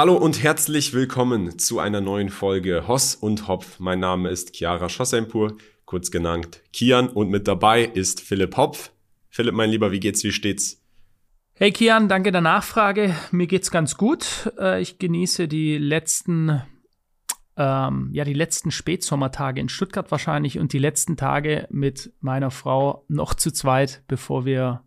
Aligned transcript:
Hallo 0.00 0.16
und 0.16 0.42
herzlich 0.42 0.94
willkommen 0.94 1.58
zu 1.58 1.78
einer 1.78 2.00
neuen 2.00 2.30
Folge 2.30 2.88
Hoss 2.88 3.14
und 3.14 3.48
Hopf. 3.48 3.80
Mein 3.80 4.00
Name 4.00 4.30
ist 4.30 4.56
Chiara 4.56 4.88
Schossempur, 4.88 5.58
kurz 5.84 6.10
genannt 6.10 6.62
Kian 6.72 7.10
und 7.10 7.28
mit 7.28 7.46
dabei 7.46 7.84
ist 7.84 8.22
Philipp 8.22 8.56
Hopf. 8.56 8.92
Philipp, 9.28 9.52
mein 9.52 9.68
Lieber, 9.68 9.92
wie 9.92 10.00
geht's, 10.00 10.24
wie 10.24 10.32
steht's? 10.32 10.82
Hey 11.52 11.70
Kian, 11.70 12.08
danke 12.08 12.32
der 12.32 12.40
Nachfrage. 12.40 13.14
Mir 13.30 13.46
geht's 13.46 13.70
ganz 13.70 13.98
gut. 13.98 14.50
Äh, 14.58 14.80
ich 14.80 14.98
genieße 14.98 15.48
die 15.48 15.76
letzten, 15.76 16.62
ähm, 17.58 18.08
ja, 18.14 18.24
die 18.24 18.32
letzten 18.32 18.70
Spätsommertage 18.70 19.60
in 19.60 19.68
Stuttgart 19.68 20.10
wahrscheinlich 20.10 20.58
und 20.58 20.72
die 20.72 20.78
letzten 20.78 21.18
Tage 21.18 21.68
mit 21.70 22.10
meiner 22.20 22.50
Frau 22.50 23.04
noch 23.08 23.34
zu 23.34 23.52
zweit, 23.52 24.02
bevor 24.08 24.46
wir 24.46 24.82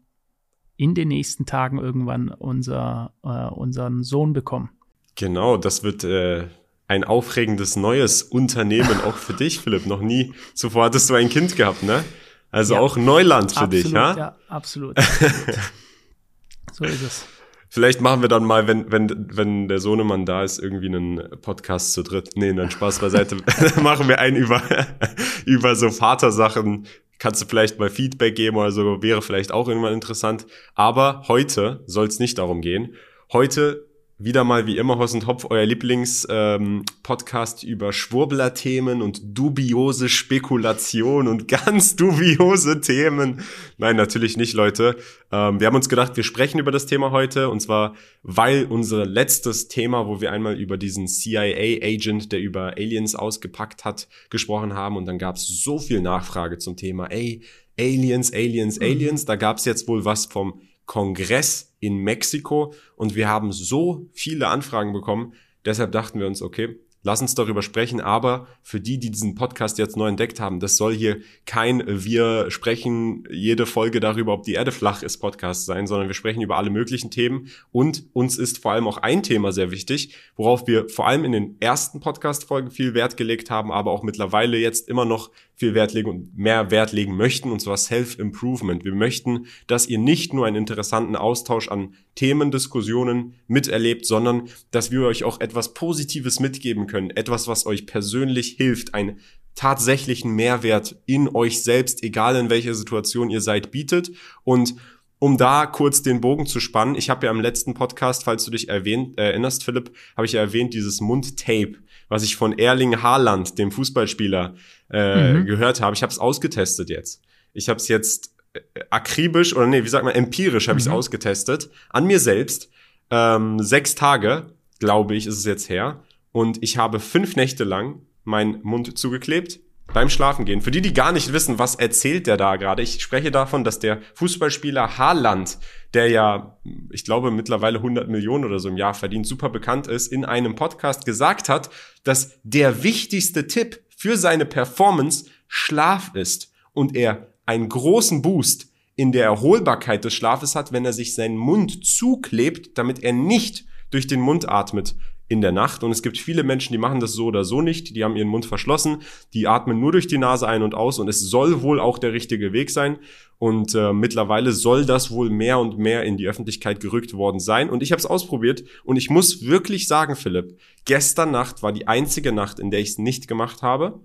in 0.76 0.96
den 0.96 1.10
nächsten 1.10 1.46
Tagen 1.46 1.78
irgendwann 1.78 2.30
unser, 2.30 3.14
äh, 3.24 3.46
unseren 3.54 4.02
Sohn 4.02 4.34
bekommen. 4.34 4.72
Genau, 5.16 5.58
das 5.58 5.84
wird 5.84 6.04
äh, 6.04 6.48
ein 6.88 7.04
aufregendes 7.04 7.76
neues 7.76 8.24
Unternehmen 8.24 9.02
auch 9.02 9.16
für 9.16 9.34
dich, 9.34 9.60
Philipp. 9.60 9.86
Noch 9.86 10.02
nie 10.02 10.34
zuvor 10.54 10.86
hattest 10.86 11.10
du 11.10 11.16
ein 11.16 11.30
Kind 11.30 11.56
gehabt, 11.56 11.84
ne? 11.84 12.04
Also 12.52 12.76
ja. 12.76 12.80
auch 12.80 12.98
Neuland 12.98 13.52
für 13.52 13.62
absolut, 13.62 13.86
dich, 13.86 13.92
ja? 13.92 14.16
Ja, 14.16 14.36
absolut. 14.48 15.00
so 16.72 16.84
ist 16.86 17.02
es. 17.02 17.26
Vielleicht 17.74 18.02
machen 18.02 18.22
wir 18.22 18.30
dann 18.30 18.46
mal, 18.46 18.68
wenn, 18.68 18.92
wenn, 18.92 19.36
wenn 19.36 19.68
der 19.68 19.80
Sohnemann 19.80 20.28
da 20.28 20.44
ist, 20.44 20.60
irgendwie 20.60 20.86
einen 20.86 21.42
Podcast 21.42 21.94
zu 21.94 22.04
dritt. 22.04 22.30
Nee, 22.36 22.54
dann 22.54 22.70
Spaß 22.70 23.00
beiseite. 23.00 23.38
machen 23.82 24.08
wir 24.08 24.20
einen 24.20 24.38
über, 24.38 24.62
über 25.46 25.76
so 25.76 25.90
Vatersachen. 25.90 26.86
Kannst 27.18 27.42
du 27.42 27.48
vielleicht 27.48 27.80
mal 27.80 27.90
Feedback 27.90 28.36
geben 28.36 28.58
oder 28.58 28.72
so, 28.72 29.02
wäre 29.02 29.24
vielleicht 29.24 29.52
auch 29.52 29.68
irgendwann 29.68 29.94
interessant. 29.94 30.46
Aber 30.76 31.24
heute 31.28 31.84
soll 31.88 32.06
es 32.06 32.20
nicht 32.20 32.38
darum 32.38 32.62
gehen. 32.62 32.94
Heute 33.32 33.88
wieder 34.24 34.46
mal 34.46 34.66
wie 34.68 34.78
immer 34.78 34.98
Horst 34.98 35.16
und 35.16 35.28
Hopf, 35.28 35.48
euer 35.50 35.66
Lieblings-Podcast 35.66 37.64
ähm, 37.64 37.70
über 37.70 37.92
Schwurbler-Themen 37.92 39.02
und 39.02 39.38
dubiose 39.38 40.08
Spekulation 40.08 41.28
und 41.28 41.48
ganz 41.66 41.98
dubiose 41.98 42.80
Themen. 42.80 43.42
Nein, 43.78 43.98
natürlich 43.98 44.38
nicht, 44.38 44.54
Leute. 44.54 44.96
Ähm, 45.30 45.60
wir 45.60 45.68
haben 45.68 45.76
uns 45.76 45.90
gedacht, 45.90 46.16
wir 46.16 46.24
sprechen 46.24 46.60
über 46.60 46.72
das 46.72 46.86
Thema 46.86 47.12
heute 47.12 47.50
und 47.50 47.60
zwar, 47.60 47.96
weil 48.22 48.66
unser 48.66 49.06
letztes 49.06 49.68
Thema, 49.68 50.08
wo 50.08 50.22
wir 50.22 50.32
einmal 50.32 50.58
über 50.58 50.78
diesen 50.78 51.08
CIA-Agent, 51.08 52.32
der 52.32 52.40
über 52.40 52.78
Aliens 52.78 53.16
ausgepackt 53.16 53.84
hat, 53.84 54.08
gesprochen 54.30 54.74
haben 54.74 54.96
und 54.96 55.06
dann 55.06 55.18
gab 55.18 55.36
es 55.36 55.48
so 55.48 55.80
viel 55.80 56.00
Nachfrage 56.00 56.60
zum 56.60 56.78
Thema, 56.78 57.08
ey, 57.08 57.42
Aliens, 57.78 58.32
Aliens, 58.32 58.80
mhm. 58.80 58.86
Aliens. 58.86 59.26
Da 59.26 59.36
gab 59.36 59.58
es 59.58 59.66
jetzt 59.66 59.88
wohl 59.88 60.06
was 60.06 60.28
vom 60.28 60.62
Kongress 60.86 61.74
in 61.80 61.98
Mexiko 61.98 62.74
und 62.96 63.16
wir 63.16 63.28
haben 63.28 63.52
so 63.52 64.08
viele 64.14 64.48
Anfragen 64.48 64.94
bekommen. 64.94 65.34
Deshalb 65.66 65.92
dachten 65.92 66.20
wir 66.20 66.28
uns, 66.28 66.42
okay, 66.42 66.78
lass 67.04 67.22
uns 67.22 67.36
darüber 67.36 67.62
sprechen. 67.62 68.02
Aber 68.02 68.48
für 68.62 68.80
die, 68.80 68.98
die 68.98 69.12
diesen 69.12 69.36
Podcast 69.36 69.78
jetzt 69.78 69.96
neu 69.96 70.08
entdeckt 70.08 70.40
haben, 70.40 70.60
das 70.60 70.78
soll 70.78 70.94
hier 70.94 71.20
kein 71.46 71.84
wir 71.86 72.50
sprechen 72.50 73.26
jede 73.30 73.66
Folge 73.66 74.00
darüber, 74.00 74.34
ob 74.34 74.44
die 74.44 74.54
Erde 74.54 74.72
flach 74.72 75.04
ist 75.04 75.18
Podcast 75.18 75.66
sein, 75.66 75.86
sondern 75.86 76.08
wir 76.08 76.16
sprechen 76.16 76.42
über 76.42 76.58
alle 76.58 76.70
möglichen 76.70 77.12
Themen. 77.12 77.50
Und 77.72 78.06
uns 78.14 78.38
ist 78.38 78.58
vor 78.58 78.72
allem 78.72 78.88
auch 78.88 78.98
ein 78.98 79.22
Thema 79.22 79.52
sehr 79.52 79.72
wichtig, 79.72 80.16
worauf 80.36 80.66
wir 80.68 80.90
vor 80.90 81.08
allem 81.08 81.26
in 81.26 81.34
den 81.34 81.58
ersten 81.60 82.00
Podcast-Folgen 82.00 82.72
viel 82.72 82.94
Wert 82.94 83.18
gelegt 83.18 83.50
haben, 83.50 83.72
aber 83.72 83.92
auch 83.92 84.04
mittlerweile 84.04 84.58
jetzt 84.58 84.88
immer 84.88 85.06
noch 85.06 85.30
viel 85.56 85.74
Wert 85.74 85.94
legen 85.94 86.10
und 86.10 86.38
mehr 86.38 86.72
Wert 86.72 86.92
legen 86.92 87.16
möchten, 87.16 87.52
und 87.52 87.62
zwar 87.62 87.78
Self-Improvement. 87.78 88.84
Wir 88.84 88.96
möchten, 88.96 89.46
dass 89.68 89.88
ihr 89.88 90.00
nicht 90.00 90.34
nur 90.34 90.46
einen 90.46 90.56
interessanten 90.56 91.16
Austausch 91.16 91.68
an 91.70 91.94
Themendiskussionen 92.16 93.36
miterlebt, 93.48 94.06
sondern 94.06 94.50
dass 94.72 94.92
wir 94.92 95.02
euch 95.04 95.24
auch 95.24 95.40
etwas 95.40 95.74
Positives 95.74 96.40
mitgeben 96.40 96.88
können, 96.88 97.12
etwas, 97.12 97.48
was 97.48 97.66
euch 97.66 97.86
persönlich 97.86 98.56
hilft, 98.58 98.94
einen 98.94 99.20
tatsächlichen 99.56 100.32
Mehrwert 100.32 100.96
in 101.06 101.30
euch 101.34 101.64
selbst, 101.64 102.04
egal 102.04 102.36
in 102.36 102.50
welcher 102.50 102.74
Situation 102.74 103.30
ihr 103.30 103.42
seid, 103.42 103.72
bietet. 103.72 104.12
Und 104.44 104.76
um 105.20 105.38
da 105.38 105.66
kurz 105.68 106.02
den 106.02 106.20
Bogen 106.20 106.46
zu 106.46 106.60
spannen, 106.60 106.96
ich 106.96 107.10
habe 107.10 107.26
ja 107.26 107.32
im 107.32 107.40
letzten 107.40 107.74
Podcast, 107.74 108.26
falls 108.26 108.44
du 108.44 108.52
dich 108.52 108.68
erwähnt, 108.68 109.18
äh, 109.18 109.30
erinnerst, 109.30 109.64
Philipp, 109.64 109.96
habe 110.18 110.26
ich 110.26 110.34
ja 110.34 110.42
erwähnt, 110.42 110.74
dieses 110.74 111.00
Mundtape, 111.00 111.76
was 112.10 112.24
ich 112.24 112.36
von 112.36 112.58
Erling 112.58 113.02
Haaland, 113.02 113.58
dem 113.58 113.72
Fußballspieler, 113.72 114.56
äh, 114.94 115.34
mhm. 115.34 115.46
gehört 115.46 115.82
habe. 115.82 115.96
Ich 115.96 116.04
habe 116.04 116.12
es 116.12 116.20
ausgetestet 116.20 116.90
jetzt. 116.90 117.22
Ich 117.54 117.68
habe 117.68 117.78
es 117.78 117.88
jetzt 117.88 118.36
äh, 118.54 118.60
akribisch 118.90 119.56
oder 119.56 119.68
nee, 119.68 119.84
wie 119.84 119.90
sagt 119.90 120.06
man, 120.06 120.16
empirisch 120.16 120.68
habe 120.70 120.80
ich 120.80 120.86
es 120.86 120.90
mhm. 120.90 120.96
ausgetestet 120.96 121.70
an 121.90 122.06
mir 122.06 122.20
selbst. 122.20 122.70
Ähm, 123.10 123.60
sechs 123.60 123.96
Tage, 123.96 124.54
glaube 124.80 125.16
ich, 125.16 125.28
ist 125.28 125.38
es 125.38 125.46
jetzt 125.46 125.70
her. 125.70 126.04
Und 126.32 126.64
ich 126.64 126.78
habe 126.78 127.00
fünf 127.00 127.36
Nächte 127.36 127.64
lang 127.64 128.02
meinen 128.24 128.62
Mund 128.64 128.98
zugeklebt 128.98 129.60
beim 129.94 130.10
Schlafengehen. 130.10 130.62
Für 130.62 130.72
die, 130.72 130.82
die 130.82 130.94
gar 130.94 131.12
nicht 131.12 131.34
wissen, 131.34 131.60
was 131.60 131.76
erzählt 131.76 132.26
der 132.28 132.38
da 132.38 132.56
gerade, 132.56 132.82
ich 132.82 133.02
spreche 133.02 133.32
davon, 133.32 133.64
dass 133.64 133.80
der 133.80 134.02
Fußballspieler 134.16 134.98
Haaland, 134.98 135.60
der 135.94 136.10
ja, 136.10 136.58
ich 136.92 137.04
glaube, 137.04 137.32
mittlerweile 137.32 137.78
100 137.78 138.10
Millionen 138.10 138.46
oder 138.46 138.60
so 138.60 138.70
im 138.70 138.78
Jahr 138.78 138.94
verdient, 138.94 139.28
super 139.28 139.50
bekannt 139.50 139.88
ist, 139.88 140.12
in 140.12 140.26
einem 140.26 140.56
Podcast 140.56 141.06
gesagt 141.06 141.50
hat, 141.50 141.70
dass 142.04 142.40
der 142.44 142.84
wichtigste 142.84 143.48
Tipp 143.48 143.83
für 144.04 144.18
seine 144.18 144.46
Performance 144.46 145.28
Schlaf 145.48 146.14
ist 146.14 146.52
und 146.74 146.94
er 146.94 147.30
einen 147.46 147.70
großen 147.70 148.22
Boost 148.22 148.68
in 148.98 149.14
der 149.14 149.24
Erholbarkeit 149.24 150.04
des 150.04 150.14
Schlafes 150.14 150.56
hat, 150.56 150.74
wenn 150.74 150.84
er 150.84 150.92
sich 150.92 151.16
seinen 151.16 151.38
Mund 151.38 151.86
zuklebt, 151.86 152.78
damit 152.78 153.02
er 153.02 153.14
nicht 153.14 153.64
durch 153.92 154.06
den 154.06 154.20
Mund 154.20 154.50
atmet 154.50 154.94
in 155.28 155.42
der 155.42 155.52
Nacht. 155.52 155.84
Und 155.84 155.92
es 155.92 156.04
gibt 156.04 156.18
viele 156.18 156.44
Menschen, 156.44 156.74
die 156.74 156.78
machen 156.78 157.00
das 157.00 157.14
so 157.14 157.26
oder 157.26 157.44
so 157.44 157.62
nicht. 157.62 157.96
Die 157.96 158.04
haben 158.04 158.16
ihren 158.16 158.28
Mund 158.28 158.46
verschlossen, 158.46 159.02
die 159.34 159.48
atmen 159.48 159.80
nur 159.80 159.92
durch 159.92 160.08
die 160.08 160.18
Nase 160.18 160.48
ein 160.48 160.62
und 160.62 160.76
aus. 160.76 161.00
Und 161.00 161.08
es 161.08 161.20
soll 161.22 161.62
wohl 161.62 161.80
auch 161.80 161.98
der 161.98 162.14
richtige 162.14 162.54
Weg 162.54 162.70
sein. 162.70 163.00
Und 163.40 163.76
äh, 163.76 163.94
mittlerweile 163.94 164.52
soll 164.52 164.86
das 164.86 165.12
wohl 165.12 165.30
mehr 165.30 165.60
und 165.60 165.78
mehr 165.78 166.04
in 166.04 166.18
die 166.18 166.28
Öffentlichkeit 166.28 166.80
gerückt 166.80 167.14
worden 167.14 167.40
sein. 167.40 167.70
Und 167.70 167.84
ich 167.84 167.92
habe 167.92 168.00
es 168.00 168.06
ausprobiert. 168.06 168.64
Und 168.84 168.98
ich 168.98 169.10
muss 169.10 169.46
wirklich 169.46 169.88
sagen, 169.88 170.16
Philipp, 170.16 170.58
gestern 170.86 171.32
Nacht 171.32 171.64
war 171.64 171.72
die 171.72 171.88
einzige 171.88 172.32
Nacht, 172.32 172.60
in 172.60 172.72
der 172.72 172.80
ich 172.80 172.90
es 172.90 172.98
nicht 172.98 173.28
gemacht 173.28 173.62
habe. 173.62 174.02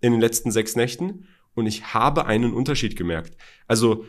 In 0.00 0.12
den 0.12 0.20
letzten 0.20 0.50
sechs 0.50 0.74
Nächten. 0.74 1.28
Und 1.54 1.66
ich 1.66 1.94
habe 1.94 2.26
einen 2.26 2.52
Unterschied 2.52 2.96
gemerkt. 2.96 3.36
Also 3.68 4.04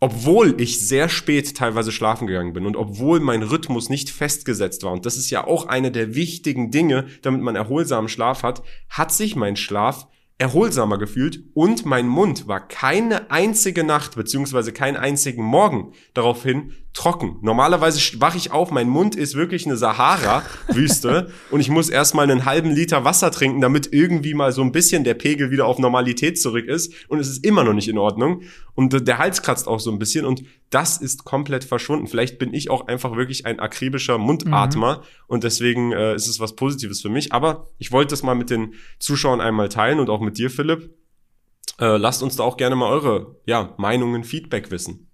obwohl 0.00 0.60
ich 0.60 0.86
sehr 0.86 1.08
spät 1.08 1.56
teilweise 1.56 1.90
schlafen 1.90 2.26
gegangen 2.26 2.52
bin 2.52 2.66
und 2.66 2.76
obwohl 2.76 3.20
mein 3.20 3.42
Rhythmus 3.42 3.88
nicht 3.88 4.10
festgesetzt 4.10 4.82
war, 4.82 4.92
und 4.92 5.06
das 5.06 5.16
ist 5.16 5.30
ja 5.30 5.46
auch 5.46 5.66
eine 5.66 5.90
der 5.90 6.14
wichtigen 6.14 6.70
Dinge, 6.70 7.06
damit 7.22 7.40
man 7.40 7.56
erholsamen 7.56 8.08
Schlaf 8.08 8.42
hat, 8.42 8.62
hat 8.88 9.12
sich 9.12 9.36
mein 9.36 9.56
Schlaf 9.56 10.08
erholsamer 10.38 10.98
gefühlt 10.98 11.44
und 11.54 11.86
mein 11.86 12.08
Mund 12.08 12.46
war 12.46 12.66
keine 12.66 13.30
einzige 13.30 13.84
Nacht 13.84 14.16
beziehungsweise 14.16 14.72
keinen 14.72 14.96
einzigen 14.96 15.42
Morgen 15.42 15.92
daraufhin 16.12 16.72
trocken. 16.96 17.36
Normalerweise 17.42 18.20
wache 18.20 18.38
ich 18.38 18.52
auf, 18.52 18.70
mein 18.70 18.88
Mund 18.88 19.14
ist 19.14 19.34
wirklich 19.34 19.66
eine 19.66 19.76
Sahara-Wüste 19.76 21.30
und 21.50 21.60
ich 21.60 21.68
muss 21.68 21.90
erstmal 21.90 22.28
einen 22.28 22.46
halben 22.46 22.70
Liter 22.70 23.04
Wasser 23.04 23.30
trinken, 23.30 23.60
damit 23.60 23.92
irgendwie 23.92 24.32
mal 24.32 24.50
so 24.50 24.62
ein 24.62 24.72
bisschen 24.72 25.04
der 25.04 25.12
Pegel 25.12 25.50
wieder 25.50 25.66
auf 25.66 25.78
Normalität 25.78 26.40
zurück 26.40 26.66
ist 26.66 26.94
und 27.08 27.18
es 27.18 27.28
ist 27.28 27.44
immer 27.44 27.64
noch 27.64 27.74
nicht 27.74 27.88
in 27.88 27.98
Ordnung 27.98 28.42
und 28.74 29.06
der 29.06 29.18
Hals 29.18 29.42
kratzt 29.42 29.68
auch 29.68 29.78
so 29.78 29.92
ein 29.92 29.98
bisschen 29.98 30.24
und 30.24 30.42
das 30.70 30.96
ist 30.96 31.24
komplett 31.24 31.64
verschwunden. 31.64 32.06
Vielleicht 32.06 32.38
bin 32.38 32.54
ich 32.54 32.70
auch 32.70 32.88
einfach 32.88 33.14
wirklich 33.14 33.44
ein 33.44 33.60
akribischer 33.60 34.16
Mundatmer 34.16 34.98
mhm. 34.98 35.02
und 35.26 35.44
deswegen 35.44 35.92
äh, 35.92 36.14
ist 36.14 36.28
es 36.28 36.40
was 36.40 36.56
Positives 36.56 37.02
für 37.02 37.10
mich, 37.10 37.32
aber 37.32 37.68
ich 37.78 37.92
wollte 37.92 38.10
das 38.10 38.22
mal 38.22 38.34
mit 38.34 38.48
den 38.48 38.72
Zuschauern 38.98 39.42
einmal 39.42 39.68
teilen 39.68 40.00
und 40.00 40.08
auch 40.08 40.20
mit 40.20 40.38
dir, 40.38 40.50
Philipp. 40.50 40.94
Äh, 41.78 41.98
lasst 41.98 42.22
uns 42.22 42.36
da 42.36 42.42
auch 42.42 42.56
gerne 42.56 42.74
mal 42.74 42.90
eure 42.90 43.36
ja, 43.44 43.74
Meinungen, 43.76 44.24
Feedback 44.24 44.70
wissen. 44.70 45.05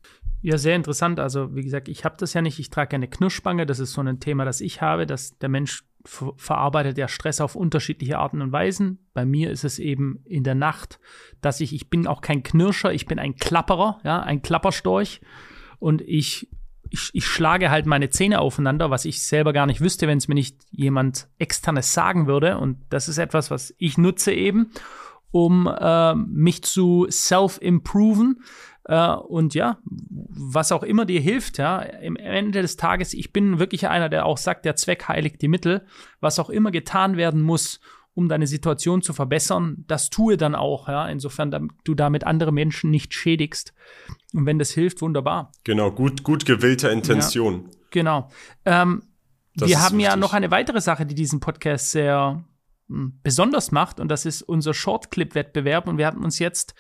Ja, 0.43 0.59
sehr 0.59 0.75
interessant. 0.75 1.21
Also, 1.21 1.55
wie 1.55 1.63
gesagt, 1.63 1.89
ich 1.89 2.05
habe 2.05 2.17
das 2.19 2.35
ja 2.35 2.43
nicht. 2.43 2.59
Ich 2.59 2.69
trage 2.69 2.97
eine 2.97 3.09
Knirschspange. 3.09 3.65
Das 3.65 3.79
ist 3.79 3.93
so 3.93 4.01
ein 4.01 4.19
Thema, 4.19 4.45
das 4.45 4.61
ich 4.61 4.83
habe, 4.83 5.07
dass 5.07 5.39
der 5.39 5.49
Mensch 5.49 5.85
verarbeitet 6.05 6.99
ja 6.99 7.07
Stress 7.07 7.41
auf 7.41 7.55
unterschiedliche 7.55 8.19
Arten 8.19 8.43
und 8.43 8.51
Weisen. 8.51 8.99
Bei 9.15 9.25
mir 9.25 9.53
ist 9.53 9.63
es 9.63 9.79
eben 9.79 10.21
in 10.25 10.43
der 10.43 10.57
Nacht, 10.57 10.99
dass 11.41 11.61
ich, 11.61 11.73
ich 11.73 11.91
bin 11.91 12.09
auch 12.09 12.21
kein 12.21 12.43
Knirscher, 12.43 12.93
ich 12.93 13.07
bin 13.07 13.21
ein 13.21 13.37
Klapperer, 13.37 14.01
ja, 14.03 14.21
ein 14.21 14.43
Klapperstorch. 14.43 15.21
Und 15.79 16.03
ich, 16.03 16.49
ich, 16.91 17.11
ich 17.13 17.25
schlage 17.25 17.71
halt 17.71 17.87
meine 17.87 18.11
Zähne 18.11 18.41
aufeinander, 18.41 18.91
was 18.91 19.05
ich 19.05 19.23
selber 19.23 19.53
gar 19.53 19.67
nicht 19.67 19.81
wüsste, 19.81 20.09
wenn 20.09 20.19
es 20.19 20.27
mir 20.27 20.35
nicht 20.35 20.59
jemand 20.73 21.29
externes 21.39 21.93
sagen 21.93 22.27
würde. 22.27 22.59
Und 22.59 22.79
das 22.91 23.09
ist 23.09 23.19
etwas, 23.19 23.53
was 23.53 23.73
ich 23.79 23.97
nutze 23.97 24.33
eben, 24.33 24.73
um 25.31 25.69
äh, 25.69 26.15
mich 26.17 26.63
zu 26.63 27.07
self-improven 27.09 28.43
äh, 28.85 29.15
und 29.15 29.55
ja, 29.55 29.79
was 29.85 30.73
auch 30.73 30.83
immer 30.83 31.05
dir 31.05 31.21
hilft, 31.21 31.59
ja, 31.59 31.79
im 31.81 32.17
Ende 32.17 32.63
des 32.63 32.77
Tages, 32.77 33.15
ich 33.15 33.33
bin 33.33 33.59
wirklich 33.59 33.89
einer, 33.89 34.09
der 34.09 34.27
auch 34.27 34.39
sagt, 34.39 34.65
der 34.65 34.77
Zweck 34.77 35.09
heiligt 35.09 35.41
die 35.43 35.49
Mittel. 35.49 35.87
Was 36.21 36.39
auch 36.39 36.51
immer 36.51 36.71
getan 36.71 37.17
werden 37.17 37.43
muss, 37.43 37.81
um 38.15 38.29
deine 38.29 38.47
Situation 38.47 39.01
zu 39.01 39.13
verbessern, 39.13 39.85
das 39.87 40.11
tue 40.11 40.37
dann 40.37 40.55
auch, 40.55 40.89
ja, 40.89 41.09
insofern 41.09 41.71
du 41.85 41.95
damit 41.95 42.25
andere 42.25 42.53
Menschen 42.53 42.91
nicht 42.91 43.15
schädigst. 43.15 43.73
Und 44.35 44.47
wenn 44.47 44.59
das 44.59 44.71
hilft, 44.71 45.01
wunderbar. 45.01 45.53
Genau, 45.65 45.91
gut, 45.91 46.23
gut 46.23 46.45
gewillter 46.45 46.91
Intention. 46.91 47.65
Ja, 47.65 47.79
genau. 47.91 48.29
Ähm, 48.65 49.03
wir 49.55 49.81
haben 49.81 49.99
wichtig. 49.99 50.11
ja 50.13 50.17
noch 50.17 50.33
eine 50.33 50.51
weitere 50.51 50.81
Sache, 50.81 51.07
die 51.07 51.15
diesen 51.15 51.41
Podcast 51.41 51.91
sehr 51.91 52.45
besonders 53.23 53.73
macht 53.73 54.01
und 54.01 54.09
das 54.09 54.27
ist 54.27 54.43
unser 54.43 54.75
Shortclip-Wettbewerb 54.75 55.89
und 55.89 55.99
wir 55.99 56.07
haben 56.07 56.25
uns 56.25 56.39
jetzt 56.39 56.75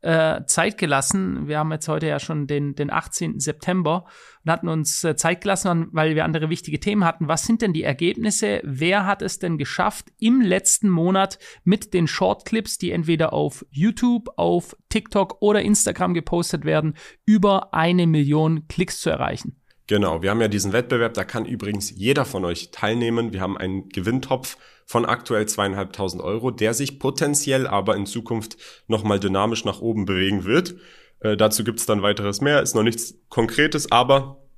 äh, 0.00 0.44
Zeit 0.46 0.78
gelassen. 0.78 1.48
Wir 1.48 1.58
haben 1.58 1.72
jetzt 1.72 1.88
heute 1.88 2.06
ja 2.06 2.18
schon 2.20 2.46
den, 2.46 2.74
den 2.74 2.90
18. 2.90 3.40
September 3.40 4.06
und 4.44 4.52
hatten 4.52 4.68
uns 4.68 5.02
äh, 5.04 5.16
Zeit 5.16 5.40
gelassen, 5.40 5.88
weil 5.92 6.14
wir 6.14 6.24
andere 6.24 6.50
wichtige 6.50 6.78
Themen 6.78 7.04
hatten. 7.04 7.28
Was 7.28 7.44
sind 7.44 7.62
denn 7.62 7.72
die 7.72 7.82
Ergebnisse? 7.82 8.60
Wer 8.62 9.06
hat 9.06 9.22
es 9.22 9.38
denn 9.38 9.58
geschafft, 9.58 10.06
im 10.18 10.40
letzten 10.40 10.88
Monat 10.88 11.38
mit 11.64 11.94
den 11.94 12.06
Shortclips, 12.06 12.78
die 12.78 12.92
entweder 12.92 13.32
auf 13.32 13.66
YouTube, 13.70 14.28
auf 14.36 14.76
TikTok 14.88 15.38
oder 15.40 15.62
Instagram 15.62 16.14
gepostet 16.14 16.64
werden, 16.64 16.94
über 17.24 17.74
eine 17.74 18.06
Million 18.06 18.68
Klicks 18.68 19.00
zu 19.00 19.10
erreichen? 19.10 19.60
Genau, 19.88 20.22
wir 20.22 20.30
haben 20.30 20.40
ja 20.40 20.48
diesen 20.48 20.74
Wettbewerb, 20.74 21.14
da 21.14 21.24
kann 21.24 21.46
übrigens 21.46 21.90
jeder 21.90 22.26
von 22.26 22.44
euch 22.44 22.70
teilnehmen. 22.70 23.32
Wir 23.32 23.40
haben 23.40 23.56
einen 23.56 23.88
Gewinntopf 23.88 24.58
von 24.88 25.04
aktuell 25.04 25.46
zweieinhalbtausend 25.46 26.22
Euro, 26.22 26.50
der 26.50 26.72
sich 26.72 26.98
potenziell 26.98 27.66
aber 27.66 27.94
in 27.94 28.06
Zukunft 28.06 28.56
nochmal 28.86 29.20
dynamisch 29.20 29.66
nach 29.66 29.82
oben 29.82 30.06
bewegen 30.06 30.44
wird. 30.44 30.76
Äh, 31.20 31.36
dazu 31.36 31.62
gibt's 31.62 31.84
dann 31.84 32.00
weiteres 32.00 32.40
mehr, 32.40 32.62
ist 32.62 32.74
noch 32.74 32.82
nichts 32.82 33.14
Konkretes, 33.28 33.92
aber 33.92 34.48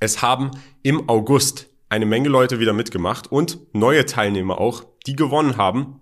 es 0.00 0.22
haben 0.22 0.50
im 0.82 1.10
August 1.10 1.68
eine 1.90 2.06
Menge 2.06 2.30
Leute 2.30 2.58
wieder 2.58 2.72
mitgemacht 2.72 3.30
und 3.30 3.58
neue 3.74 4.06
Teilnehmer 4.06 4.56
auch, 4.58 4.82
die 5.06 5.14
gewonnen 5.14 5.58
haben. 5.58 6.00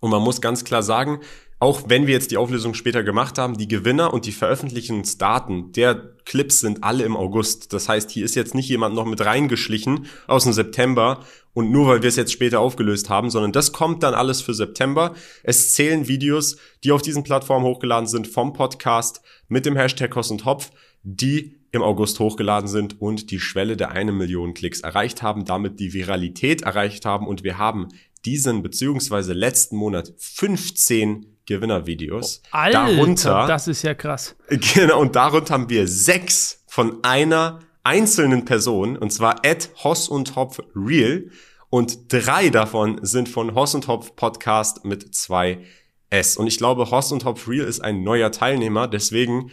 Und 0.00 0.10
man 0.10 0.20
muss 0.20 0.40
ganz 0.40 0.64
klar 0.64 0.82
sagen, 0.82 1.20
auch 1.62 1.84
wenn 1.86 2.08
wir 2.08 2.14
jetzt 2.14 2.32
die 2.32 2.38
Auflösung 2.38 2.74
später 2.74 3.04
gemacht 3.04 3.38
haben, 3.38 3.56
die 3.56 3.68
Gewinner 3.68 4.12
und 4.12 4.26
die 4.26 4.32
Veröffentlichungsdaten 4.32 5.70
der 5.70 5.94
Clips 6.24 6.58
sind 6.58 6.82
alle 6.82 7.04
im 7.04 7.16
August. 7.16 7.72
Das 7.72 7.88
heißt, 7.88 8.10
hier 8.10 8.24
ist 8.24 8.34
jetzt 8.34 8.56
nicht 8.56 8.68
jemand 8.68 8.96
noch 8.96 9.04
mit 9.04 9.24
reingeschlichen 9.24 10.06
aus 10.26 10.42
dem 10.42 10.54
September 10.54 11.24
und 11.54 11.70
nur 11.70 11.86
weil 11.86 12.02
wir 12.02 12.08
es 12.08 12.16
jetzt 12.16 12.32
später 12.32 12.58
aufgelöst 12.58 13.10
haben, 13.10 13.30
sondern 13.30 13.52
das 13.52 13.70
kommt 13.70 14.02
dann 14.02 14.12
alles 14.12 14.42
für 14.42 14.54
September. 14.54 15.14
Es 15.44 15.72
zählen 15.72 16.08
Videos, 16.08 16.56
die 16.82 16.90
auf 16.90 17.00
diesen 17.00 17.22
Plattformen 17.22 17.64
hochgeladen 17.64 18.08
sind 18.08 18.26
vom 18.26 18.54
Podcast 18.54 19.22
mit 19.46 19.64
dem 19.64 19.76
Hashtag 19.76 20.10
Kost 20.10 20.32
und 20.32 20.44
Hopf, 20.44 20.72
die 21.04 21.60
im 21.70 21.82
August 21.82 22.18
hochgeladen 22.18 22.68
sind 22.68 23.00
und 23.00 23.30
die 23.30 23.38
Schwelle 23.38 23.76
der 23.76 23.92
eine 23.92 24.10
Million 24.10 24.54
Klicks 24.54 24.80
erreicht 24.80 25.22
haben, 25.22 25.44
damit 25.44 25.78
die 25.78 25.92
Viralität 25.92 26.62
erreicht 26.62 27.04
haben 27.04 27.28
und 27.28 27.44
wir 27.44 27.56
haben 27.56 27.86
diesen 28.24 28.64
beziehungsweise 28.64 29.32
letzten 29.32 29.76
Monat 29.76 30.12
15 30.18 31.31
Gewinnervideos. 31.46 32.42
Oh, 32.44 32.48
Alter, 32.52 32.86
darunter, 32.86 33.46
das 33.46 33.68
ist 33.68 33.82
ja 33.82 33.94
krass. 33.94 34.36
Genau, 34.74 35.00
und 35.00 35.16
darunter 35.16 35.54
haben 35.54 35.68
wir 35.68 35.88
sechs 35.88 36.62
von 36.66 37.02
einer 37.02 37.60
einzelnen 37.84 38.44
Person, 38.44 38.96
und 38.96 39.12
zwar 39.12 39.44
at 39.44 39.70
Hoss 39.82 40.08
und 40.08 40.36
Hopf 40.36 40.60
Real. 40.74 41.24
Und 41.68 42.12
drei 42.12 42.50
davon 42.50 43.00
sind 43.02 43.28
von 43.28 43.54
Hoss 43.54 43.74
und 43.74 43.88
Hopf 43.88 44.14
Podcast 44.14 44.84
mit 44.84 45.14
zwei 45.14 45.64
S. 46.10 46.36
Und 46.36 46.46
ich 46.46 46.58
glaube, 46.58 46.90
Hoss 46.90 47.10
und 47.12 47.24
Hopf 47.24 47.48
Real 47.48 47.66
ist 47.66 47.80
ein 47.80 48.02
neuer 48.02 48.30
Teilnehmer, 48.30 48.86
deswegen 48.86 49.50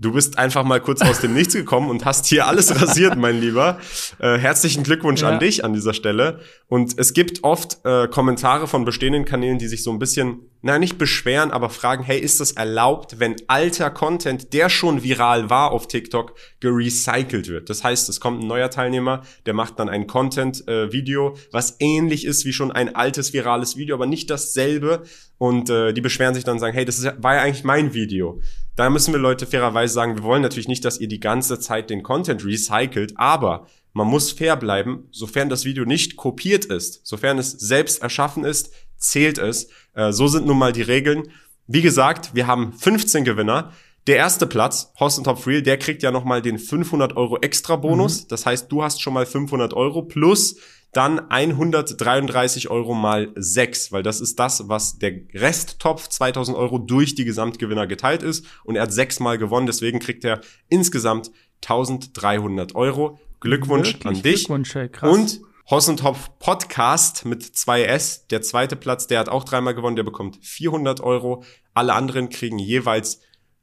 Du 0.00 0.12
bist 0.12 0.38
einfach 0.38 0.62
mal 0.62 0.80
kurz 0.80 1.02
aus 1.02 1.20
dem 1.20 1.34
Nichts 1.34 1.54
gekommen 1.54 1.90
und 1.90 2.04
hast 2.04 2.26
hier 2.26 2.46
alles 2.46 2.80
rasiert, 2.80 3.16
mein 3.16 3.40
Lieber. 3.40 3.80
Äh, 4.20 4.38
herzlichen 4.38 4.84
Glückwunsch 4.84 5.22
ja. 5.22 5.30
an 5.30 5.40
dich 5.40 5.64
an 5.64 5.72
dieser 5.72 5.92
Stelle. 5.92 6.38
Und 6.68 6.96
es 6.98 7.14
gibt 7.14 7.42
oft 7.42 7.84
äh, 7.84 8.06
Kommentare 8.06 8.68
von 8.68 8.84
bestehenden 8.84 9.24
Kanälen, 9.24 9.58
die 9.58 9.66
sich 9.66 9.82
so 9.82 9.90
ein 9.90 9.98
bisschen, 9.98 10.42
na 10.62 10.78
nicht 10.78 10.98
beschweren, 10.98 11.50
aber 11.50 11.68
fragen, 11.68 12.04
hey, 12.04 12.20
ist 12.20 12.38
das 12.38 12.52
erlaubt, 12.52 13.18
wenn 13.18 13.34
alter 13.48 13.90
Content, 13.90 14.52
der 14.52 14.68
schon 14.68 15.02
viral 15.02 15.50
war 15.50 15.72
auf 15.72 15.88
TikTok, 15.88 16.36
gerecycelt 16.60 17.48
wird? 17.48 17.68
Das 17.68 17.82
heißt, 17.82 18.08
es 18.08 18.20
kommt 18.20 18.40
ein 18.40 18.46
neuer 18.46 18.70
Teilnehmer, 18.70 19.22
der 19.46 19.54
macht 19.54 19.80
dann 19.80 19.88
ein 19.88 20.06
Content-Video, 20.06 21.30
äh, 21.30 21.38
was 21.50 21.74
ähnlich 21.80 22.24
ist 22.24 22.44
wie 22.44 22.52
schon 22.52 22.70
ein 22.70 22.94
altes 22.94 23.32
virales 23.32 23.76
Video, 23.76 23.96
aber 23.96 24.06
nicht 24.06 24.30
dasselbe. 24.30 25.02
Und 25.38 25.70
äh, 25.70 25.92
die 25.92 26.00
beschweren 26.00 26.34
sich 26.34 26.44
dann 26.44 26.54
und 26.54 26.60
sagen, 26.60 26.74
hey, 26.74 26.84
das 26.84 27.00
ist, 27.00 27.12
war 27.18 27.34
ja 27.34 27.42
eigentlich 27.42 27.64
mein 27.64 27.94
Video. 27.94 28.40
Da 28.78 28.90
müssen 28.90 29.12
wir 29.12 29.18
Leute 29.18 29.44
fairerweise 29.44 29.92
sagen, 29.92 30.14
wir 30.14 30.22
wollen 30.22 30.40
natürlich 30.40 30.68
nicht, 30.68 30.84
dass 30.84 31.00
ihr 31.00 31.08
die 31.08 31.18
ganze 31.18 31.58
Zeit 31.58 31.90
den 31.90 32.04
Content 32.04 32.44
recycelt, 32.44 33.14
aber 33.16 33.66
man 33.92 34.06
muss 34.06 34.30
fair 34.30 34.54
bleiben, 34.54 35.08
sofern 35.10 35.48
das 35.48 35.64
Video 35.64 35.84
nicht 35.84 36.14
kopiert 36.14 36.66
ist, 36.66 37.04
sofern 37.04 37.38
es 37.38 37.50
selbst 37.50 38.00
erschaffen 38.02 38.44
ist, 38.44 38.72
zählt 38.96 39.38
es. 39.38 39.68
Äh, 39.94 40.12
so 40.12 40.28
sind 40.28 40.46
nun 40.46 40.58
mal 40.58 40.70
die 40.70 40.82
Regeln. 40.82 41.24
Wie 41.66 41.82
gesagt, 41.82 42.36
wir 42.36 42.46
haben 42.46 42.72
15 42.72 43.24
Gewinner. 43.24 43.72
Der 44.08 44.16
erste 44.16 44.46
Platz, 44.46 44.90
Host 44.98 45.22
Top 45.22 45.46
Real, 45.46 45.60
der 45.60 45.76
kriegt 45.76 46.02
ja 46.02 46.10
nochmal 46.10 46.40
den 46.40 46.58
500 46.58 47.14
Euro 47.18 47.36
extra 47.42 47.76
Bonus. 47.76 48.22
Mhm. 48.22 48.28
Das 48.28 48.46
heißt, 48.46 48.72
du 48.72 48.82
hast 48.82 49.02
schon 49.02 49.12
mal 49.12 49.26
500 49.26 49.74
Euro 49.74 50.00
plus 50.00 50.56
dann 50.92 51.28
133 51.28 52.70
Euro 52.70 52.94
mal 52.94 53.30
6, 53.36 53.92
weil 53.92 54.02
das 54.02 54.22
ist 54.22 54.38
das, 54.38 54.66
was 54.70 54.98
der 54.98 55.12
Resttopf 55.34 56.08
2000 56.08 56.56
Euro 56.56 56.78
durch 56.78 57.16
die 57.16 57.26
Gesamtgewinner 57.26 57.86
geteilt 57.86 58.22
ist. 58.22 58.46
Und 58.64 58.76
er 58.76 58.84
hat 58.84 58.94
sechsmal 58.94 59.36
gewonnen, 59.36 59.66
deswegen 59.66 59.98
kriegt 59.98 60.24
er 60.24 60.40
insgesamt 60.70 61.30
1300 61.62 62.74
Euro. 62.76 63.20
Glückwunsch 63.40 63.88
Wirklich? 63.88 64.06
an 64.06 64.22
dich. 64.22 64.44
Glückwunsch, 64.46 64.74
ey, 64.74 64.88
krass. 64.88 65.14
Und 65.14 65.40
Hossentopf 65.70 66.30
Podcast 66.38 67.26
mit 67.26 67.42
2S, 67.42 68.26
der 68.30 68.40
zweite 68.40 68.74
Platz, 68.74 69.06
der 69.06 69.18
hat 69.18 69.28
auch 69.28 69.44
dreimal 69.44 69.74
gewonnen, 69.74 69.96
der 69.96 70.02
bekommt 70.02 70.38
400 70.40 71.02
Euro. 71.02 71.44
Alle 71.74 71.92
anderen 71.92 72.30
kriegen 72.30 72.58
jeweils 72.58 73.20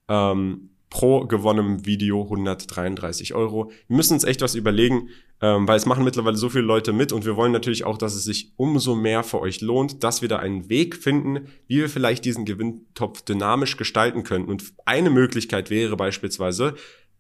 ähm, 0.07 0.69
pro 0.89 1.25
gewonnenem 1.25 1.85
Video 1.85 2.21
133 2.23 3.33
Euro. 3.33 3.71
Wir 3.87 3.97
müssen 3.97 4.13
uns 4.13 4.23
echt 4.23 4.41
was 4.41 4.55
überlegen, 4.55 5.09
ähm, 5.41 5.67
weil 5.67 5.75
es 5.75 5.85
machen 5.85 6.05
mittlerweile 6.05 6.37
so 6.37 6.49
viele 6.49 6.63
Leute 6.63 6.93
mit 6.93 7.11
und 7.11 7.25
wir 7.25 7.35
wollen 7.35 7.51
natürlich 7.51 7.83
auch, 7.83 7.97
dass 7.97 8.15
es 8.15 8.23
sich 8.23 8.53
umso 8.55 8.95
mehr 8.95 9.23
für 9.23 9.41
euch 9.41 9.61
lohnt, 9.61 10.03
dass 10.03 10.21
wir 10.21 10.29
da 10.29 10.37
einen 10.37 10.69
Weg 10.69 10.95
finden, 10.95 11.47
wie 11.67 11.79
wir 11.79 11.89
vielleicht 11.89 12.23
diesen 12.23 12.45
Gewinntopf 12.45 13.23
dynamisch 13.23 13.75
gestalten 13.75 14.23
könnten. 14.23 14.49
Und 14.49 14.63
eine 14.85 15.09
Möglichkeit 15.09 15.69
wäre 15.69 15.97
beispielsweise, 15.97 16.75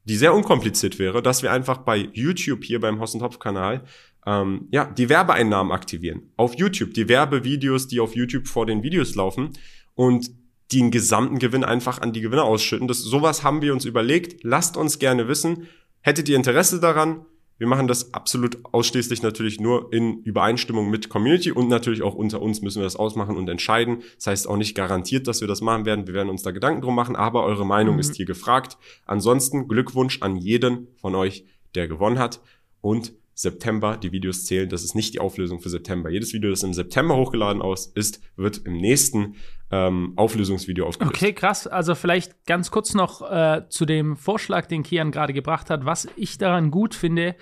die 0.05 0.15
sehr 0.15 0.33
unkompliziert 0.33 0.97
wäre, 0.97 1.21
dass 1.21 1.43
wir 1.43 1.51
einfach 1.51 1.79
bei 1.79 2.09
YouTube 2.13 2.63
hier 2.63 2.79
beim 2.79 2.99
Hossentopf-Kanal 2.99 3.83
ähm, 4.25 4.67
ja, 4.71 4.85
die 4.85 5.09
Werbeeinnahmen 5.09 5.73
aktivieren. 5.73 6.31
Auf 6.37 6.55
YouTube, 6.55 6.93
die 6.93 7.09
Werbevideos, 7.09 7.87
die 7.87 7.99
auf 7.99 8.15
YouTube 8.15 8.47
vor 8.47 8.65
den 8.65 8.83
Videos 8.83 9.15
laufen 9.15 9.49
und 9.95 10.31
den 10.71 10.91
gesamten 10.91 11.39
Gewinn 11.39 11.63
einfach 11.63 12.01
an 12.01 12.13
die 12.13 12.21
Gewinner 12.21 12.43
ausschütten. 12.43 12.87
Das, 12.87 12.99
sowas 12.99 13.43
haben 13.43 13.61
wir 13.61 13.73
uns 13.73 13.85
überlegt. 13.85 14.43
Lasst 14.43 14.77
uns 14.77 14.99
gerne 14.99 15.27
wissen. 15.27 15.67
Hättet 16.01 16.29
ihr 16.29 16.35
Interesse 16.35 16.79
daran? 16.79 17.25
Wir 17.57 17.67
machen 17.67 17.87
das 17.87 18.13
absolut 18.13 18.57
ausschließlich 18.73 19.21
natürlich 19.21 19.61
nur 19.61 19.93
in 19.93 20.21
Übereinstimmung 20.23 20.89
mit 20.89 21.07
Community 21.07 21.51
und 21.51 21.69
natürlich 21.69 22.01
auch 22.01 22.13
unter 22.13 22.41
uns 22.41 22.61
müssen 22.61 22.79
wir 22.79 22.83
das 22.83 22.97
ausmachen 22.97 23.37
und 23.37 23.47
entscheiden. 23.47 24.03
Das 24.17 24.27
heißt 24.27 24.49
auch 24.49 24.57
nicht 24.57 24.75
garantiert, 24.75 25.27
dass 25.27 25.39
wir 25.39 25.47
das 25.47 25.61
machen 25.61 25.85
werden. 25.85 26.05
Wir 26.05 26.13
werden 26.13 26.29
uns 26.29 26.43
da 26.43 26.51
Gedanken 26.51 26.81
drum 26.81 26.95
machen, 26.95 27.15
aber 27.15 27.43
eure 27.43 27.65
Meinung 27.65 27.95
mhm. 27.95 28.01
ist 28.01 28.15
hier 28.15 28.25
gefragt. 28.25 28.77
Ansonsten 29.05 29.69
Glückwunsch 29.69 30.21
an 30.21 30.35
jeden 30.35 30.87
von 30.97 31.15
euch, 31.15 31.45
der 31.75 31.87
gewonnen 31.87 32.19
hat 32.19 32.41
und 32.81 33.13
September 33.35 33.97
die 33.97 34.13
Videos 34.13 34.45
zählen. 34.45 34.69
Das 34.69 34.83
ist 34.83 34.95
nicht 34.95 35.13
die 35.13 35.19
Auflösung 35.19 35.59
für 35.59 35.69
September. 35.69 36.09
Jedes 36.09 36.33
Video, 36.33 36.49
das 36.49 36.63
im 36.63 36.73
September 36.73 37.17
hochgeladen 37.17 37.61
aus 37.61 37.87
ist, 37.87 38.21
wird 38.37 38.61
im 38.65 38.77
nächsten 38.77 39.35
ähm, 39.71 40.13
Auflösungsvideo 40.15 40.87
aufgelöst. 40.87 41.15
Okay, 41.15 41.33
krass. 41.33 41.67
Also 41.67 41.95
vielleicht 41.95 42.45
ganz 42.45 42.71
kurz 42.71 42.93
noch 42.93 43.21
äh, 43.29 43.63
zu 43.67 43.85
dem 43.85 44.15
Vorschlag, 44.15 44.67
den 44.67 44.83
Kian 44.83 45.11
gerade 45.11 45.33
gebracht 45.33 45.69
hat. 45.69 45.85
Was 45.85 46.07
ich 46.15 46.37
daran 46.37 46.71
gut 46.71 46.95
finde, 46.95 47.35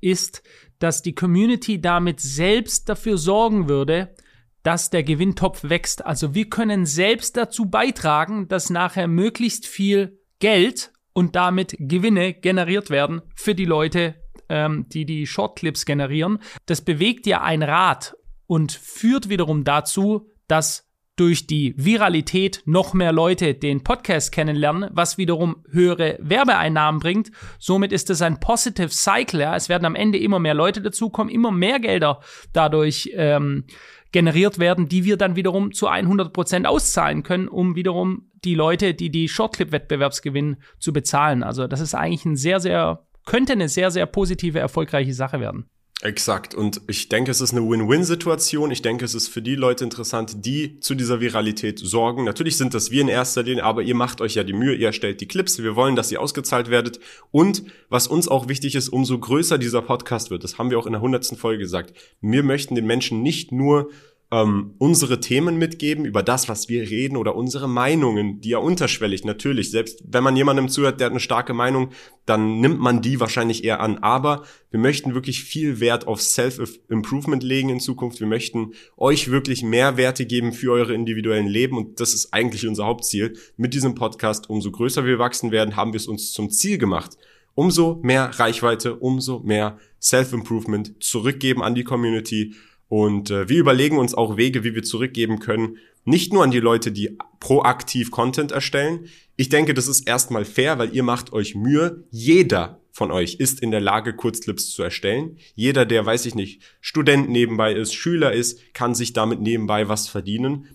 ist, 0.00 0.44
dass 0.78 1.02
die 1.02 1.14
Community 1.14 1.80
damit 1.80 2.20
selbst 2.20 2.88
dafür 2.88 3.18
sorgen 3.18 3.68
würde, 3.68 4.14
dass 4.62 4.90
der 4.90 5.02
Gewinntopf 5.02 5.64
wächst. 5.64 6.06
Also 6.06 6.34
wir 6.34 6.48
können 6.48 6.86
selbst 6.86 7.36
dazu 7.36 7.66
beitragen, 7.66 8.46
dass 8.46 8.70
nachher 8.70 9.08
möglichst 9.08 9.66
viel 9.66 10.20
Geld 10.38 10.92
und 11.12 11.34
damit 11.34 11.74
Gewinne 11.78 12.32
generiert 12.32 12.90
werden 12.90 13.22
für 13.34 13.54
die 13.54 13.64
Leute, 13.64 14.21
ähm, 14.52 14.86
die 14.90 15.06
die 15.06 15.26
Shortclips 15.26 15.86
generieren. 15.86 16.38
Das 16.66 16.82
bewegt 16.82 17.26
ja 17.26 17.42
ein 17.42 17.62
Rad 17.62 18.14
und 18.46 18.70
führt 18.70 19.30
wiederum 19.30 19.64
dazu, 19.64 20.28
dass 20.46 20.88
durch 21.16 21.46
die 21.46 21.74
Viralität 21.76 22.62
noch 22.64 22.94
mehr 22.94 23.12
Leute 23.12 23.54
den 23.54 23.82
Podcast 23.82 24.32
kennenlernen, 24.32 24.90
was 24.92 25.18
wiederum 25.18 25.64
höhere 25.70 26.18
Werbeeinnahmen 26.20 27.00
bringt. 27.00 27.30
Somit 27.58 27.92
ist 27.92 28.10
es 28.10 28.22
ein 28.22 28.40
Positive 28.40 28.88
Cycle. 28.88 29.40
Ja? 29.40 29.56
Es 29.56 29.68
werden 29.68 29.84
am 29.84 29.94
Ende 29.94 30.18
immer 30.18 30.38
mehr 30.38 30.54
Leute 30.54 30.80
dazukommen, 30.80 31.32
immer 31.32 31.50
mehr 31.50 31.80
Gelder 31.80 32.20
dadurch 32.52 33.10
ähm, 33.14 33.64
generiert 34.10 34.58
werden, 34.58 34.88
die 34.88 35.04
wir 35.04 35.16
dann 35.16 35.36
wiederum 35.36 35.72
zu 35.72 35.86
100 35.86 36.32
Prozent 36.32 36.66
auszahlen 36.66 37.22
können, 37.22 37.48
um 37.48 37.76
wiederum 37.76 38.30
die 38.44 38.54
Leute, 38.54 38.94
die 38.94 39.10
die 39.10 39.28
Shortclip-Wettbewerbs 39.28 40.22
gewinnen, 40.22 40.56
zu 40.78 40.92
bezahlen. 40.92 41.42
Also 41.42 41.66
das 41.66 41.80
ist 41.80 41.94
eigentlich 41.94 42.24
ein 42.24 42.36
sehr, 42.36 42.60
sehr 42.60 43.06
könnte 43.24 43.52
eine 43.52 43.68
sehr, 43.68 43.90
sehr 43.90 44.06
positive, 44.06 44.58
erfolgreiche 44.58 45.14
Sache 45.14 45.40
werden. 45.40 45.66
Exakt. 46.02 46.52
Und 46.56 46.80
ich 46.88 47.08
denke, 47.08 47.30
es 47.30 47.40
ist 47.40 47.52
eine 47.52 47.60
Win-Win-Situation. 47.60 48.72
Ich 48.72 48.82
denke, 48.82 49.04
es 49.04 49.14
ist 49.14 49.28
für 49.28 49.40
die 49.40 49.54
Leute 49.54 49.84
interessant, 49.84 50.44
die 50.44 50.80
zu 50.80 50.96
dieser 50.96 51.20
Viralität 51.20 51.78
sorgen. 51.78 52.24
Natürlich 52.24 52.56
sind 52.56 52.74
das 52.74 52.90
wir 52.90 53.02
in 53.02 53.08
erster 53.08 53.44
Linie, 53.44 53.62
aber 53.62 53.82
ihr 53.82 53.94
macht 53.94 54.20
euch 54.20 54.34
ja 54.34 54.42
die 54.42 54.52
Mühe, 54.52 54.74
ihr 54.74 54.88
erstellt 54.88 55.20
die 55.20 55.28
Clips. 55.28 55.62
Wir 55.62 55.76
wollen, 55.76 55.94
dass 55.94 56.10
ihr 56.10 56.20
ausgezahlt 56.20 56.70
werdet. 56.70 56.98
Und 57.30 57.62
was 57.88 58.08
uns 58.08 58.26
auch 58.26 58.48
wichtig 58.48 58.74
ist, 58.74 58.88
umso 58.88 59.16
größer 59.16 59.58
dieser 59.58 59.80
Podcast 59.80 60.30
wird, 60.30 60.42
das 60.42 60.58
haben 60.58 60.70
wir 60.70 60.78
auch 60.80 60.86
in 60.86 60.92
der 60.92 61.02
hundertsten 61.02 61.38
Folge 61.38 61.60
gesagt. 61.60 61.94
Wir 62.20 62.42
möchten 62.42 62.74
den 62.74 62.86
Menschen 62.86 63.22
nicht 63.22 63.52
nur 63.52 63.88
ähm, 64.32 64.74
unsere 64.78 65.20
Themen 65.20 65.58
mitgeben, 65.58 66.06
über 66.06 66.22
das, 66.22 66.48
was 66.48 66.70
wir 66.70 66.88
reden 66.88 67.18
oder 67.18 67.36
unsere 67.36 67.68
Meinungen, 67.68 68.40
die 68.40 68.48
ja 68.48 68.58
unterschwellig 68.58 69.26
natürlich, 69.26 69.70
selbst 69.70 70.02
wenn 70.08 70.24
man 70.24 70.36
jemandem 70.36 70.70
zuhört, 70.70 70.98
der 70.98 71.06
hat 71.06 71.12
eine 71.12 71.20
starke 71.20 71.52
Meinung, 71.52 71.90
dann 72.24 72.58
nimmt 72.58 72.80
man 72.80 73.02
die 73.02 73.20
wahrscheinlich 73.20 73.62
eher 73.62 73.80
an. 73.80 73.98
Aber 73.98 74.44
wir 74.70 74.80
möchten 74.80 75.14
wirklich 75.14 75.44
viel 75.44 75.80
Wert 75.80 76.06
auf 76.06 76.22
Self-Improvement 76.22 77.42
legen 77.42 77.68
in 77.68 77.78
Zukunft. 77.78 78.20
Wir 78.20 78.26
möchten 78.26 78.72
euch 78.96 79.30
wirklich 79.30 79.62
mehr 79.62 79.98
Werte 79.98 80.24
geben 80.24 80.54
für 80.54 80.72
eure 80.72 80.94
individuellen 80.94 81.46
Leben 81.46 81.76
und 81.76 82.00
das 82.00 82.14
ist 82.14 82.32
eigentlich 82.32 82.66
unser 82.66 82.86
Hauptziel. 82.86 83.36
Mit 83.58 83.74
diesem 83.74 83.94
Podcast, 83.94 84.48
umso 84.48 84.70
größer 84.70 85.04
wir 85.04 85.18
wachsen 85.18 85.52
werden, 85.52 85.76
haben 85.76 85.92
wir 85.92 85.98
es 85.98 86.08
uns 86.08 86.32
zum 86.32 86.48
Ziel 86.48 86.78
gemacht, 86.78 87.18
umso 87.54 88.00
mehr 88.02 88.30
Reichweite, 88.38 88.96
umso 88.96 89.40
mehr 89.40 89.76
Self-Improvement 90.00 90.94
zurückgeben 91.04 91.62
an 91.62 91.74
die 91.74 91.84
Community 91.84 92.54
und 92.92 93.30
äh, 93.30 93.48
wir 93.48 93.58
überlegen 93.58 93.96
uns 93.96 94.12
auch 94.12 94.36
Wege, 94.36 94.64
wie 94.64 94.74
wir 94.74 94.82
zurückgeben 94.82 95.38
können. 95.38 95.78
Nicht 96.04 96.30
nur 96.30 96.44
an 96.44 96.50
die 96.50 96.60
Leute, 96.60 96.92
die 96.92 97.16
proaktiv 97.40 98.10
Content 98.10 98.52
erstellen. 98.52 99.06
Ich 99.36 99.48
denke, 99.48 99.72
das 99.72 99.88
ist 99.88 100.06
erstmal 100.06 100.44
fair, 100.44 100.76
weil 100.76 100.94
ihr 100.94 101.02
macht 101.02 101.32
euch 101.32 101.54
Mühe. 101.54 102.04
Jeder 102.10 102.82
von 102.92 103.10
euch 103.10 103.36
ist 103.36 103.60
in 103.60 103.70
der 103.70 103.80
Lage, 103.80 104.14
Kurzclips 104.14 104.68
zu 104.72 104.82
erstellen. 104.82 105.38
Jeder, 105.54 105.86
der, 105.86 106.04
weiß 106.04 106.26
ich 106.26 106.34
nicht, 106.34 106.60
Student 106.82 107.30
nebenbei 107.30 107.72
ist, 107.72 107.94
Schüler 107.94 108.34
ist, 108.34 108.74
kann 108.74 108.94
sich 108.94 109.14
damit 109.14 109.40
nebenbei 109.40 109.88
was 109.88 110.08
verdienen. 110.08 110.66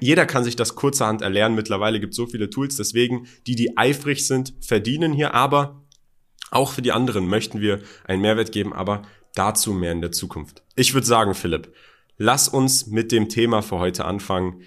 Jeder 0.00 0.24
kann 0.24 0.44
sich 0.44 0.56
das 0.56 0.76
kurzerhand 0.76 1.20
erlernen. 1.20 1.56
Mittlerweile 1.56 2.00
gibt 2.00 2.12
es 2.12 2.16
so 2.16 2.24
viele 2.24 2.48
Tools. 2.48 2.76
Deswegen, 2.76 3.26
die, 3.46 3.54
die 3.54 3.76
eifrig 3.76 4.26
sind, 4.26 4.54
verdienen 4.62 5.12
hier. 5.12 5.34
Aber 5.34 5.84
auch 6.50 6.72
für 6.72 6.80
die 6.80 6.92
anderen 6.92 7.28
möchten 7.28 7.60
wir 7.60 7.82
einen 8.06 8.22
Mehrwert 8.22 8.50
geben. 8.50 8.72
Aber 8.72 9.02
Dazu 9.36 9.74
mehr 9.74 9.92
in 9.92 10.00
der 10.00 10.12
Zukunft. 10.12 10.62
Ich 10.76 10.94
würde 10.94 11.06
sagen, 11.06 11.34
Philipp, 11.34 11.72
lass 12.18 12.48
uns 12.48 12.86
mit 12.86 13.10
dem 13.10 13.28
Thema 13.28 13.62
für 13.62 13.78
heute 13.78 14.04
anfangen. 14.04 14.62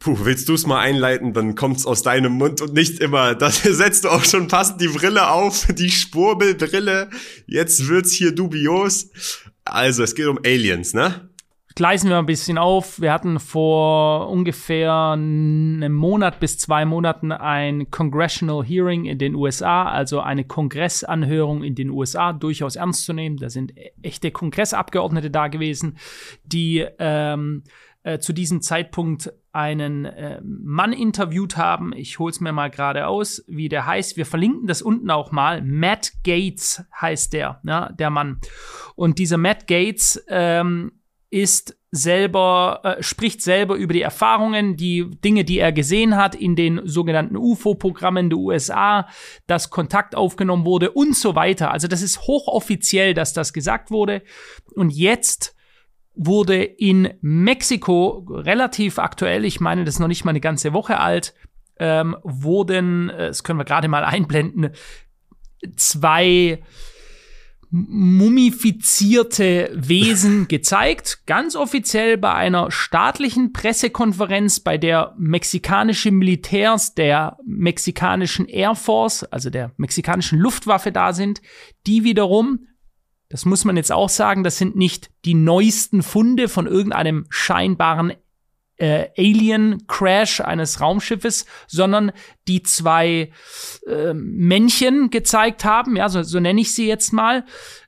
Puh, 0.00 0.18
willst 0.24 0.48
du 0.48 0.54
es 0.54 0.66
mal 0.66 0.80
einleiten, 0.80 1.32
dann 1.32 1.54
kommt's 1.54 1.86
aus 1.86 2.02
deinem 2.02 2.32
Mund 2.32 2.60
und 2.60 2.74
nicht 2.74 2.98
immer. 2.98 3.34
Da 3.36 3.50
setzt 3.50 4.04
du 4.04 4.08
auch 4.08 4.24
schon 4.24 4.48
passend 4.48 4.80
die 4.80 4.88
Brille 4.88 5.30
auf, 5.30 5.68
die 5.70 5.90
Spurbelbrille. 5.90 7.08
Jetzt 7.46 7.88
wird's 7.88 8.12
hier 8.12 8.32
dubios. 8.32 9.10
Also, 9.64 10.02
es 10.02 10.16
geht 10.16 10.26
um 10.26 10.40
Aliens, 10.44 10.92
ne? 10.92 11.28
Gleisen 11.74 12.10
wir 12.10 12.18
ein 12.18 12.26
bisschen 12.26 12.58
auf. 12.58 13.00
Wir 13.00 13.12
hatten 13.12 13.38
vor 13.38 14.28
ungefähr 14.28 14.92
einem 15.12 15.92
Monat 15.92 16.40
bis 16.40 16.58
zwei 16.58 16.84
Monaten 16.84 17.32
ein 17.32 17.90
Congressional 17.90 18.64
Hearing 18.64 19.04
in 19.04 19.18
den 19.18 19.34
USA, 19.34 19.84
also 19.84 20.20
eine 20.20 20.44
Kongressanhörung 20.44 21.62
in 21.62 21.74
den 21.74 21.90
USA, 21.90 22.32
durchaus 22.32 22.76
ernst 22.76 23.04
zu 23.04 23.12
nehmen. 23.12 23.36
Da 23.36 23.50
sind 23.50 23.74
echte 24.02 24.30
Kongressabgeordnete 24.30 25.30
da 25.30 25.48
gewesen, 25.48 25.98
die 26.44 26.86
ähm, 26.98 27.64
äh, 28.04 28.18
zu 28.18 28.32
diesem 28.32 28.62
Zeitpunkt 28.62 29.32
einen 29.52 30.06
äh, 30.06 30.40
Mann 30.42 30.92
interviewt 30.92 31.56
haben. 31.56 31.92
Ich 31.94 32.18
hol's 32.18 32.40
mir 32.40 32.52
mal 32.52 32.70
gerade 32.70 33.06
aus, 33.06 33.44
wie 33.46 33.68
der 33.68 33.86
heißt. 33.86 34.16
Wir 34.16 34.26
verlinken 34.26 34.66
das 34.66 34.82
unten 34.82 35.10
auch 35.10 35.30
mal. 35.30 35.62
Matt 35.62 36.12
Gates 36.24 36.84
heißt 37.00 37.32
der, 37.32 37.60
ja, 37.64 37.92
der 37.92 38.10
Mann. 38.10 38.40
Und 38.96 39.18
dieser 39.18 39.36
Matt 39.36 39.66
Gates 39.66 40.24
ähm, 40.28 40.92
ist 41.32 41.76
selber, 41.90 42.80
äh, 42.84 43.02
spricht 43.02 43.42
selber 43.42 43.74
über 43.74 43.94
die 43.94 44.02
Erfahrungen, 44.02 44.76
die 44.76 45.10
Dinge, 45.24 45.44
die 45.44 45.58
er 45.58 45.72
gesehen 45.72 46.16
hat 46.16 46.34
in 46.34 46.56
den 46.56 46.82
sogenannten 46.84 47.36
UFO-Programmen 47.36 48.28
der 48.28 48.38
USA, 48.38 49.08
dass 49.46 49.70
Kontakt 49.70 50.14
aufgenommen 50.14 50.66
wurde 50.66 50.90
und 50.90 51.16
so 51.16 51.34
weiter. 51.34 51.70
Also 51.70 51.88
das 51.88 52.02
ist 52.02 52.22
hochoffiziell, 52.22 53.14
dass 53.14 53.32
das 53.32 53.54
gesagt 53.54 53.90
wurde. 53.90 54.22
Und 54.74 54.90
jetzt 54.90 55.56
wurde 56.14 56.62
in 56.62 57.14
Mexiko 57.22 58.26
relativ 58.28 58.98
aktuell, 58.98 59.46
ich 59.46 59.58
meine, 59.60 59.84
das 59.84 59.94
ist 59.94 60.00
noch 60.00 60.08
nicht 60.08 60.26
mal 60.26 60.30
eine 60.30 60.40
ganze 60.40 60.74
Woche 60.74 60.98
alt, 60.98 61.34
ähm, 61.78 62.14
wurden, 62.22 63.08
äh, 63.08 63.28
das 63.28 63.42
können 63.42 63.58
wir 63.58 63.64
gerade 63.64 63.88
mal 63.88 64.04
einblenden, 64.04 64.70
zwei 65.76 66.62
mumifizierte 67.72 69.70
Wesen 69.74 70.46
gezeigt, 70.48 71.26
ganz 71.26 71.56
offiziell 71.56 72.18
bei 72.18 72.34
einer 72.34 72.70
staatlichen 72.70 73.52
Pressekonferenz, 73.52 74.60
bei 74.60 74.76
der 74.78 75.14
mexikanische 75.18 76.10
Militärs 76.10 76.94
der 76.94 77.38
mexikanischen 77.44 78.46
Air 78.46 78.74
Force, 78.74 79.24
also 79.24 79.48
der 79.50 79.72
mexikanischen 79.78 80.38
Luftwaffe 80.38 80.92
da 80.92 81.12
sind, 81.12 81.40
die 81.86 82.04
wiederum 82.04 82.66
das 83.32 83.46
muss 83.46 83.64
man 83.64 83.78
jetzt 83.78 83.90
auch 83.90 84.10
sagen, 84.10 84.44
das 84.44 84.58
sind 84.58 84.76
nicht 84.76 85.10
die 85.24 85.32
neuesten 85.32 86.02
Funde 86.02 86.48
von 86.48 86.66
irgendeinem 86.66 87.24
scheinbaren 87.30 88.12
äh, 88.82 89.10
Alien-Crash 89.16 90.40
eines 90.40 90.80
Raumschiffes, 90.80 91.46
sondern 91.68 92.10
die 92.48 92.64
zwei 92.64 93.30
äh, 93.86 94.12
Männchen 94.12 95.10
gezeigt 95.10 95.64
haben, 95.64 95.94
ja, 95.94 96.08
so, 96.08 96.24
so 96.24 96.40
nenne 96.40 96.60
ich 96.60 96.74
sie 96.74 96.88
jetzt 96.88 97.12
mal, 97.12 97.44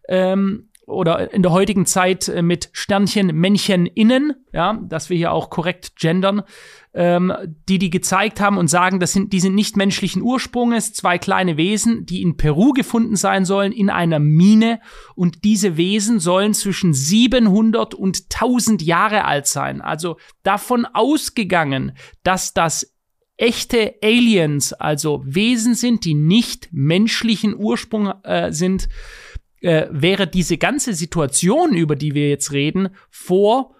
ähm, 0.08 0.68
oder 0.86 1.32
in 1.32 1.42
der 1.42 1.52
heutigen 1.52 1.86
Zeit 1.86 2.28
äh, 2.28 2.42
mit 2.42 2.68
Sternchen, 2.72 3.28
Männchen 3.34 3.86
innen, 3.86 4.34
ja, 4.52 4.78
dass 4.86 5.10
wir 5.10 5.16
hier 5.16 5.32
auch 5.32 5.50
korrekt 5.50 5.96
gendern, 5.96 6.42
ähm, 6.92 7.32
die 7.68 7.78
die 7.78 7.90
gezeigt 7.90 8.40
haben 8.40 8.58
und 8.58 8.68
sagen, 8.68 9.00
das 9.00 9.12
sind, 9.12 9.32
die 9.32 9.40
sind 9.40 9.54
nicht 9.54 9.76
menschlichen 9.76 10.22
Ursprunges, 10.22 10.92
zwei 10.92 11.18
kleine 11.18 11.56
Wesen, 11.56 12.06
die 12.06 12.22
in 12.22 12.36
Peru 12.36 12.72
gefunden 12.72 13.16
sein 13.16 13.44
sollen, 13.44 13.72
in 13.72 13.90
einer 13.90 14.18
Mine. 14.18 14.80
Und 15.14 15.44
diese 15.44 15.76
Wesen 15.76 16.20
sollen 16.20 16.54
zwischen 16.54 16.92
700 16.92 17.94
und 17.94 18.24
1000 18.32 18.82
Jahre 18.82 19.24
alt 19.24 19.46
sein. 19.46 19.80
Also 19.80 20.16
davon 20.42 20.86
ausgegangen, 20.86 21.92
dass 22.22 22.52
das 22.52 22.94
echte 23.36 23.94
Aliens, 24.02 24.72
also 24.72 25.22
Wesen 25.24 25.74
sind, 25.74 26.04
die 26.04 26.14
nicht 26.14 26.68
menschlichen 26.70 27.56
Ursprung 27.56 28.12
äh, 28.22 28.52
sind, 28.52 28.88
äh, 29.64 29.88
wäre 29.90 30.26
diese 30.26 30.58
ganze 30.58 30.92
Situation, 30.92 31.74
über 31.74 31.96
die 31.96 32.14
wir 32.14 32.28
jetzt 32.28 32.52
reden, 32.52 32.90
vor 33.10 33.74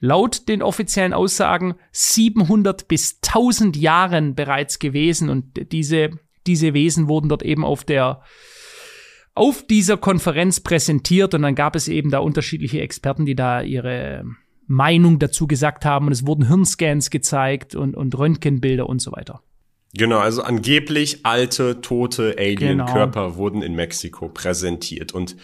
laut 0.00 0.48
den 0.48 0.62
offiziellen 0.62 1.14
Aussagen 1.14 1.76
700 1.92 2.86
bis 2.86 3.18
1000 3.22 3.76
Jahren 3.76 4.34
bereits 4.34 4.78
gewesen. 4.78 5.30
Und 5.30 5.72
diese, 5.72 6.10
diese 6.46 6.74
Wesen 6.74 7.08
wurden 7.08 7.28
dort 7.28 7.42
eben 7.42 7.64
auf 7.64 7.84
der 7.84 8.22
auf 9.34 9.66
dieser 9.66 9.98
Konferenz 9.98 10.60
präsentiert. 10.60 11.34
Und 11.34 11.42
dann 11.42 11.54
gab 11.54 11.76
es 11.76 11.88
eben 11.88 12.10
da 12.10 12.20
unterschiedliche 12.20 12.80
Experten, 12.80 13.26
die 13.26 13.34
da 13.34 13.60
ihre 13.60 14.24
Meinung 14.66 15.18
dazu 15.18 15.46
gesagt 15.46 15.84
haben. 15.84 16.06
Und 16.06 16.12
es 16.12 16.26
wurden 16.26 16.48
Hirnscans 16.48 17.10
gezeigt 17.10 17.74
und, 17.74 17.96
und 17.96 18.16
Röntgenbilder 18.16 18.88
und 18.88 19.00
so 19.00 19.12
weiter. 19.12 19.42
Genau, 19.96 20.18
also 20.18 20.42
angeblich 20.42 21.20
alte, 21.24 21.80
tote 21.80 22.36
Alien-Körper 22.38 23.26
genau. 23.26 23.36
wurden 23.36 23.62
in 23.62 23.74
Mexiko 23.74 24.28
präsentiert 24.28 25.12
und 25.12 25.36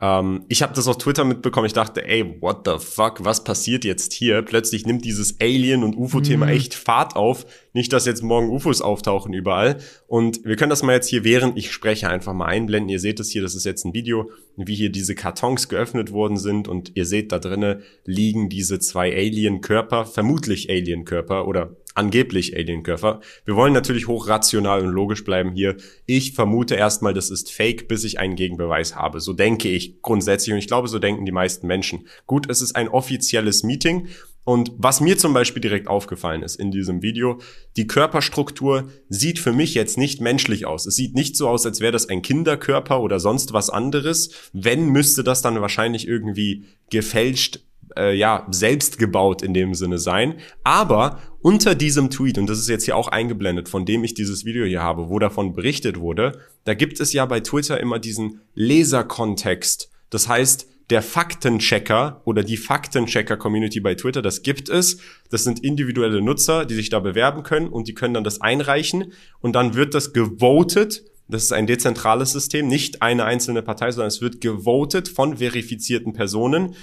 ähm, 0.00 0.44
ich 0.48 0.62
habe 0.62 0.72
das 0.74 0.88
auf 0.88 0.98
Twitter 0.98 1.24
mitbekommen. 1.24 1.66
Ich 1.66 1.74
dachte, 1.74 2.06
ey, 2.06 2.36
what 2.40 2.62
the 2.64 2.78
fuck, 2.78 3.24
was 3.24 3.44
passiert 3.44 3.84
jetzt 3.84 4.12
hier? 4.12 4.42
Plötzlich 4.42 4.86
nimmt 4.86 5.04
dieses 5.04 5.40
Alien- 5.40 5.84
und 5.84 5.96
UFO-Thema 5.96 6.46
mhm. 6.46 6.52
echt 6.52 6.74
Fahrt 6.74 7.16
auf. 7.16 7.44
Nicht, 7.72 7.92
dass 7.92 8.04
jetzt 8.04 8.22
morgen 8.22 8.48
UFOs 8.50 8.82
auftauchen 8.82 9.32
überall. 9.32 9.78
Und 10.08 10.44
wir 10.44 10.56
können 10.56 10.70
das 10.70 10.82
mal 10.82 10.94
jetzt 10.94 11.08
hier, 11.08 11.22
während 11.22 11.56
ich 11.56 11.70
spreche, 11.70 12.08
einfach 12.08 12.32
mal 12.32 12.46
einblenden. 12.46 12.88
Ihr 12.88 12.98
seht 12.98 13.20
es 13.20 13.30
hier, 13.30 13.42
das 13.42 13.54
ist 13.54 13.64
jetzt 13.64 13.84
ein 13.84 13.94
Video, 13.94 14.30
wie 14.56 14.74
hier 14.74 14.90
diese 14.90 15.14
Kartons 15.14 15.68
geöffnet 15.68 16.10
worden 16.12 16.36
sind. 16.36 16.66
Und 16.66 16.92
ihr 16.96 17.06
seht, 17.06 17.30
da 17.30 17.38
drinnen 17.38 17.82
liegen 18.04 18.48
diese 18.48 18.80
zwei 18.80 19.14
Alien-Körper, 19.14 20.04
vermutlich 20.04 20.68
Alien-Körper 20.68 21.46
oder 21.46 21.76
angeblich 21.94 22.56
Alien-Körper. 22.56 23.20
Wir 23.44 23.56
wollen 23.56 23.72
natürlich 23.72 24.08
hochrational 24.08 24.82
und 24.84 24.92
logisch 24.92 25.24
bleiben 25.24 25.52
hier. 25.52 25.76
Ich 26.06 26.32
vermute 26.32 26.74
erstmal, 26.74 27.14
das 27.14 27.30
ist 27.30 27.52
Fake, 27.52 27.88
bis 27.88 28.04
ich 28.04 28.18
einen 28.18 28.36
Gegenbeweis 28.36 28.96
habe. 28.96 29.20
So 29.20 29.32
denke 29.32 29.68
ich 29.68 30.00
grundsätzlich 30.02 30.52
und 30.52 30.58
ich 30.58 30.68
glaube, 30.68 30.88
so 30.88 30.98
denken 30.98 31.24
die 31.24 31.32
meisten 31.32 31.66
Menschen. 31.66 32.06
Gut, 32.26 32.48
es 32.50 32.62
ist 32.62 32.74
ein 32.74 32.88
offizielles 32.88 33.62
Meeting 33.62 34.08
und 34.44 34.72
was 34.76 35.00
mir 35.00 35.18
zum 35.18 35.34
Beispiel 35.34 35.60
direkt 35.60 35.86
aufgefallen 35.88 36.42
ist 36.42 36.56
in 36.56 36.70
diesem 36.70 37.02
Video, 37.02 37.40
die 37.76 37.86
Körperstruktur 37.86 38.88
sieht 39.08 39.38
für 39.38 39.52
mich 39.52 39.74
jetzt 39.74 39.98
nicht 39.98 40.20
menschlich 40.20 40.66
aus. 40.66 40.86
Es 40.86 40.96
sieht 40.96 41.14
nicht 41.14 41.36
so 41.36 41.48
aus, 41.48 41.66
als 41.66 41.80
wäre 41.80 41.92
das 41.92 42.08
ein 42.08 42.22
Kinderkörper 42.22 43.00
oder 43.00 43.20
sonst 43.20 43.52
was 43.52 43.70
anderes. 43.70 44.30
Wenn, 44.52 44.86
müsste 44.86 45.22
das 45.22 45.42
dann 45.42 45.60
wahrscheinlich 45.60 46.08
irgendwie 46.08 46.64
gefälscht 46.90 47.60
äh, 47.96 48.14
ja, 48.16 48.46
selbst 48.50 48.98
gebaut 48.98 49.42
in 49.42 49.54
dem 49.54 49.74
Sinne 49.74 49.98
sein. 49.98 50.34
Aber 50.64 51.20
unter 51.42 51.74
diesem 51.74 52.10
Tweet, 52.10 52.38
und 52.38 52.48
das 52.48 52.58
ist 52.58 52.68
jetzt 52.68 52.84
hier 52.84 52.96
auch 52.96 53.08
eingeblendet, 53.08 53.68
von 53.68 53.84
dem 53.84 54.04
ich 54.04 54.14
dieses 54.14 54.44
Video 54.44 54.64
hier 54.64 54.82
habe, 54.82 55.08
wo 55.08 55.18
davon 55.18 55.54
berichtet 55.54 55.98
wurde, 55.98 56.40
da 56.64 56.74
gibt 56.74 57.00
es 57.00 57.12
ja 57.12 57.26
bei 57.26 57.40
Twitter 57.40 57.80
immer 57.80 57.98
diesen 57.98 58.40
Leserkontext. 58.54 59.90
Das 60.10 60.28
heißt, 60.28 60.69
der 60.90 61.02
Faktenchecker 61.02 62.20
oder 62.24 62.42
die 62.42 62.56
Faktenchecker-Community 62.56 63.80
bei 63.80 63.94
Twitter. 63.94 64.22
Das 64.22 64.42
gibt 64.42 64.68
es. 64.68 64.98
Das 65.30 65.44
sind 65.44 65.64
individuelle 65.64 66.20
Nutzer, 66.20 66.66
die 66.66 66.74
sich 66.74 66.90
da 66.90 66.98
bewerben 66.98 67.42
können 67.42 67.68
und 67.68 67.88
die 67.88 67.94
können 67.94 68.14
dann 68.14 68.24
das 68.24 68.40
einreichen 68.40 69.12
und 69.40 69.54
dann 69.54 69.74
wird 69.74 69.94
das 69.94 70.12
gewotet. 70.12 71.04
Das 71.28 71.44
ist 71.44 71.52
ein 71.52 71.68
dezentrales 71.68 72.32
System, 72.32 72.66
nicht 72.66 73.02
eine 73.02 73.24
einzelne 73.24 73.62
Partei, 73.62 73.92
sondern 73.92 74.08
es 74.08 74.20
wird 74.20 74.40
gewotet 74.40 75.08
von 75.08 75.36
verifizierten 75.36 76.12
Personen 76.12 76.74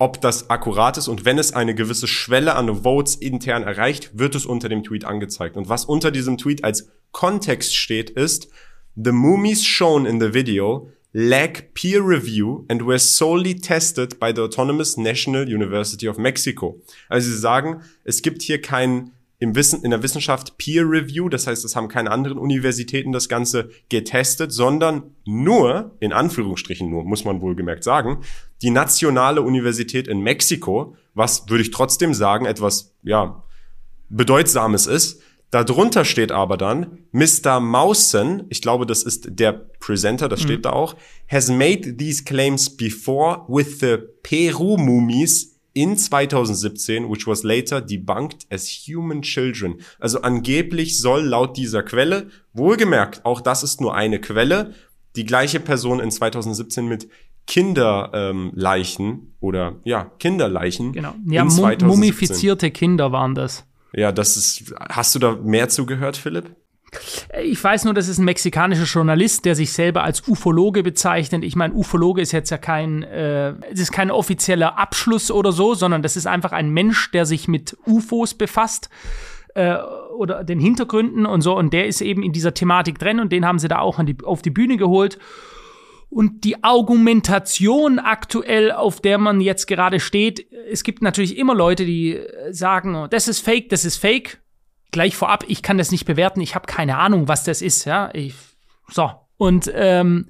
ob 0.00 0.18
das 0.22 0.48
akkurat 0.48 0.96
ist 0.96 1.08
und 1.08 1.26
wenn 1.26 1.38
es 1.38 1.52
eine 1.52 1.74
gewisse 1.74 2.08
Schwelle 2.08 2.56
an 2.56 2.84
Votes 2.84 3.16
intern 3.16 3.64
erreicht, 3.64 4.18
wird 4.18 4.34
es 4.34 4.46
unter 4.46 4.70
dem 4.70 4.82
Tweet 4.82 5.04
angezeigt. 5.04 5.58
Und 5.58 5.68
was 5.68 5.84
unter 5.84 6.10
diesem 6.10 6.38
Tweet 6.38 6.64
als 6.64 6.88
Kontext 7.12 7.76
steht, 7.76 8.08
ist, 8.08 8.48
the 8.96 9.12
mummies 9.12 9.62
shown 9.62 10.06
in 10.06 10.18
the 10.18 10.32
video 10.32 10.88
lack 11.12 11.74
peer 11.74 12.00
review 12.00 12.64
and 12.68 12.86
were 12.86 12.98
solely 12.98 13.54
tested 13.54 14.18
by 14.20 14.32
the 14.32 14.42
Autonomous 14.42 14.96
National 14.96 15.42
University 15.42 16.08
of 16.08 16.18
Mexico. 16.18 16.80
Also 17.08 17.30
sie 17.30 17.38
sagen, 17.38 17.82
es 18.04 18.22
gibt 18.22 18.42
hier 18.42 18.60
kein 18.60 19.12
im 19.40 19.54
Wissen, 19.54 19.82
in 19.82 19.90
der 19.90 20.02
Wissenschaft 20.02 20.58
Peer 20.58 20.84
Review, 20.84 21.30
das 21.30 21.46
heißt, 21.46 21.64
es 21.64 21.74
haben 21.74 21.88
keine 21.88 22.10
anderen 22.10 22.38
Universitäten 22.38 23.10
das 23.10 23.28
Ganze 23.28 23.70
getestet, 23.88 24.52
sondern 24.52 25.14
nur, 25.24 25.96
in 25.98 26.12
Anführungsstrichen 26.12 26.90
nur, 26.90 27.04
muss 27.04 27.24
man 27.24 27.40
wohlgemerkt 27.40 27.82
sagen, 27.82 28.18
die 28.60 28.68
Nationale 28.68 29.40
Universität 29.40 30.08
in 30.08 30.20
Mexiko, 30.20 30.94
was 31.14 31.48
würde 31.48 31.62
ich 31.62 31.70
trotzdem 31.70 32.12
sagen, 32.12 32.44
etwas, 32.44 32.94
ja, 33.02 33.42
bedeutsames 34.10 34.86
ist. 34.86 35.22
Darunter 35.50 36.04
steht 36.04 36.30
aber 36.30 36.56
dann, 36.56 36.98
Mr. 37.10 37.58
Mausen, 37.58 38.44
ich 38.50 38.62
glaube, 38.62 38.86
das 38.86 39.02
ist 39.02 39.26
der 39.30 39.52
Presenter, 39.52 40.28
das 40.28 40.40
mhm. 40.40 40.44
steht 40.44 40.64
da 40.64 40.70
auch, 40.70 40.94
has 41.28 41.48
made 41.48 41.96
these 41.96 42.22
claims 42.22 42.76
before 42.76 43.44
with 43.48 43.80
the 43.80 43.96
Peru 44.22 44.76
Mummies 44.76 45.58
in 45.72 45.96
2017, 45.96 47.10
which 47.10 47.26
was 47.26 47.42
later 47.42 47.80
debunked 47.80 48.46
as 48.50 48.68
human 48.68 49.22
children. 49.22 49.80
Also 49.98 50.22
angeblich 50.22 50.98
soll 50.98 51.22
laut 51.22 51.56
dieser 51.56 51.82
Quelle, 51.82 52.28
wohlgemerkt, 52.52 53.24
auch 53.24 53.40
das 53.40 53.62
ist 53.62 53.80
nur 53.80 53.94
eine 53.94 54.20
Quelle, 54.20 54.74
die 55.16 55.24
gleiche 55.24 55.58
Person 55.58 55.98
in 55.98 56.12
2017 56.12 56.86
mit 56.86 57.08
Kinderleichen 57.46 59.06
ähm, 59.06 59.32
oder 59.40 59.80
ja, 59.84 60.04
Kinderleichen. 60.20 60.92
Genau. 60.92 61.14
Ja, 61.26 61.44
mumifizierte 61.44 62.70
Kinder 62.70 63.10
waren 63.10 63.34
das. 63.34 63.64
Ja, 63.92 64.12
das 64.12 64.36
ist. 64.36 64.74
Hast 64.78 65.14
du 65.14 65.18
da 65.18 65.36
mehr 65.36 65.68
zugehört, 65.68 66.16
Philipp? 66.16 66.50
Ich 67.40 67.62
weiß 67.62 67.84
nur, 67.84 67.94
das 67.94 68.08
ist 68.08 68.18
ein 68.18 68.24
mexikanischer 68.24 68.84
Journalist, 68.84 69.44
der 69.44 69.54
sich 69.54 69.72
selber 69.72 70.02
als 70.02 70.26
Ufologe 70.26 70.82
bezeichnet. 70.82 71.44
Ich 71.44 71.54
meine, 71.54 71.74
Ufologe 71.74 72.20
ist 72.20 72.32
jetzt 72.32 72.50
ja 72.50 72.58
kein, 72.58 73.04
äh, 73.04 73.50
es 73.70 73.80
ist 73.80 73.92
kein 73.92 74.10
offizieller 74.10 74.76
Abschluss 74.76 75.30
oder 75.30 75.52
so, 75.52 75.74
sondern 75.74 76.02
das 76.02 76.16
ist 76.16 76.26
einfach 76.26 76.50
ein 76.52 76.70
Mensch, 76.70 77.12
der 77.12 77.26
sich 77.26 77.46
mit 77.46 77.76
UFOs 77.86 78.34
befasst 78.34 78.90
äh, 79.54 79.76
oder 80.16 80.42
den 80.42 80.58
Hintergründen 80.58 81.26
und 81.26 81.42
so. 81.42 81.56
Und 81.56 81.72
der 81.72 81.86
ist 81.86 82.00
eben 82.00 82.24
in 82.24 82.32
dieser 82.32 82.54
Thematik 82.54 82.98
drin 82.98 83.20
und 83.20 83.30
den 83.30 83.46
haben 83.46 83.60
sie 83.60 83.68
da 83.68 83.78
auch 83.78 84.02
die, 84.04 84.16
auf 84.24 84.42
die 84.42 84.50
Bühne 84.50 84.76
geholt. 84.76 85.18
Und 86.10 86.42
die 86.42 86.64
Argumentation 86.64 88.00
aktuell, 88.00 88.72
auf 88.72 89.00
der 89.00 89.18
man 89.18 89.40
jetzt 89.40 89.66
gerade 89.66 90.00
steht, 90.00 90.44
es 90.70 90.84
gibt 90.84 91.02
natürlich 91.02 91.36
immer 91.36 91.54
Leute, 91.54 91.84
die 91.84 92.20
sagen, 92.50 92.94
oh, 92.94 93.06
das 93.06 93.28
ist 93.28 93.40
fake, 93.40 93.68
das 93.68 93.84
ist 93.84 93.96
fake 93.96 94.40
gleich 94.90 95.16
vorab, 95.16 95.44
ich 95.46 95.62
kann 95.62 95.78
das 95.78 95.90
nicht 95.90 96.04
bewerten, 96.04 96.40
ich 96.40 96.54
habe 96.54 96.66
keine 96.66 96.98
Ahnung, 96.98 97.28
was 97.28 97.44
das 97.44 97.62
ist, 97.62 97.84
ja. 97.84 98.10
Ich, 98.12 98.34
so. 98.88 99.10
Und 99.36 99.70
ähm, 99.74 100.28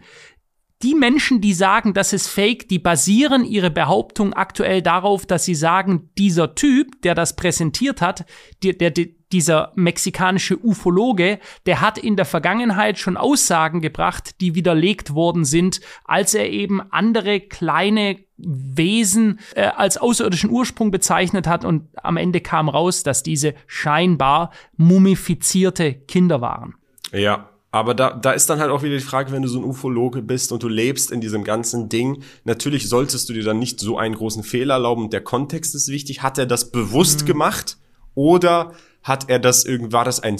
die 0.82 0.94
Menschen, 0.94 1.40
die 1.40 1.52
sagen, 1.52 1.92
das 1.92 2.12
ist 2.12 2.28
fake, 2.28 2.68
die 2.68 2.78
basieren 2.78 3.44
ihre 3.44 3.70
Behauptung 3.70 4.32
aktuell 4.32 4.80
darauf, 4.80 5.26
dass 5.26 5.44
sie 5.44 5.54
sagen, 5.54 6.10
dieser 6.16 6.54
Typ, 6.54 7.02
der 7.02 7.14
das 7.14 7.36
präsentiert 7.36 8.00
hat, 8.00 8.24
der, 8.62 8.72
der, 8.72 8.92
dieser 9.32 9.72
mexikanische 9.74 10.58
Ufologe, 10.64 11.38
der 11.66 11.80
hat 11.82 11.98
in 11.98 12.16
der 12.16 12.24
Vergangenheit 12.24 12.98
schon 12.98 13.16
Aussagen 13.16 13.80
gebracht, 13.80 14.40
die 14.40 14.54
widerlegt 14.54 15.14
worden 15.14 15.44
sind, 15.44 15.80
als 16.04 16.34
er 16.34 16.48
eben 16.50 16.80
andere 16.90 17.40
kleine 17.40 18.16
Wesen 18.38 19.38
äh, 19.54 19.64
als 19.66 19.98
außerirdischen 19.98 20.50
Ursprung 20.50 20.90
bezeichnet 20.90 21.46
hat 21.46 21.66
und 21.66 21.88
am 22.02 22.16
Ende 22.16 22.40
kam 22.40 22.70
raus, 22.70 23.02
dass 23.02 23.22
diese 23.22 23.54
scheinbar 23.66 24.50
mumifizierte 24.78 25.92
Kinder 25.92 26.40
waren. 26.40 26.74
Ja, 27.12 27.49
aber 27.72 27.94
da, 27.94 28.10
da 28.10 28.32
ist 28.32 28.50
dann 28.50 28.58
halt 28.58 28.70
auch 28.70 28.82
wieder 28.82 28.96
die 28.96 29.02
Frage, 29.02 29.30
wenn 29.30 29.42
du 29.42 29.48
so 29.48 29.60
ein 29.60 29.64
Ufologe 29.64 30.22
bist 30.22 30.50
und 30.50 30.62
du 30.62 30.68
lebst 30.68 31.12
in 31.12 31.20
diesem 31.20 31.44
ganzen 31.44 31.88
Ding, 31.88 32.22
natürlich 32.44 32.88
solltest 32.88 33.28
du 33.28 33.32
dir 33.32 33.44
dann 33.44 33.60
nicht 33.60 33.78
so 33.78 33.96
einen 33.96 34.16
großen 34.16 34.42
Fehler 34.42 34.74
erlauben 34.74 35.04
und 35.04 35.12
der 35.12 35.22
Kontext 35.22 35.74
ist 35.74 35.88
wichtig. 35.88 36.22
Hat 36.22 36.36
er 36.36 36.46
das 36.46 36.72
bewusst 36.72 37.22
mhm. 37.22 37.26
gemacht 37.26 37.78
oder 38.14 38.74
hat 39.02 39.30
er 39.30 39.38
das 39.38 39.64
irgendwie, 39.64 39.92
war 39.92 40.04
das 40.04 40.20
ein 40.20 40.38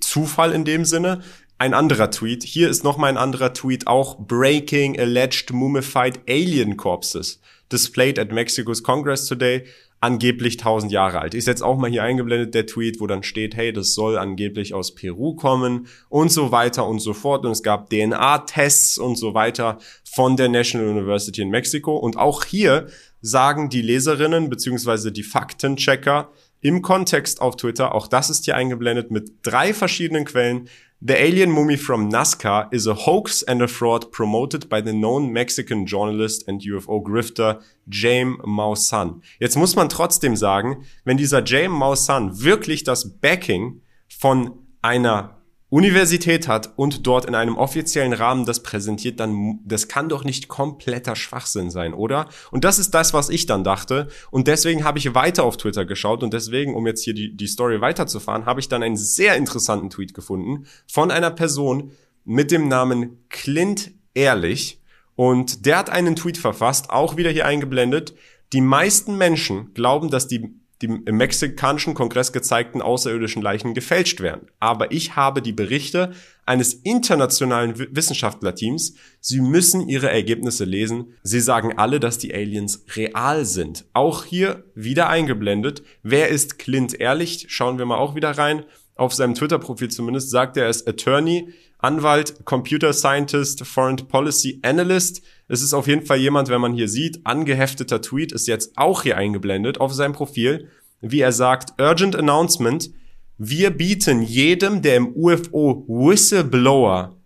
Zufall 0.00 0.52
in 0.52 0.64
dem 0.64 0.84
Sinne? 0.84 1.22
Ein 1.58 1.74
anderer 1.74 2.10
Tweet. 2.10 2.44
Hier 2.44 2.68
ist 2.68 2.84
noch 2.84 2.98
mal 2.98 3.08
ein 3.08 3.16
anderer 3.16 3.52
Tweet, 3.52 3.86
auch 3.86 4.18
Breaking 4.18 4.98
Alleged 5.00 5.52
Mummified 5.52 6.20
Alien 6.28 6.76
Corpses 6.76 7.40
displayed 7.72 8.18
at 8.18 8.30
Mexico's 8.30 8.82
Congress 8.82 9.26
today 9.26 9.64
angeblich 10.06 10.58
1000 10.58 10.92
Jahre 10.92 11.20
alt. 11.20 11.34
Ist 11.34 11.48
jetzt 11.48 11.62
auch 11.62 11.76
mal 11.76 11.90
hier 11.90 12.04
eingeblendet 12.04 12.54
der 12.54 12.66
Tweet, 12.66 13.00
wo 13.00 13.06
dann 13.06 13.22
steht, 13.22 13.56
hey, 13.56 13.72
das 13.72 13.92
soll 13.92 14.16
angeblich 14.16 14.72
aus 14.72 14.94
Peru 14.94 15.34
kommen 15.34 15.88
und 16.08 16.30
so 16.30 16.52
weiter 16.52 16.86
und 16.86 17.00
so 17.00 17.12
fort. 17.12 17.44
Und 17.44 17.50
es 17.50 17.62
gab 17.62 17.90
DNA-Tests 17.90 18.98
und 18.98 19.16
so 19.16 19.34
weiter 19.34 19.78
von 20.04 20.36
der 20.36 20.48
National 20.48 20.88
University 20.88 21.42
in 21.42 21.50
Mexiko. 21.50 21.96
Und 21.96 22.16
auch 22.16 22.44
hier 22.44 22.86
sagen 23.20 23.68
die 23.68 23.82
Leserinnen 23.82 24.48
beziehungsweise 24.48 25.10
die 25.10 25.24
Faktenchecker 25.24 26.30
im 26.60 26.82
Kontext 26.82 27.40
auf 27.40 27.56
Twitter, 27.56 27.94
auch 27.94 28.08
das 28.08 28.30
ist 28.30 28.44
hier 28.44 28.56
eingeblendet 28.56 29.10
mit 29.10 29.30
drei 29.42 29.74
verschiedenen 29.74 30.24
Quellen, 30.24 30.68
The 31.02 31.14
alien 31.14 31.50
mummy 31.50 31.76
from 31.76 32.10
Nazca 32.10 32.72
is 32.72 32.86
a 32.86 32.94
hoax 32.94 33.42
and 33.42 33.60
a 33.60 33.68
fraud 33.68 34.10
promoted 34.12 34.70
by 34.70 34.80
the 34.80 34.94
known 34.94 35.30
Mexican 35.30 35.84
journalist 35.84 36.48
and 36.48 36.62
UFO 36.62 37.02
grifter 37.02 37.60
James 37.86 38.38
Maussan. 38.46 39.20
Jetzt 39.38 39.56
muss 39.56 39.76
man 39.76 39.90
trotzdem 39.90 40.36
sagen, 40.36 40.86
wenn 41.04 41.18
dieser 41.18 41.44
James 41.44 41.78
Maussan 41.78 42.42
wirklich 42.42 42.82
das 42.82 43.10
Backing 43.20 43.82
von 44.08 44.52
einer 44.80 45.35
Universität 45.68 46.46
hat 46.46 46.72
und 46.76 47.08
dort 47.08 47.24
in 47.24 47.34
einem 47.34 47.56
offiziellen 47.56 48.12
Rahmen 48.12 48.44
das 48.46 48.62
präsentiert, 48.62 49.18
dann 49.18 49.58
das 49.64 49.88
kann 49.88 50.08
doch 50.08 50.22
nicht 50.22 50.46
kompletter 50.46 51.16
Schwachsinn 51.16 51.70
sein, 51.70 51.92
oder? 51.92 52.28
Und 52.52 52.64
das 52.64 52.78
ist 52.78 52.92
das, 52.92 53.12
was 53.14 53.30
ich 53.30 53.46
dann 53.46 53.64
dachte. 53.64 54.06
Und 54.30 54.46
deswegen 54.46 54.84
habe 54.84 54.98
ich 54.98 55.14
weiter 55.14 55.42
auf 55.42 55.56
Twitter 55.56 55.84
geschaut 55.84 56.22
und 56.22 56.32
deswegen, 56.32 56.74
um 56.76 56.86
jetzt 56.86 57.02
hier 57.02 57.14
die, 57.14 57.36
die 57.36 57.48
Story 57.48 57.80
weiterzufahren, 57.80 58.46
habe 58.46 58.60
ich 58.60 58.68
dann 58.68 58.84
einen 58.84 58.96
sehr 58.96 59.36
interessanten 59.36 59.90
Tweet 59.90 60.14
gefunden 60.14 60.66
von 60.86 61.10
einer 61.10 61.32
Person 61.32 61.90
mit 62.24 62.50
dem 62.50 62.68
Namen 62.68 63.24
Clint 63.28 63.92
Ehrlich. 64.14 64.80
Und 65.14 65.66
der 65.66 65.78
hat 65.78 65.90
einen 65.90 66.16
Tweet 66.16 66.38
verfasst, 66.38 66.90
auch 66.90 67.16
wieder 67.16 67.30
hier 67.30 67.46
eingeblendet. 67.46 68.14
Die 68.52 68.60
meisten 68.60 69.18
Menschen 69.18 69.74
glauben, 69.74 70.10
dass 70.10 70.28
die 70.28 70.54
die 70.82 70.86
im 70.86 71.16
mexikanischen 71.16 71.94
Kongress 71.94 72.32
gezeigten 72.32 72.82
außerirdischen 72.82 73.40
Leichen 73.42 73.72
gefälscht 73.72 74.20
werden. 74.20 74.48
Aber 74.60 74.92
ich 74.92 75.16
habe 75.16 75.40
die 75.40 75.52
Berichte 75.52 76.12
eines 76.44 76.74
internationalen 76.74 77.78
Wissenschaftlerteams. 77.78 78.94
Sie 79.20 79.40
müssen 79.40 79.88
ihre 79.88 80.10
Ergebnisse 80.10 80.64
lesen. 80.64 81.14
Sie 81.22 81.40
sagen 81.40 81.78
alle, 81.78 81.98
dass 81.98 82.18
die 82.18 82.34
Aliens 82.34 82.84
real 82.94 83.44
sind. 83.44 83.86
Auch 83.94 84.24
hier 84.24 84.64
wieder 84.74 85.08
eingeblendet. 85.08 85.82
Wer 86.02 86.28
ist 86.28 86.58
Clint 86.58 87.00
Ehrlich? 87.00 87.46
Schauen 87.48 87.78
wir 87.78 87.86
mal 87.86 87.98
auch 87.98 88.14
wieder 88.14 88.32
rein. 88.32 88.64
Auf 88.94 89.12
seinem 89.12 89.34
Twitter-Profil 89.34 89.88
zumindest 89.88 90.30
sagt 90.30 90.56
er, 90.56 90.64
er 90.64 90.70
ist 90.70 90.88
Attorney, 90.88 91.52
Anwalt, 91.78 92.44
Computer 92.44 92.92
Scientist, 92.92 93.66
Foreign 93.66 93.96
Policy 93.96 94.60
Analyst. 94.62 95.22
Es 95.48 95.62
ist 95.62 95.74
auf 95.74 95.86
jeden 95.86 96.04
Fall 96.04 96.18
jemand, 96.18 96.48
wenn 96.48 96.60
man 96.60 96.72
hier 96.72 96.88
sieht, 96.88 97.20
angehefteter 97.24 98.02
Tweet 98.02 98.32
ist 98.32 98.48
jetzt 98.48 98.76
auch 98.76 99.02
hier 99.04 99.16
eingeblendet 99.16 99.80
auf 99.80 99.94
seinem 99.94 100.12
Profil, 100.12 100.68
wie 101.00 101.20
er 101.20 101.32
sagt, 101.32 101.80
Urgent 101.80 102.16
Announcement, 102.16 102.90
wir 103.38 103.70
bieten 103.70 104.22
jedem, 104.22 104.82
der 104.82 104.96
im 104.96 105.14
UFO 105.14 105.84
Whistleblower 105.86 107.16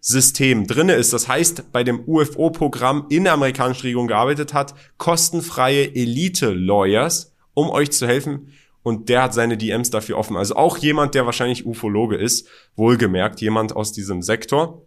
System 0.00 0.66
drinne 0.66 0.92
ist, 0.92 1.14
das 1.14 1.28
heißt, 1.28 1.72
bei 1.72 1.82
dem 1.82 2.06
UFO-Programm 2.06 3.06
in 3.08 3.24
der 3.24 3.32
amerikanischen 3.32 3.82
Regierung 3.82 4.06
gearbeitet 4.06 4.52
hat, 4.52 4.74
kostenfreie 4.98 5.94
Elite-Lawyers, 5.94 7.32
um 7.54 7.70
euch 7.70 7.90
zu 7.90 8.06
helfen. 8.06 8.52
Und 8.82 9.08
der 9.08 9.22
hat 9.22 9.32
seine 9.32 9.56
DMs 9.56 9.88
dafür 9.88 10.18
offen. 10.18 10.36
Also 10.36 10.56
auch 10.56 10.76
jemand, 10.76 11.14
der 11.14 11.24
wahrscheinlich 11.24 11.64
Ufologe 11.64 12.16
ist, 12.16 12.46
wohlgemerkt, 12.76 13.40
jemand 13.40 13.74
aus 13.74 13.92
diesem 13.92 14.20
Sektor. 14.20 14.86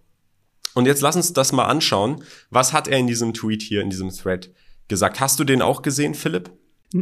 Und 0.77 0.85
jetzt 0.85 1.01
lass 1.01 1.15
uns 1.15 1.33
das 1.33 1.53
mal 1.53 1.65
anschauen. 1.65 2.23
Was 2.51 2.71
hat 2.71 2.87
er 2.87 2.99
in 2.99 3.07
diesem 3.07 3.33
Tweet 3.33 3.63
hier, 3.63 3.81
in 3.81 3.89
diesem 3.89 4.11
Thread 4.11 4.53
gesagt? 4.87 5.19
Hast 5.19 5.39
du 5.39 5.43
den 5.43 5.63
auch 5.63 5.81
gesehen, 5.81 6.13
Philipp? 6.13 6.51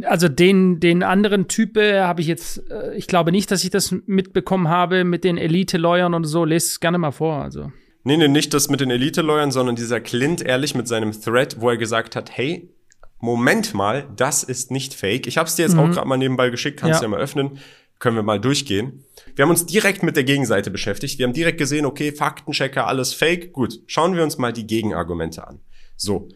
Also 0.05 0.29
den, 0.29 0.79
den 0.79 1.03
anderen 1.03 1.49
Typ 1.49 1.75
äh, 1.75 1.99
habe 1.99 2.21
ich 2.21 2.27
jetzt, 2.27 2.63
äh, 2.71 2.95
ich 2.95 3.05
glaube 3.05 3.33
nicht, 3.33 3.51
dass 3.51 3.65
ich 3.65 3.71
das 3.71 3.93
mitbekommen 4.05 4.69
habe 4.69 5.03
mit 5.03 5.25
den 5.25 5.37
Elite-Lawyern 5.37 6.13
und 6.13 6.23
so. 6.23 6.45
Lest 6.45 6.69
es 6.69 6.79
gerne 6.79 6.97
mal 6.97 7.11
vor. 7.11 7.41
Also. 7.41 7.73
Nee, 8.05 8.15
nee, 8.15 8.29
nicht 8.29 8.53
das 8.53 8.69
mit 8.69 8.79
den 8.79 8.91
Elite-Lawyern, 8.91 9.51
sondern 9.51 9.75
dieser 9.75 9.99
Clint 9.99 10.41
ehrlich 10.41 10.73
mit 10.73 10.87
seinem 10.87 11.11
Thread, 11.11 11.59
wo 11.59 11.69
er 11.69 11.75
gesagt 11.75 12.15
hat, 12.15 12.31
hey, 12.31 12.73
Moment 13.19 13.73
mal, 13.73 14.07
das 14.15 14.43
ist 14.43 14.71
nicht 14.71 14.93
fake. 14.93 15.27
Ich 15.27 15.37
habe 15.37 15.49
es 15.49 15.55
dir 15.55 15.63
jetzt 15.63 15.73
mhm. 15.73 15.81
auch 15.81 15.91
gerade 15.91 16.07
mal 16.07 16.17
nebenbei 16.17 16.49
geschickt, 16.49 16.79
kannst 16.79 17.01
ja. 17.01 17.07
ja 17.07 17.09
mal 17.09 17.19
öffnen, 17.19 17.59
können 17.99 18.15
wir 18.15 18.23
mal 18.23 18.39
durchgehen. 18.39 19.03
Wir 19.35 19.43
haben 19.43 19.49
uns 19.49 19.65
direkt 19.65 20.03
mit 20.03 20.15
der 20.15 20.23
Gegenseite 20.23 20.71
beschäftigt. 20.71 21.17
Wir 21.17 21.25
haben 21.25 21.33
direkt 21.33 21.57
gesehen, 21.57 21.85
okay, 21.85 22.11
Faktenchecker, 22.11 22.87
alles 22.87 23.13
fake. 23.13 23.53
Gut, 23.53 23.81
schauen 23.87 24.15
wir 24.15 24.23
uns 24.23 24.37
mal 24.37 24.53
die 24.53 24.67
Gegenargumente 24.67 25.47
an. 25.47 25.59
So. 25.95 26.29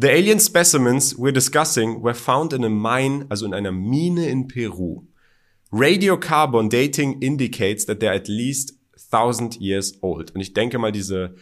The 0.00 0.10
alien 0.10 0.38
specimens 0.38 1.18
we're 1.18 1.32
discussing 1.32 2.04
were 2.04 2.14
found 2.14 2.52
in 2.52 2.64
a 2.64 2.68
mine, 2.68 3.26
also 3.30 3.46
in 3.46 3.52
einer 3.52 3.72
Mine 3.72 4.28
in 4.28 4.46
Peru. 4.46 5.02
Radiocarbon 5.72 6.70
dating 6.70 7.20
indicates 7.20 7.84
that 7.86 8.00
they're 8.00 8.14
at 8.14 8.28
least 8.28 8.74
1000 9.10 9.60
years 9.60 10.00
old. 10.02 10.30
Und 10.30 10.40
ich 10.40 10.54
denke 10.54 10.78
mal, 10.78 10.92
diese 10.92 11.34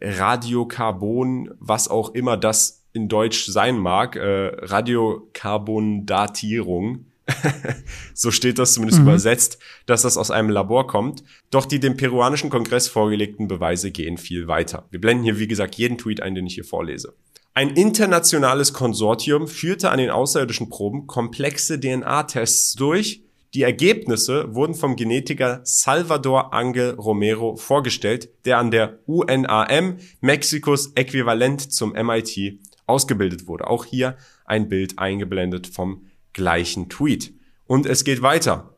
Radiokarbon, 0.00 1.50
was 1.58 1.88
auch 1.88 2.14
immer 2.14 2.38
das 2.38 2.86
in 2.92 3.08
Deutsch 3.08 3.46
sein 3.46 3.78
mag, 3.78 4.16
äh, 4.16 4.52
Radiokarbondatierung, 4.64 7.06
so 8.14 8.30
steht 8.30 8.58
das 8.58 8.72
zumindest 8.72 9.00
mhm. 9.00 9.08
übersetzt, 9.08 9.58
dass 9.86 10.02
das 10.02 10.16
aus 10.16 10.30
einem 10.30 10.50
Labor 10.50 10.86
kommt. 10.86 11.22
Doch 11.50 11.66
die 11.66 11.80
dem 11.80 11.96
peruanischen 11.96 12.50
Kongress 12.50 12.88
vorgelegten 12.88 13.48
Beweise 13.48 13.90
gehen 13.90 14.18
viel 14.18 14.48
weiter. 14.48 14.86
Wir 14.90 15.00
blenden 15.00 15.24
hier, 15.24 15.38
wie 15.38 15.48
gesagt, 15.48 15.74
jeden 15.76 15.98
Tweet 15.98 16.22
ein, 16.22 16.34
den 16.34 16.46
ich 16.46 16.54
hier 16.54 16.64
vorlese. 16.64 17.14
Ein 17.54 17.70
internationales 17.70 18.72
Konsortium 18.72 19.48
führte 19.48 19.90
an 19.90 19.98
den 19.98 20.10
außerirdischen 20.10 20.68
Proben 20.68 21.06
komplexe 21.06 21.80
DNA-Tests 21.80 22.74
durch, 22.74 23.22
die 23.54 23.62
Ergebnisse 23.62 24.54
wurden 24.54 24.74
vom 24.74 24.94
Genetiker 24.94 25.60
Salvador 25.64 26.52
Angel 26.52 26.90
Romero 26.90 27.56
vorgestellt, 27.56 28.28
der 28.44 28.58
an 28.58 28.70
der 28.70 28.98
UNAM, 29.06 29.96
Mexikos 30.20 30.92
Äquivalent 30.94 31.72
zum 31.72 31.92
MIT, 31.92 32.60
ausgebildet 32.86 33.46
wurde. 33.46 33.66
Auch 33.66 33.86
hier 33.86 34.16
ein 34.44 34.68
Bild 34.68 34.98
eingeblendet 34.98 35.66
vom 35.66 36.07
gleichen 36.38 36.88
Tweet. 36.88 37.34
Und 37.66 37.84
es 37.84 38.04
geht 38.04 38.22
weiter. 38.22 38.74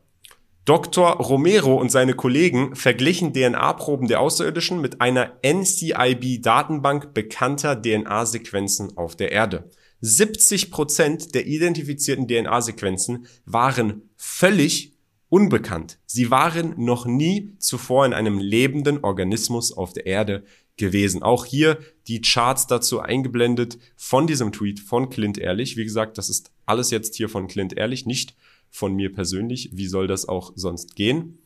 Dr. 0.65 1.11
Romero 1.17 1.75
und 1.75 1.91
seine 1.91 2.13
Kollegen 2.13 2.75
verglichen 2.75 3.33
DNA-Proben 3.33 4.07
der 4.07 4.19
Außerirdischen 4.19 4.81
mit 4.81 4.99
einer 4.99 5.37
NCIB-Datenbank 5.43 7.13
bekannter 7.13 7.79
DNA-Sequenzen 7.81 8.97
auf 8.97 9.15
der 9.15 9.31
Erde. 9.31 9.69
70 10.01 10.71
Prozent 10.71 11.35
der 11.35 11.45
identifizierten 11.45 12.27
DNA-Sequenzen 12.27 13.27
waren 13.45 14.09
völlig 14.17 14.93
unbekannt. 15.29 15.99
Sie 16.05 16.31
waren 16.31 16.73
noch 16.77 17.05
nie 17.05 17.55
zuvor 17.59 18.05
in 18.05 18.13
einem 18.13 18.39
lebenden 18.39 19.03
Organismus 19.03 19.71
auf 19.71 19.93
der 19.93 20.07
Erde 20.07 20.43
gewesen. 20.77 21.21
Auch 21.21 21.45
hier 21.45 21.77
die 22.07 22.21
Charts 22.21 22.67
dazu 22.67 22.99
eingeblendet 22.99 23.77
von 23.95 24.27
diesem 24.27 24.51
Tweet 24.51 24.79
von 24.79 25.09
Clint 25.09 25.37
Ehrlich. 25.37 25.77
Wie 25.77 25.83
gesagt, 25.83 26.17
das 26.17 26.29
ist 26.29 26.51
alles 26.71 26.89
jetzt 26.89 27.15
hier 27.15 27.29
von 27.29 27.47
Clint 27.47 27.77
Ehrlich, 27.77 28.05
nicht 28.05 28.35
von 28.69 28.95
mir 28.95 29.13
persönlich. 29.13 29.69
Wie 29.73 29.87
soll 29.87 30.07
das 30.07 30.27
auch 30.27 30.53
sonst 30.55 30.95
gehen? 30.95 31.37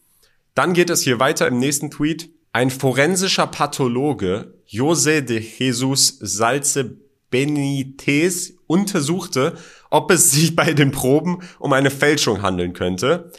Dann 0.53 0.73
geht 0.73 0.89
es 0.89 1.01
hier 1.01 1.19
weiter 1.19 1.47
im 1.47 1.59
nächsten 1.59 1.91
Tweet. 1.91 2.29
Ein 2.53 2.69
forensischer 2.69 3.47
Pathologe, 3.47 4.53
Jose 4.65 5.23
de 5.23 5.39
Jesus 5.39 6.17
Salze 6.21 6.97
Benitez 7.29 8.53
untersuchte, 8.67 9.57
ob 9.89 10.11
es 10.11 10.31
sich 10.31 10.55
bei 10.55 10.73
den 10.73 10.91
Proben 10.91 11.39
um 11.59 11.73
eine 11.73 11.91
Fälschung 11.91 12.41
handeln 12.41 12.71
könnte. 12.71 13.31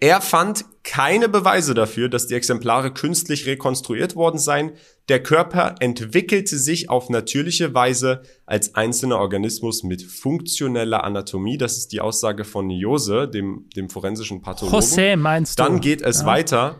Er 0.00 0.20
fand 0.20 0.64
keine 0.82 1.28
Beweise 1.28 1.74
dafür, 1.74 2.08
dass 2.08 2.26
die 2.26 2.34
Exemplare 2.34 2.92
künstlich 2.92 3.46
rekonstruiert 3.46 4.14
worden 4.14 4.38
seien. 4.38 4.72
Der 5.08 5.22
Körper 5.22 5.76
entwickelte 5.80 6.58
sich 6.58 6.90
auf 6.90 7.08
natürliche 7.08 7.72
Weise 7.72 8.22
als 8.44 8.74
einzelner 8.74 9.18
Organismus 9.18 9.82
mit 9.82 10.02
funktioneller 10.02 11.02
Anatomie. 11.02 11.56
Das 11.56 11.78
ist 11.78 11.92
die 11.92 12.00
Aussage 12.00 12.44
von 12.44 12.68
Jose, 12.68 13.28
dem, 13.28 13.68
dem 13.74 13.88
forensischen 13.88 14.42
Pathologen. 14.42 14.78
José 14.78 15.16
meinst 15.16 15.58
du? 15.58 15.62
Dann 15.62 15.80
geht 15.80 16.02
es 16.02 16.20
ja. 16.20 16.26
weiter. 16.26 16.78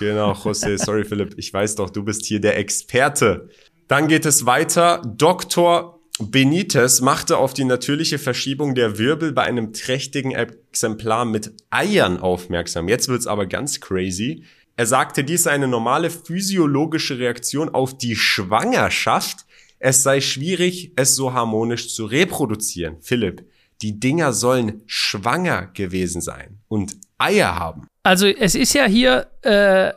Genau, 0.00 0.32
José, 0.32 0.82
sorry 0.82 1.04
Philipp, 1.04 1.34
ich 1.36 1.52
weiß 1.52 1.76
doch, 1.76 1.90
du 1.90 2.02
bist 2.02 2.24
hier 2.24 2.40
der 2.40 2.58
Experte. 2.58 3.48
Dann 3.86 4.08
geht 4.08 4.26
es 4.26 4.46
weiter. 4.46 5.02
Dr. 5.04 6.01
Benitez 6.30 7.00
machte 7.00 7.38
auf 7.38 7.54
die 7.54 7.64
natürliche 7.64 8.18
Verschiebung 8.18 8.74
der 8.74 8.98
Wirbel 8.98 9.32
bei 9.32 9.42
einem 9.42 9.72
trächtigen 9.72 10.32
Exemplar 10.32 11.24
mit 11.24 11.52
Eiern 11.70 12.20
aufmerksam. 12.20 12.88
Jetzt 12.88 13.08
wird's 13.08 13.26
aber 13.26 13.46
ganz 13.46 13.80
crazy. 13.80 14.44
Er 14.76 14.86
sagte, 14.86 15.24
dies 15.24 15.44
sei 15.44 15.52
eine 15.52 15.68
normale 15.68 16.10
physiologische 16.10 17.18
Reaktion 17.18 17.68
auf 17.68 17.96
die 17.96 18.16
Schwangerschaft. 18.16 19.44
Es 19.78 20.02
sei 20.02 20.20
schwierig, 20.20 20.92
es 20.96 21.16
so 21.16 21.32
harmonisch 21.32 21.94
zu 21.94 22.06
reproduzieren. 22.06 22.96
Philipp, 23.00 23.44
die 23.82 23.98
Dinger 23.98 24.32
sollen 24.32 24.82
schwanger 24.86 25.66
gewesen 25.74 26.20
sein 26.20 26.60
und 26.68 26.96
Eier 27.18 27.58
haben. 27.58 27.86
Also 28.04 28.26
es 28.26 28.54
ist 28.54 28.72
ja 28.74 28.86
hier 28.86 29.26
äh, 29.42 29.92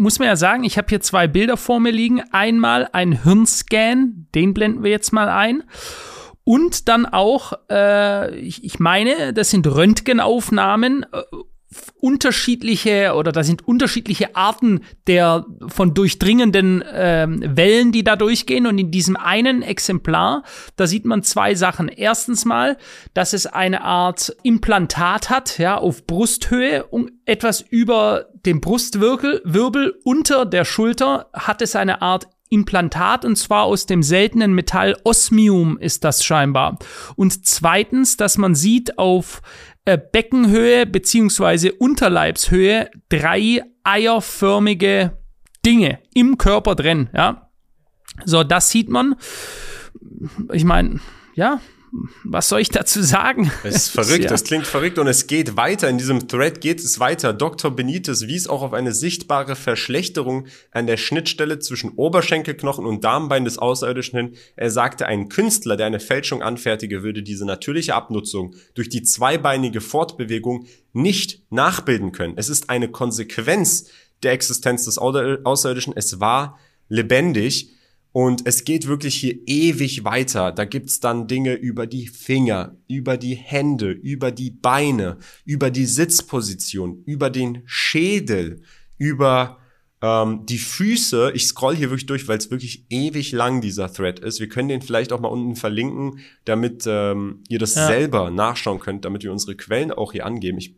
muss 0.00 0.18
man 0.18 0.28
ja 0.28 0.36
sagen, 0.36 0.64
ich 0.64 0.78
habe 0.78 0.88
hier 0.88 1.02
zwei 1.02 1.28
Bilder 1.28 1.58
vor 1.58 1.78
mir 1.78 1.92
liegen. 1.92 2.22
Einmal 2.32 2.88
ein 2.92 3.22
Hirnscan, 3.22 4.26
den 4.34 4.54
blenden 4.54 4.82
wir 4.82 4.90
jetzt 4.90 5.12
mal 5.12 5.28
ein. 5.28 5.62
Und 6.42 6.88
dann 6.88 7.04
auch, 7.04 7.52
äh, 7.70 8.34
ich, 8.36 8.64
ich 8.64 8.78
meine, 8.80 9.34
das 9.34 9.50
sind 9.50 9.66
Röntgenaufnahmen 9.66 11.04
äh, 11.12 11.22
unterschiedliche 12.00 13.14
oder 13.14 13.30
da 13.30 13.44
sind 13.44 13.66
unterschiedliche 13.66 14.34
Arten 14.34 14.80
der 15.06 15.46
von 15.68 15.94
durchdringenden 15.94 16.82
ähm, 16.92 17.44
Wellen, 17.56 17.92
die 17.92 18.02
da 18.02 18.16
durchgehen. 18.16 18.66
Und 18.66 18.78
in 18.78 18.90
diesem 18.90 19.16
einen 19.16 19.62
Exemplar, 19.62 20.42
da 20.76 20.86
sieht 20.86 21.04
man 21.04 21.22
zwei 21.22 21.54
Sachen. 21.54 21.88
Erstens 21.88 22.44
mal, 22.44 22.76
dass 23.14 23.32
es 23.32 23.46
eine 23.46 23.82
Art 23.82 24.34
Implantat 24.42 25.30
hat, 25.30 25.58
ja, 25.58 25.78
auf 25.78 26.06
Brusthöhe, 26.06 26.84
um, 26.84 27.10
etwas 27.24 27.60
über 27.60 28.26
dem 28.44 28.60
Brustwirbel, 28.60 29.42
Wirbel 29.44 29.94
unter 30.02 30.46
der 30.46 30.64
Schulter 30.64 31.28
hat 31.34 31.62
es 31.62 31.76
eine 31.76 32.02
Art 32.02 32.26
Implantat 32.50 33.24
und 33.24 33.36
zwar 33.36 33.62
aus 33.62 33.86
dem 33.86 34.02
seltenen 34.02 34.52
Metall 34.52 34.96
Osmium 35.04 35.78
ist 35.78 36.02
das 36.02 36.24
scheinbar. 36.24 36.78
Und 37.14 37.46
zweitens, 37.46 38.16
dass 38.16 38.38
man 38.38 38.56
sieht 38.56 38.98
auf 38.98 39.40
äh, 39.84 39.98
Beckenhöhe 39.98 40.86
beziehungsweise 40.86 41.72
Unterleibshöhe 41.72 42.90
drei 43.08 43.62
eierförmige 43.84 45.18
Dinge 45.64 45.98
im 46.14 46.38
Körper 46.38 46.74
drin, 46.74 47.10
ja. 47.14 47.50
So, 48.24 48.44
das 48.44 48.70
sieht 48.70 48.88
man. 48.88 49.16
Ich 50.52 50.64
meine, 50.64 51.00
ja, 51.34 51.60
was 52.24 52.48
soll 52.48 52.60
ich 52.60 52.68
dazu 52.68 53.02
sagen? 53.02 53.50
Es 53.64 53.74
ist 53.74 53.88
verrückt, 53.88 54.24
ja. 54.24 54.30
das 54.30 54.44
klingt 54.44 54.66
verrückt 54.66 54.98
und 54.98 55.08
es 55.08 55.26
geht 55.26 55.56
weiter. 55.56 55.88
In 55.88 55.98
diesem 55.98 56.28
Thread 56.28 56.60
geht 56.60 56.78
es 56.80 57.00
weiter. 57.00 57.32
Dr. 57.32 57.70
Benitez 57.70 58.22
wies 58.22 58.46
auch 58.46 58.62
auf 58.62 58.72
eine 58.72 58.92
sichtbare 58.92 59.56
Verschlechterung 59.56 60.46
an 60.70 60.86
der 60.86 60.96
Schnittstelle 60.96 61.58
zwischen 61.58 61.90
Oberschenkelknochen 61.90 62.86
und 62.86 63.02
Darmbein 63.02 63.44
des 63.44 63.58
Außerirdischen 63.58 64.18
hin. 64.18 64.36
Er 64.56 64.70
sagte, 64.70 65.06
ein 65.06 65.28
Künstler, 65.28 65.76
der 65.76 65.86
eine 65.86 66.00
Fälschung 66.00 66.42
anfertige, 66.42 67.02
würde 67.02 67.22
diese 67.22 67.44
natürliche 67.44 67.94
Abnutzung 67.94 68.54
durch 68.74 68.88
die 68.88 69.02
zweibeinige 69.02 69.80
Fortbewegung 69.80 70.66
nicht 70.92 71.42
nachbilden 71.50 72.12
können. 72.12 72.34
Es 72.36 72.48
ist 72.48 72.70
eine 72.70 72.88
Konsequenz 72.88 73.88
der 74.22 74.32
Existenz 74.32 74.84
des 74.84 74.98
Außerirdischen. 74.98 75.94
Es 75.96 76.20
war 76.20 76.58
lebendig. 76.88 77.70
Und 78.12 78.46
es 78.46 78.64
geht 78.64 78.88
wirklich 78.88 79.14
hier 79.14 79.38
ewig 79.46 80.04
weiter. 80.04 80.50
Da 80.50 80.64
gibt's 80.64 80.98
dann 80.98 81.28
Dinge 81.28 81.54
über 81.54 81.86
die 81.86 82.08
Finger, 82.08 82.76
über 82.88 83.16
die 83.16 83.36
Hände, 83.36 83.90
über 83.90 84.32
die 84.32 84.50
Beine, 84.50 85.18
über 85.44 85.70
die 85.70 85.86
Sitzposition, 85.86 87.02
über 87.06 87.30
den 87.30 87.62
Schädel, 87.66 88.62
über 88.98 89.58
ähm, 90.02 90.44
die 90.46 90.58
Füße. 90.58 91.30
Ich 91.34 91.46
scroll 91.46 91.76
hier 91.76 91.90
wirklich 91.90 92.06
durch, 92.06 92.26
weil 92.26 92.38
es 92.38 92.50
wirklich 92.50 92.86
ewig 92.90 93.30
lang 93.30 93.60
dieser 93.60 93.92
Thread 93.92 94.18
ist. 94.18 94.40
Wir 94.40 94.48
können 94.48 94.68
den 94.68 94.82
vielleicht 94.82 95.12
auch 95.12 95.20
mal 95.20 95.28
unten 95.28 95.54
verlinken, 95.54 96.18
damit 96.44 96.84
ähm, 96.86 97.44
ihr 97.48 97.60
das 97.60 97.76
ja. 97.76 97.86
selber 97.86 98.30
nachschauen 98.30 98.80
könnt, 98.80 99.04
damit 99.04 99.22
wir 99.22 99.30
unsere 99.30 99.54
Quellen 99.56 99.92
auch 99.92 100.12
hier 100.12 100.26
angeben. 100.26 100.58
Ich 100.58 100.74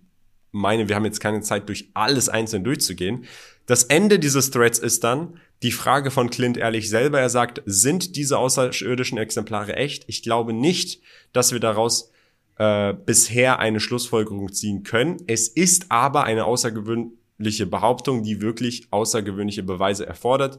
meine, 0.51 0.89
wir 0.89 0.97
haben 0.97 1.05
jetzt 1.07 1.21
keine 1.21 1.41
Zeit, 1.41 1.69
durch 1.69 1.91
alles 1.95 2.29
einzeln 2.29 2.63
durchzugehen. 2.63 3.25
Das 3.65 3.85
Ende 3.85 4.19
dieses 4.19 4.51
Threads 4.51 4.79
ist 4.79 5.03
dann, 5.03 5.39
die 5.63 5.73
Frage 5.73 6.11
von 6.11 6.31
Clint 6.31 6.57
Ehrlich 6.57 6.89
selber, 6.89 7.21
er 7.21 7.31
sagt, 7.31 7.63
sind 7.67 8.17
diese 8.17 8.39
außerirdischen 8.39 9.19
Exemplare 9.19 9.77
echt? 9.77 10.05
Ich 10.09 10.23
glaube 10.23 10.53
nicht, 10.53 11.01
dass 11.33 11.53
wir 11.53 11.61
daraus 11.61 12.11
äh, 12.59 12.93
bisher 12.93 13.59
eine 13.59 13.81
Schlussfolgerung 13.81 14.53
ziehen 14.53 14.83
können. 14.83 15.19
Es 15.27 15.49
ist 15.49 15.91
aber 15.91 16.25
eine 16.25 16.45
außergewöhnliche 16.45 17.67
Behauptung, 17.67 18.23
die 18.23 18.41
wirklich 18.41 18.89
außergewöhnliche 18.91 19.63
Beweise 19.63 20.07
erfordert. 20.07 20.59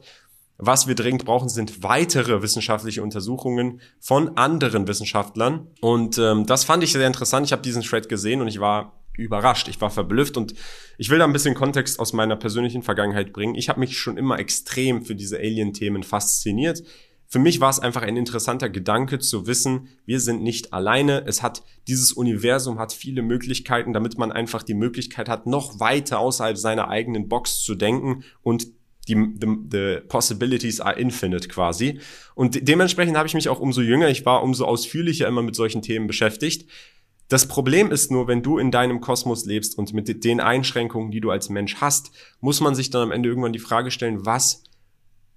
Was 0.56 0.86
wir 0.86 0.94
dringend 0.94 1.24
brauchen, 1.24 1.48
sind 1.48 1.82
weitere 1.82 2.40
wissenschaftliche 2.40 3.02
Untersuchungen 3.02 3.80
von 4.00 4.36
anderen 4.36 4.86
Wissenschaftlern. 4.86 5.66
Und 5.80 6.16
ähm, 6.18 6.46
das 6.46 6.64
fand 6.64 6.84
ich 6.84 6.92
sehr 6.92 7.06
interessant. 7.06 7.46
Ich 7.46 7.52
habe 7.52 7.62
diesen 7.62 7.82
Thread 7.82 8.08
gesehen 8.08 8.40
und 8.40 8.48
ich 8.48 8.60
war 8.60 9.03
überrascht, 9.16 9.68
ich 9.68 9.80
war 9.80 9.90
verblüfft 9.90 10.36
und 10.36 10.54
ich 10.98 11.10
will 11.10 11.18
da 11.18 11.24
ein 11.24 11.32
bisschen 11.32 11.54
Kontext 11.54 12.00
aus 12.00 12.12
meiner 12.12 12.36
persönlichen 12.36 12.82
Vergangenheit 12.82 13.32
bringen. 13.32 13.54
Ich 13.54 13.68
habe 13.68 13.80
mich 13.80 13.98
schon 13.98 14.16
immer 14.16 14.38
extrem 14.38 15.04
für 15.04 15.14
diese 15.14 15.38
Alien-Themen 15.38 16.02
fasziniert. 16.02 16.82
Für 17.26 17.38
mich 17.38 17.60
war 17.60 17.70
es 17.70 17.80
einfach 17.80 18.02
ein 18.02 18.16
interessanter 18.16 18.68
Gedanke 18.68 19.18
zu 19.18 19.46
wissen, 19.46 19.88
wir 20.06 20.20
sind 20.20 20.42
nicht 20.42 20.72
alleine. 20.72 21.24
Es 21.26 21.42
hat, 21.42 21.64
dieses 21.88 22.12
Universum 22.12 22.78
hat 22.78 22.92
viele 22.92 23.22
Möglichkeiten, 23.22 23.92
damit 23.92 24.18
man 24.18 24.30
einfach 24.30 24.62
die 24.62 24.74
Möglichkeit 24.74 25.28
hat, 25.28 25.46
noch 25.46 25.80
weiter 25.80 26.20
außerhalb 26.20 26.56
seiner 26.56 26.88
eigenen 26.88 27.28
Box 27.28 27.60
zu 27.62 27.74
denken 27.74 28.22
und 28.42 28.68
die 29.08 29.14
the, 29.14 29.56
the 29.70 29.96
possibilities 30.08 30.80
are 30.80 30.98
infinite 30.98 31.48
quasi. 31.48 31.98
Und 32.34 32.54
de 32.54 32.62
dementsprechend 32.62 33.16
habe 33.16 33.28
ich 33.28 33.34
mich 33.34 33.48
auch 33.48 33.60
umso 33.60 33.80
jünger, 33.80 34.08
ich 34.08 34.24
war 34.24 34.42
umso 34.42 34.64
ausführlicher 34.64 35.26
immer 35.26 35.42
mit 35.42 35.56
solchen 35.56 35.82
Themen 35.82 36.06
beschäftigt. 36.06 36.70
Das 37.34 37.48
Problem 37.48 37.90
ist 37.90 38.12
nur, 38.12 38.28
wenn 38.28 38.44
du 38.44 38.58
in 38.58 38.70
deinem 38.70 39.00
Kosmos 39.00 39.44
lebst 39.44 39.76
und 39.76 39.92
mit 39.92 40.22
den 40.22 40.38
Einschränkungen, 40.38 41.10
die 41.10 41.20
du 41.20 41.32
als 41.32 41.48
Mensch 41.48 41.74
hast, 41.80 42.12
muss 42.38 42.60
man 42.60 42.76
sich 42.76 42.90
dann 42.90 43.02
am 43.02 43.10
Ende 43.10 43.28
irgendwann 43.28 43.52
die 43.52 43.58
Frage 43.58 43.90
stellen, 43.90 44.24
was 44.24 44.62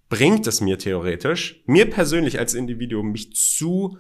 bringt 0.08 0.46
es 0.46 0.62
mir 0.62 0.78
theoretisch, 0.78 1.64
mir 1.66 1.90
persönlich 1.90 2.38
als 2.38 2.54
Individuum, 2.54 3.14
mich 3.14 3.34
zu 3.34 3.98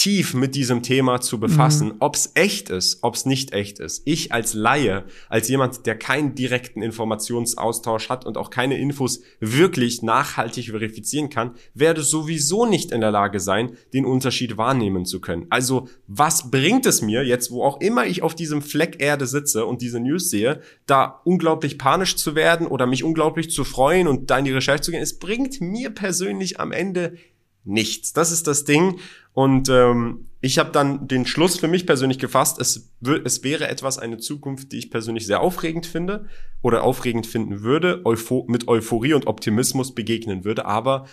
tief 0.00 0.32
mit 0.32 0.54
diesem 0.54 0.82
Thema 0.82 1.20
zu 1.20 1.38
befassen, 1.38 1.88
mhm. 1.88 1.96
ob 1.98 2.14
es 2.14 2.30
echt 2.32 2.70
ist, 2.70 3.00
ob 3.02 3.16
es 3.16 3.26
nicht 3.26 3.52
echt 3.52 3.80
ist. 3.80 4.00
Ich 4.06 4.32
als 4.32 4.54
Laie, 4.54 5.04
als 5.28 5.48
jemand, 5.48 5.84
der 5.84 5.94
keinen 5.94 6.34
direkten 6.34 6.80
Informationsaustausch 6.80 8.08
hat 8.08 8.24
und 8.24 8.38
auch 8.38 8.48
keine 8.48 8.78
Infos 8.78 9.20
wirklich 9.40 10.00
nachhaltig 10.00 10.70
verifizieren 10.70 11.28
kann, 11.28 11.50
werde 11.74 12.02
sowieso 12.02 12.64
nicht 12.64 12.92
in 12.92 13.02
der 13.02 13.10
Lage 13.10 13.40
sein, 13.40 13.76
den 13.92 14.06
Unterschied 14.06 14.56
wahrnehmen 14.56 15.04
zu 15.04 15.20
können. 15.20 15.44
Also 15.50 15.86
was 16.06 16.50
bringt 16.50 16.86
es 16.86 17.02
mir 17.02 17.22
jetzt, 17.22 17.50
wo 17.50 17.62
auch 17.62 17.78
immer 17.82 18.06
ich 18.06 18.22
auf 18.22 18.34
diesem 18.34 18.62
Fleck 18.62 19.02
Erde 19.02 19.26
sitze 19.26 19.66
und 19.66 19.82
diese 19.82 20.00
News 20.00 20.30
sehe, 20.30 20.62
da 20.86 21.20
unglaublich 21.24 21.76
panisch 21.76 22.16
zu 22.16 22.34
werden 22.34 22.66
oder 22.66 22.86
mich 22.86 23.04
unglaublich 23.04 23.50
zu 23.50 23.64
freuen 23.64 24.08
und 24.08 24.30
da 24.30 24.38
in 24.38 24.46
die 24.46 24.52
Recherche 24.52 24.80
zu 24.80 24.92
gehen? 24.92 25.02
Es 25.02 25.18
bringt 25.18 25.60
mir 25.60 25.90
persönlich 25.90 26.58
am 26.58 26.72
Ende 26.72 27.18
nichts. 27.64 28.12
Das 28.12 28.32
ist 28.32 28.46
das 28.46 28.64
Ding. 28.64 28.98
Und 29.32 29.68
ähm, 29.68 30.26
ich 30.40 30.58
habe 30.58 30.70
dann 30.72 31.06
den 31.06 31.26
Schluss 31.26 31.58
für 31.58 31.68
mich 31.68 31.86
persönlich 31.86 32.18
gefasst, 32.18 32.60
es, 32.60 32.90
es 33.24 33.44
wäre 33.44 33.68
etwas, 33.68 33.98
eine 33.98 34.18
Zukunft, 34.18 34.72
die 34.72 34.78
ich 34.78 34.90
persönlich 34.90 35.26
sehr 35.26 35.40
aufregend 35.40 35.86
finde 35.86 36.26
oder 36.62 36.82
aufregend 36.82 37.26
finden 37.26 37.62
würde, 37.62 38.00
Eupho 38.04 38.46
mit 38.48 38.66
Euphorie 38.66 39.12
und 39.12 39.26
Optimismus 39.26 39.94
begegnen 39.94 40.44
würde, 40.44 40.64
aber 40.64 41.06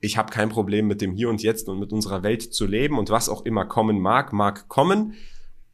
ich 0.00 0.18
habe 0.18 0.30
kein 0.30 0.50
Problem 0.50 0.86
mit 0.86 1.00
dem 1.00 1.12
Hier 1.12 1.30
und 1.30 1.42
Jetzt 1.42 1.68
und 1.68 1.80
mit 1.80 1.92
unserer 1.92 2.22
Welt 2.22 2.42
zu 2.42 2.66
leben 2.66 2.98
und 2.98 3.08
was 3.08 3.30
auch 3.30 3.46
immer 3.46 3.64
kommen 3.64 4.00
mag, 4.00 4.34
mag 4.34 4.68
kommen 4.68 5.14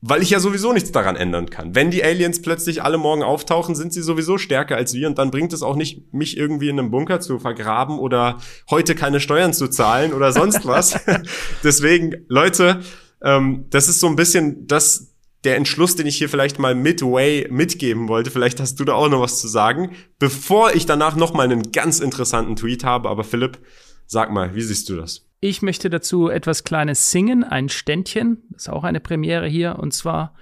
weil 0.02 0.22
ich 0.22 0.30
ja 0.30 0.40
sowieso 0.40 0.72
nichts 0.72 0.92
daran 0.92 1.16
ändern 1.16 1.50
kann. 1.50 1.74
Wenn 1.74 1.90
die 1.90 2.02
Aliens 2.02 2.40
plötzlich 2.40 2.82
alle 2.82 2.96
morgen 2.96 3.22
auftauchen, 3.22 3.74
sind 3.74 3.92
sie 3.92 4.02
sowieso 4.02 4.38
stärker 4.38 4.76
als 4.76 4.94
wir 4.94 5.06
und 5.06 5.18
dann 5.18 5.30
bringt 5.30 5.52
es 5.52 5.62
auch 5.62 5.76
nicht, 5.76 6.12
mich 6.12 6.36
irgendwie 6.36 6.70
in 6.70 6.78
einem 6.78 6.90
Bunker 6.90 7.20
zu 7.20 7.38
vergraben 7.38 7.98
oder 7.98 8.38
heute 8.70 8.94
keine 8.94 9.20
Steuern 9.20 9.52
zu 9.52 9.68
zahlen 9.68 10.12
oder 10.12 10.32
sonst 10.32 10.66
was. 10.66 10.98
Deswegen, 11.64 12.24
Leute, 12.28 12.80
ähm, 13.22 13.66
das 13.70 13.88
ist 13.88 14.00
so 14.00 14.06
ein 14.06 14.16
bisschen 14.16 14.66
das, 14.66 15.14
der 15.44 15.56
Entschluss, 15.56 15.96
den 15.96 16.06
ich 16.06 16.16
hier 16.16 16.30
vielleicht 16.30 16.58
mal 16.58 16.74
midway 16.74 17.46
mitgeben 17.50 18.08
wollte. 18.08 18.30
Vielleicht 18.30 18.60
hast 18.60 18.80
du 18.80 18.84
da 18.84 18.94
auch 18.94 19.08
noch 19.08 19.20
was 19.20 19.40
zu 19.40 19.48
sagen, 19.48 19.92
bevor 20.18 20.74
ich 20.74 20.86
danach 20.86 21.16
noch 21.16 21.34
mal 21.34 21.44
einen 21.44 21.72
ganz 21.72 22.00
interessanten 22.00 22.56
Tweet 22.56 22.84
habe. 22.84 23.10
Aber 23.10 23.24
Philipp, 23.24 23.58
sag 24.06 24.32
mal, 24.32 24.54
wie 24.54 24.62
siehst 24.62 24.88
du 24.88 24.96
das? 24.96 25.29
Ich 25.42 25.62
möchte 25.62 25.88
dazu 25.88 26.28
etwas 26.28 26.64
Kleines 26.64 27.10
singen, 27.10 27.44
ein 27.44 27.70
Ständchen. 27.70 28.42
Das 28.50 28.64
ist 28.64 28.68
auch 28.68 28.84
eine 28.84 29.00
Premiere 29.00 29.48
hier. 29.48 29.78
Und 29.78 29.94
zwar 29.94 30.34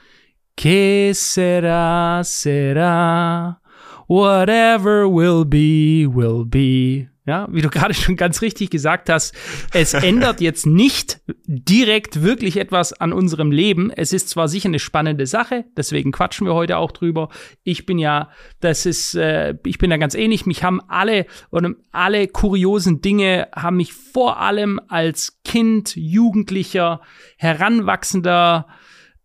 Que 0.57 1.13
sera, 1.15 2.25
sera, 2.25 3.61
whatever 4.09 5.07
will 5.09 5.45
be, 5.45 6.13
will 6.13 6.45
be. 6.45 7.09
Ja, 7.29 7.47
wie 7.51 7.61
du 7.61 7.69
gerade 7.71 7.93
schon 7.93 8.17
ganz 8.17 8.41
richtig 8.41 8.71
gesagt 8.71 9.11
hast, 9.11 9.35
es 9.75 9.93
ändert 9.93 10.41
jetzt 10.41 10.67
nicht 10.67 11.21
direkt 11.45 12.23
wirklich 12.23 12.57
etwas 12.57 12.95
an 12.95 13.13
unserem 13.13 13.53
Leben. 13.53 13.91
Es 13.91 14.15
ist 14.15 14.31
zwar 14.31 14.49
sicher 14.49 14.71
eine 14.71 14.79
spannende 14.79 15.27
Sache, 15.27 15.67
deswegen 15.77 16.11
quatschen 16.11 16.47
wir 16.47 16.55
heute 16.55 16.79
auch 16.79 16.91
drüber. 16.91 17.29
Ich 17.65 17.85
bin 17.85 17.99
ja, 17.99 18.31
das 18.61 18.87
ist, 18.87 19.15
äh, 19.15 19.57
ich 19.67 19.77
bin 19.77 19.91
da 19.91 19.99
ganz 19.99 20.15
ähnlich. 20.15 20.47
Mich 20.47 20.65
haben 20.65 20.81
alle 20.89 21.27
und 21.51 21.77
alle 21.93 22.29
kuriosen 22.29 23.03
Dinge 23.03 23.49
haben 23.55 23.77
mich 23.77 23.93
vor 23.93 24.41
allem 24.41 24.81
als 24.89 25.43
Kind, 25.45 25.97
Jugendlicher, 25.97 27.03
Heranwachsender 27.37 28.69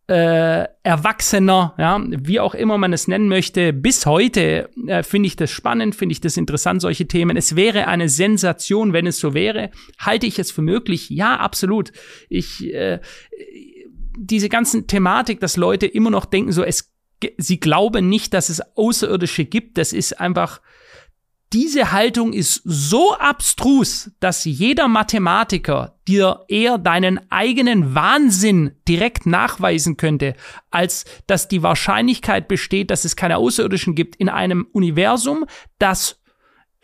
äh, 0.08 0.66
Erwachsener, 0.84 1.74
ja, 1.78 2.02
wie 2.08 2.40
auch 2.40 2.56
immer 2.56 2.78
man 2.78 2.92
es 2.92 3.08
nennen 3.08 3.30
möchte, 3.30 3.72
bis 3.72 4.06
heute 4.06 4.70
äh, 4.88 5.02
finde 5.02 5.28
ich 5.28 5.38
das 5.38 5.50
spannend, 5.50 5.96
finde 5.96 6.12
ich 6.12 6.20
das 6.20 6.36
interessant, 6.36 6.82
solche 6.82 7.08
Themen. 7.08 7.38
Es 7.38 7.56
wäre 7.56 7.88
eine 7.88 8.10
Sensation, 8.10 8.92
wenn 8.92 9.08
es 9.08 9.20
so 9.20 9.34
wäre. 9.34 9.72
Halte 9.98 10.26
ich 10.26 10.40
es 10.40 10.52
für 10.52 10.62
möglich? 10.62 11.10
Ja, 11.10 11.38
absolut. 11.38 11.94
Ich, 12.28 12.66
äh, 12.74 13.00
diese 14.18 14.50
ganzen 14.50 14.88
Thematik, 14.88 15.40
dass 15.40 15.56
Leute 15.56 15.86
immer 15.86 16.10
noch 16.10 16.26
denken, 16.26 16.52
so 16.52 16.64
es, 16.64 16.94
sie 17.38 17.60
glauben 17.62 18.10
nicht, 18.10 18.34
dass 18.34 18.50
es 18.50 18.62
Außerirdische 18.76 19.46
gibt, 19.46 19.78
das 19.78 19.94
ist 19.94 20.20
einfach, 20.20 20.60
diese 21.54 21.92
Haltung 21.92 22.34
ist 22.34 22.62
so 22.66 23.14
abstrus, 23.14 24.12
dass 24.20 24.44
jeder 24.44 24.88
Mathematiker 24.88 26.00
dir 26.08 26.46
eher 26.48 26.80
deinen 26.80 27.20
eigenen 27.32 27.94
Wahnsinn 27.94 28.72
direkt 28.88 29.28
nachweisen 29.28 29.96
könnte, 29.96 30.36
als 30.72 31.06
dass 31.28 31.48
die 31.48 31.62
Wahrscheinlichkeit 31.62 32.48
besteht, 32.48 32.90
dass 32.90 33.06
es 33.06 33.16
keine 33.16 33.38
Außerirdischen 33.38 33.94
gibt 33.94 34.16
in 34.16 34.30
einem 34.30 34.68
Universum, 34.72 35.46
das 35.78 36.20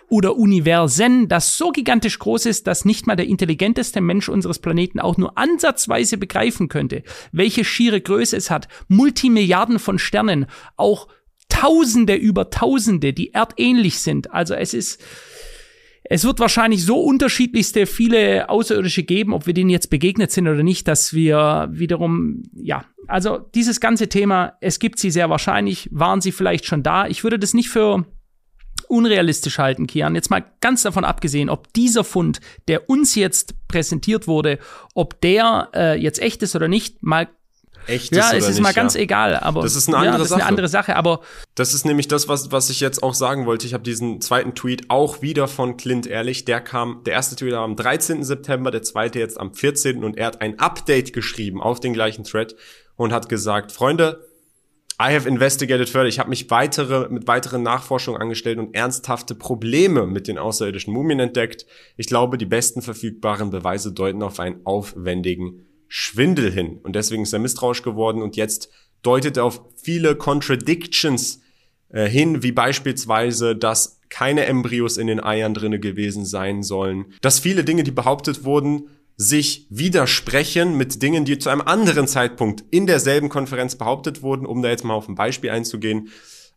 oder 0.08 0.38
Universen, 0.38 1.27
das 1.27 1.58
so 1.58 1.71
gigantisch 1.71 2.17
groß 2.19 2.47
ist, 2.47 2.67
dass 2.67 2.86
nicht 2.86 3.08
mal 3.08 3.15
der 3.15 3.27
intelligenteste 3.27 4.01
Mensch 4.01 4.27
unseres 4.27 4.60
Planeten 4.60 4.99
auch 4.99 5.17
nur 5.17 5.38
ansatzweise 5.38 6.17
begreifen 6.17 6.67
könnte, 6.67 7.03
welche 7.32 7.63
schiere 7.63 8.01
Größe 8.01 8.36
es 8.36 8.49
hat, 8.49 8.67
Multimilliarden 8.88 9.77
von 9.79 9.99
Sternen, 9.99 10.47
auch 10.77 11.08
Tausende 11.59 12.15
über 12.15 12.49
Tausende, 12.49 13.11
die 13.11 13.33
erdähnlich 13.33 13.99
sind. 13.99 14.31
Also 14.31 14.53
es 14.53 14.73
ist, 14.73 15.01
es 16.03 16.23
wird 16.23 16.39
wahrscheinlich 16.39 16.85
so 16.85 17.01
unterschiedlichste 17.01 17.85
viele 17.85 18.49
Außerirdische 18.49 19.03
geben, 19.03 19.33
ob 19.33 19.45
wir 19.45 19.53
denen 19.53 19.69
jetzt 19.69 19.89
begegnet 19.89 20.31
sind 20.31 20.47
oder 20.47 20.63
nicht, 20.63 20.87
dass 20.87 21.13
wir 21.13 21.67
wiederum, 21.71 22.43
ja, 22.53 22.85
also 23.07 23.39
dieses 23.55 23.81
ganze 23.81 24.07
Thema, 24.07 24.53
es 24.61 24.79
gibt 24.79 24.99
sie 24.99 25.11
sehr 25.11 25.29
wahrscheinlich, 25.29 25.89
waren 25.91 26.21
sie 26.21 26.31
vielleicht 26.31 26.65
schon 26.65 26.81
da. 26.81 27.07
Ich 27.07 27.23
würde 27.23 27.37
das 27.37 27.53
nicht 27.53 27.69
für 27.69 28.05
unrealistisch 28.87 29.57
halten, 29.57 29.85
Kian. 29.85 30.15
Jetzt 30.15 30.29
mal 30.29 30.45
ganz 30.61 30.83
davon 30.83 31.03
abgesehen, 31.03 31.49
ob 31.49 31.73
dieser 31.73 32.05
Fund, 32.05 32.39
der 32.69 32.89
uns 32.89 33.15
jetzt 33.15 33.67
präsentiert 33.67 34.27
wurde, 34.27 34.59
ob 34.93 35.19
der 35.21 35.69
äh, 35.75 36.01
jetzt 36.01 36.21
echt 36.21 36.41
ist 36.41 36.55
oder 36.55 36.69
nicht, 36.69 37.03
mal 37.03 37.27
echt 37.89 38.12
ist 38.12 38.17
ja, 38.17 38.32
es 38.34 38.47
ist 38.47 38.56
nicht, 38.56 38.62
mal 38.62 38.73
ganz 38.73 38.93
ja. 38.93 39.02
egal, 39.02 39.36
aber 39.36 39.62
das 39.62 39.75
ist 39.75 39.88
eine 39.88 39.97
andere, 39.97 40.13
ja, 40.13 40.19
das 40.19 40.30
Sache. 40.30 40.39
Ist 40.39 40.43
eine 40.43 40.49
andere 40.49 40.67
Sache, 40.67 40.95
aber 40.95 41.21
das 41.56 41.73
ist 41.73 41.86
nämlich 41.86 42.08
das, 42.08 42.28
was 42.28 42.52
was 42.52 42.69
ich 42.69 42.80
jetzt 42.80 43.04
auch 43.04 43.13
sagen 43.13 43.45
wollte. 43.45 43.65
Ich 43.65 43.73
habe 43.73 43.84
diesen 43.84 44.21
zweiten 44.21 44.56
Tweet 44.56 44.89
auch 44.89 45.21
wieder 45.21 45.47
von 45.47 45.78
Clint 45.78 46.08
Ehrlich, 46.08 46.45
der 46.45 46.62
kam, 46.62 47.02
der 47.06 47.13
erste 47.13 47.36
Tweet 47.36 47.54
am 47.54 47.75
13. 47.75 48.23
September, 48.23 48.71
der 48.71 48.84
zweite 48.84 49.19
jetzt 49.19 49.39
am 49.39 49.54
14. 49.54 50.04
und 50.04 50.17
er 50.17 50.28
hat 50.28 50.41
ein 50.41 50.60
Update 50.60 51.13
geschrieben 51.13 51.62
auf 51.62 51.80
den 51.80 51.93
gleichen 51.93 52.23
Thread 52.23 52.56
und 52.95 53.13
hat 53.13 53.30
gesagt, 53.30 53.71
Freunde, 53.71 54.30
I 55.02 55.13
have 55.13 55.25
investigated 55.30 55.88
further. 55.89 56.10
Ich 56.10 56.19
habe 56.19 56.30
mich 56.30 56.52
weitere, 56.52 57.08
mit 57.08 57.25
weiteren 57.25 57.63
Nachforschungen 57.63 58.21
angestellt 58.21 58.60
und 58.60 58.75
ernsthafte 58.75 59.34
Probleme 59.34 60.06
mit 60.06 60.28
den 60.28 60.38
außerirdischen 60.38 60.93
Mumien 60.93 61.21
entdeckt. 61.21 61.65
Ich 61.95 62.08
glaube, 62.08 62.38
die 62.38 62.45
besten 62.45 62.82
verfügbaren 62.82 63.49
Beweise 63.49 63.93
deuten 63.93 64.21
auf 64.21 64.41
einen 64.41 64.65
aufwendigen 64.65 65.68
Schwindel 65.89 66.52
hin. 66.52 66.80
Und 66.84 66.95
deswegen 66.95 67.23
ist 67.23 67.34
er 67.34 67.39
misstrauisch 67.39 67.82
geworden 67.82 68.21
und 68.21 68.38
jetzt 68.38 68.69
deutet 69.02 69.38
er 69.38 69.45
auf 69.45 69.62
viele 69.75 70.15
Contradictions 70.15 71.41
äh, 71.89 72.08
hin, 72.08 72.43
wie 72.43 72.52
beispielsweise, 72.52 73.56
dass 73.56 73.99
keine 74.10 74.45
Embryos 74.45 74.97
in 74.97 75.08
den 75.08 75.23
Eiern 75.23 75.54
drinne 75.54 75.80
gewesen 75.80 76.25
sein 76.25 76.63
sollen, 76.63 77.13
dass 77.21 77.39
viele 77.39 77.63
Dinge, 77.63 77.84
die 77.84 77.91
behauptet 77.91 78.43
wurden, 78.43 78.89
sich 79.17 79.67
widersprechen 79.69 80.78
mit 80.78 81.02
Dingen, 81.02 81.25
die 81.25 81.38
zu 81.38 81.49
einem 81.49 81.62
anderen 81.62 82.08
Zeitpunkt 82.08 82.63
in 82.71 82.88
derselben 82.88 83.28
Konferenz 83.28 83.75
behauptet 83.75 84.21
wurden, 84.21 84.45
um 84.45 84.62
da 84.62 84.69
jetzt 84.69 84.86
mal 84.86 84.93
auf 84.93 85.10
ein 85.10 85.15
Beispiel 85.15 85.49
einzugehen. 85.49 86.10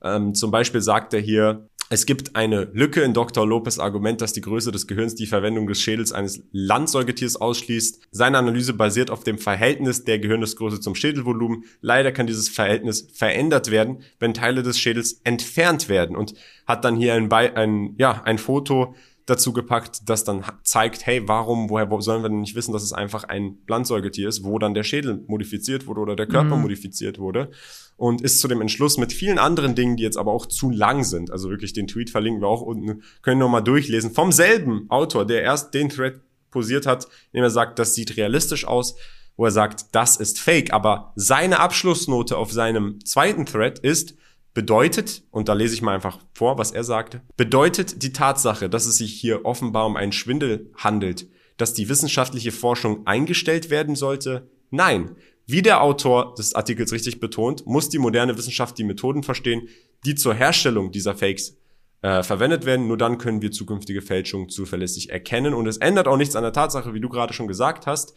Ähm, 0.02 0.34
zum 0.34 0.50
Beispiel 0.50 0.80
sagt 0.80 1.12
er 1.12 1.20
hier, 1.20 1.68
es 1.92 2.06
gibt 2.06 2.36
eine 2.36 2.70
Lücke 2.72 3.02
in 3.02 3.12
Dr. 3.12 3.46
Lopez 3.46 3.78
Argument, 3.78 4.22
dass 4.22 4.32
die 4.32 4.40
Größe 4.40 4.72
des 4.72 4.86
Gehirns 4.86 5.14
die 5.14 5.26
Verwendung 5.26 5.66
des 5.66 5.82
Schädels 5.82 6.10
eines 6.10 6.42
Landsäugetiers 6.50 7.36
ausschließt. 7.36 8.08
Seine 8.10 8.38
Analyse 8.38 8.72
basiert 8.72 9.10
auf 9.10 9.24
dem 9.24 9.36
Verhältnis 9.36 10.02
der 10.02 10.18
Gehirnesgröße 10.18 10.80
zum 10.80 10.94
Schädelvolumen. 10.94 11.64
Leider 11.82 12.10
kann 12.10 12.26
dieses 12.26 12.48
Verhältnis 12.48 13.08
verändert 13.12 13.70
werden, 13.70 13.98
wenn 14.18 14.32
Teile 14.32 14.62
des 14.62 14.78
Schädels 14.78 15.20
entfernt 15.24 15.90
werden 15.90 16.16
und 16.16 16.32
hat 16.66 16.86
dann 16.86 16.96
hier 16.96 17.12
ein, 17.12 17.30
ein, 17.30 17.94
ja, 17.98 18.22
ein 18.24 18.38
Foto 18.38 18.94
dazu 19.32 19.52
gepackt, 19.52 20.08
das 20.08 20.24
dann 20.24 20.44
zeigt, 20.62 21.06
hey, 21.06 21.26
warum, 21.26 21.70
woher 21.70 21.90
wo 21.90 22.00
sollen 22.00 22.22
wir 22.22 22.28
denn 22.28 22.40
nicht 22.40 22.54
wissen, 22.54 22.72
dass 22.72 22.82
es 22.82 22.92
einfach 22.92 23.24
ein 23.24 23.58
Landsäugetier 23.66 24.28
ist, 24.28 24.44
wo 24.44 24.58
dann 24.58 24.74
der 24.74 24.84
Schädel 24.84 25.24
modifiziert 25.26 25.86
wurde 25.86 26.00
oder 26.00 26.16
der 26.16 26.26
Körper 26.26 26.56
mhm. 26.56 26.62
modifiziert 26.62 27.18
wurde 27.18 27.50
und 27.96 28.20
ist 28.20 28.40
zu 28.40 28.48
dem 28.48 28.60
Entschluss 28.60 28.98
mit 28.98 29.12
vielen 29.12 29.38
anderen 29.38 29.74
Dingen, 29.74 29.96
die 29.96 30.02
jetzt 30.02 30.16
aber 30.16 30.32
auch 30.32 30.46
zu 30.46 30.70
lang 30.70 31.04
sind. 31.04 31.30
Also 31.30 31.50
wirklich 31.50 31.72
den 31.72 31.86
Tweet 31.86 32.10
verlinken 32.10 32.42
wir 32.42 32.48
auch 32.48 32.62
unten, 32.62 33.02
können 33.22 33.40
wir 33.40 33.48
mal 33.48 33.60
durchlesen. 33.60 34.12
Vom 34.12 34.32
selben 34.32 34.86
Autor, 34.90 35.26
der 35.26 35.42
erst 35.42 35.74
den 35.74 35.88
Thread 35.88 36.20
posiert 36.50 36.86
hat, 36.86 37.08
indem 37.32 37.44
er 37.44 37.50
sagt, 37.50 37.78
das 37.78 37.94
sieht 37.94 38.16
realistisch 38.16 38.66
aus, 38.66 38.96
wo 39.36 39.46
er 39.46 39.50
sagt, 39.50 39.86
das 39.92 40.16
ist 40.16 40.38
fake. 40.38 40.72
Aber 40.72 41.12
seine 41.16 41.60
Abschlussnote 41.60 42.36
auf 42.36 42.52
seinem 42.52 43.04
zweiten 43.04 43.46
Thread 43.46 43.78
ist, 43.78 44.14
bedeutet, 44.54 45.22
und 45.30 45.48
da 45.48 45.54
lese 45.54 45.74
ich 45.74 45.82
mal 45.82 45.94
einfach 45.94 46.18
vor, 46.34 46.58
was 46.58 46.72
er 46.72 46.84
sagte, 46.84 47.22
bedeutet 47.36 48.02
die 48.02 48.12
Tatsache, 48.12 48.68
dass 48.68 48.86
es 48.86 48.96
sich 48.96 49.12
hier 49.12 49.44
offenbar 49.44 49.86
um 49.86 49.96
einen 49.96 50.12
Schwindel 50.12 50.70
handelt, 50.76 51.26
dass 51.56 51.74
die 51.74 51.88
wissenschaftliche 51.88 52.52
Forschung 52.52 53.06
eingestellt 53.06 53.70
werden 53.70 53.94
sollte? 53.94 54.50
Nein. 54.70 55.16
Wie 55.46 55.62
der 55.62 55.82
Autor 55.82 56.34
des 56.36 56.54
Artikels 56.54 56.92
richtig 56.92 57.18
betont, 57.18 57.66
muss 57.66 57.88
die 57.88 57.98
moderne 57.98 58.38
Wissenschaft 58.38 58.78
die 58.78 58.84
Methoden 58.84 59.22
verstehen, 59.22 59.68
die 60.04 60.14
zur 60.14 60.34
Herstellung 60.34 60.92
dieser 60.92 61.14
Fakes 61.14 61.56
äh, 62.02 62.22
verwendet 62.22 62.64
werden. 62.64 62.86
Nur 62.86 62.96
dann 62.96 63.18
können 63.18 63.42
wir 63.42 63.50
zukünftige 63.50 64.02
Fälschungen 64.02 64.48
zuverlässig 64.48 65.10
erkennen. 65.10 65.52
Und 65.52 65.66
es 65.66 65.78
ändert 65.78 66.06
auch 66.06 66.16
nichts 66.16 66.36
an 66.36 66.44
der 66.44 66.52
Tatsache, 66.52 66.94
wie 66.94 67.00
du 67.00 67.08
gerade 67.08 67.32
schon 67.32 67.48
gesagt 67.48 67.86
hast. 67.86 68.14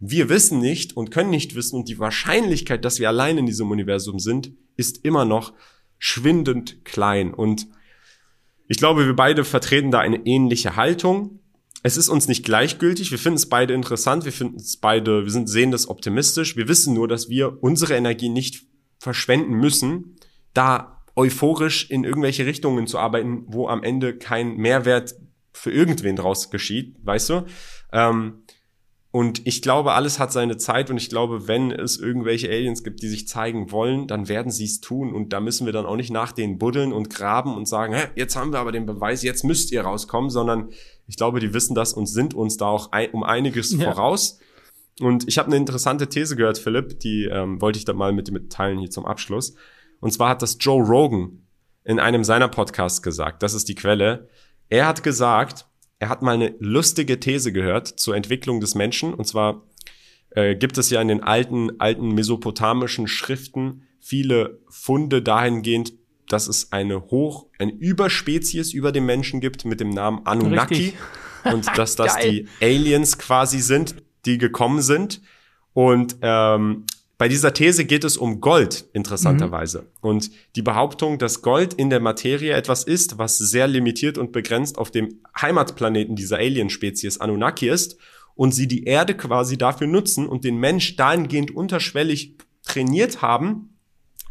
Wir 0.00 0.28
wissen 0.28 0.58
nicht 0.58 0.96
und 0.96 1.10
können 1.10 1.30
nicht 1.30 1.54
wissen 1.54 1.76
und 1.76 1.88
die 1.88 1.98
Wahrscheinlichkeit, 1.98 2.84
dass 2.84 2.98
wir 2.98 3.08
allein 3.08 3.38
in 3.38 3.46
diesem 3.46 3.70
Universum 3.70 4.18
sind, 4.18 4.52
ist 4.76 5.04
immer 5.04 5.24
noch 5.24 5.52
schwindend 5.98 6.84
klein. 6.84 7.32
Und 7.32 7.66
ich 8.68 8.78
glaube, 8.78 9.06
wir 9.06 9.16
beide 9.16 9.44
vertreten 9.44 9.90
da 9.90 10.00
eine 10.00 10.26
ähnliche 10.26 10.76
Haltung. 10.76 11.40
Es 11.82 11.96
ist 11.96 12.08
uns 12.08 12.28
nicht 12.28 12.44
gleichgültig. 12.44 13.10
Wir 13.10 13.18
finden 13.18 13.36
es 13.36 13.48
beide 13.48 13.74
interessant. 13.74 14.24
Wir 14.24 14.32
finden 14.32 14.56
es 14.56 14.78
beide, 14.78 15.24
wir 15.24 15.30
sind, 15.30 15.48
sehen 15.48 15.70
das 15.70 15.88
optimistisch. 15.88 16.56
Wir 16.56 16.68
wissen 16.68 16.94
nur, 16.94 17.08
dass 17.08 17.28
wir 17.28 17.62
unsere 17.62 17.94
Energie 17.94 18.30
nicht 18.30 18.66
verschwenden 18.98 19.54
müssen, 19.54 20.16
da 20.54 21.02
euphorisch 21.16 21.90
in 21.90 22.04
irgendwelche 22.04 22.46
Richtungen 22.46 22.86
zu 22.86 22.98
arbeiten, 22.98 23.44
wo 23.46 23.68
am 23.68 23.82
Ende 23.82 24.16
kein 24.16 24.56
Mehrwert 24.56 25.14
für 25.52 25.70
irgendwen 25.70 26.16
draus 26.16 26.50
geschieht, 26.50 26.96
weißt 27.02 27.30
du? 27.30 27.46
Ähm, 27.92 28.44
und 29.14 29.46
ich 29.46 29.62
glaube, 29.62 29.92
alles 29.92 30.18
hat 30.18 30.32
seine 30.32 30.56
Zeit 30.56 30.90
und 30.90 30.96
ich 30.96 31.08
glaube, 31.08 31.46
wenn 31.46 31.70
es 31.70 32.00
irgendwelche 32.00 32.48
Aliens 32.48 32.82
gibt, 32.82 33.00
die 33.00 33.06
sich 33.06 33.28
zeigen 33.28 33.70
wollen, 33.70 34.08
dann 34.08 34.26
werden 34.26 34.50
sie 34.50 34.64
es 34.64 34.80
tun 34.80 35.14
und 35.14 35.32
da 35.32 35.38
müssen 35.38 35.66
wir 35.66 35.72
dann 35.72 35.86
auch 35.86 35.94
nicht 35.94 36.10
nach 36.10 36.32
denen 36.32 36.58
buddeln 36.58 36.92
und 36.92 37.10
graben 37.10 37.54
und 37.54 37.68
sagen, 37.68 37.94
Hä, 37.94 38.08
jetzt 38.16 38.34
haben 38.34 38.52
wir 38.52 38.58
aber 38.58 38.72
den 38.72 38.86
Beweis, 38.86 39.22
jetzt 39.22 39.44
müsst 39.44 39.70
ihr 39.70 39.82
rauskommen, 39.82 40.30
sondern 40.30 40.70
ich 41.06 41.16
glaube, 41.16 41.38
die 41.38 41.54
wissen 41.54 41.76
das 41.76 41.92
und 41.92 42.06
sind 42.06 42.34
uns 42.34 42.56
da 42.56 42.66
auch 42.66 42.90
ein, 42.90 43.12
um 43.12 43.22
einiges 43.22 43.70
ja. 43.70 43.84
voraus. 43.84 44.40
Und 44.98 45.28
ich 45.28 45.38
habe 45.38 45.46
eine 45.46 45.58
interessante 45.58 46.08
These 46.08 46.34
gehört, 46.34 46.58
Philipp, 46.58 46.98
die 46.98 47.26
ähm, 47.26 47.60
wollte 47.60 47.78
ich 47.78 47.84
da 47.84 47.92
mal 47.92 48.12
mit 48.12 48.26
dir 48.26 48.32
mitteilen 48.32 48.80
hier 48.80 48.90
zum 48.90 49.06
Abschluss. 49.06 49.54
Und 50.00 50.10
zwar 50.10 50.30
hat 50.30 50.42
das 50.42 50.56
Joe 50.58 50.82
Rogan 50.82 51.46
in 51.84 52.00
einem 52.00 52.24
seiner 52.24 52.48
Podcasts 52.48 53.00
gesagt, 53.00 53.44
das 53.44 53.54
ist 53.54 53.68
die 53.68 53.76
Quelle. 53.76 54.28
Er 54.70 54.88
hat 54.88 55.04
gesagt, 55.04 55.66
er 56.04 56.10
hat 56.10 56.20
mal 56.20 56.34
eine 56.34 56.54
lustige 56.58 57.18
These 57.18 57.50
gehört 57.50 57.88
zur 57.88 58.14
Entwicklung 58.14 58.60
des 58.60 58.74
Menschen. 58.74 59.14
Und 59.14 59.24
zwar 59.24 59.62
äh, 60.28 60.54
gibt 60.54 60.76
es 60.76 60.90
ja 60.90 61.00
in 61.00 61.08
den 61.08 61.22
alten, 61.22 61.80
alten 61.80 62.08
mesopotamischen 62.08 63.08
Schriften 63.08 63.84
viele 64.00 64.60
Funde 64.68 65.22
dahingehend, 65.22 65.94
dass 66.28 66.46
es 66.46 66.72
eine 66.72 67.06
Hoch, 67.06 67.46
eine 67.58 67.72
Überspezies 67.72 68.74
über 68.74 68.92
dem 68.92 69.06
Menschen 69.06 69.40
gibt 69.40 69.64
mit 69.64 69.80
dem 69.80 69.88
Namen 69.88 70.26
Anunnaki. 70.26 70.74
Richtig. 70.74 70.94
Und 71.44 71.66
dass 71.78 71.96
das 71.96 72.16
die 72.22 72.48
Aliens 72.60 73.16
quasi 73.16 73.60
sind, 73.60 73.94
die 74.26 74.36
gekommen 74.36 74.82
sind. 74.82 75.22
Und 75.72 76.16
ähm, 76.20 76.84
bei 77.16 77.28
dieser 77.28 77.52
These 77.54 77.84
geht 77.84 78.04
es 78.04 78.16
um 78.16 78.40
Gold, 78.40 78.86
interessanterweise. 78.92 79.82
Mhm. 79.82 79.86
Und 80.00 80.30
die 80.56 80.62
Behauptung, 80.62 81.18
dass 81.18 81.42
Gold 81.42 81.74
in 81.74 81.90
der 81.90 82.00
Materie 82.00 82.52
etwas 82.52 82.84
ist, 82.84 83.18
was 83.18 83.38
sehr 83.38 83.68
limitiert 83.68 84.18
und 84.18 84.32
begrenzt 84.32 84.78
auf 84.78 84.90
dem 84.90 85.20
Heimatplaneten 85.40 86.16
dieser 86.16 86.38
Alienspezies 86.38 87.20
Anunnaki 87.20 87.68
ist 87.68 87.96
und 88.34 88.52
sie 88.52 88.66
die 88.66 88.84
Erde 88.84 89.16
quasi 89.16 89.56
dafür 89.56 89.86
nutzen 89.86 90.26
und 90.26 90.44
den 90.44 90.58
Mensch 90.58 90.96
dahingehend 90.96 91.52
unterschwellig 91.52 92.36
trainiert 92.64 93.22
haben, 93.22 93.78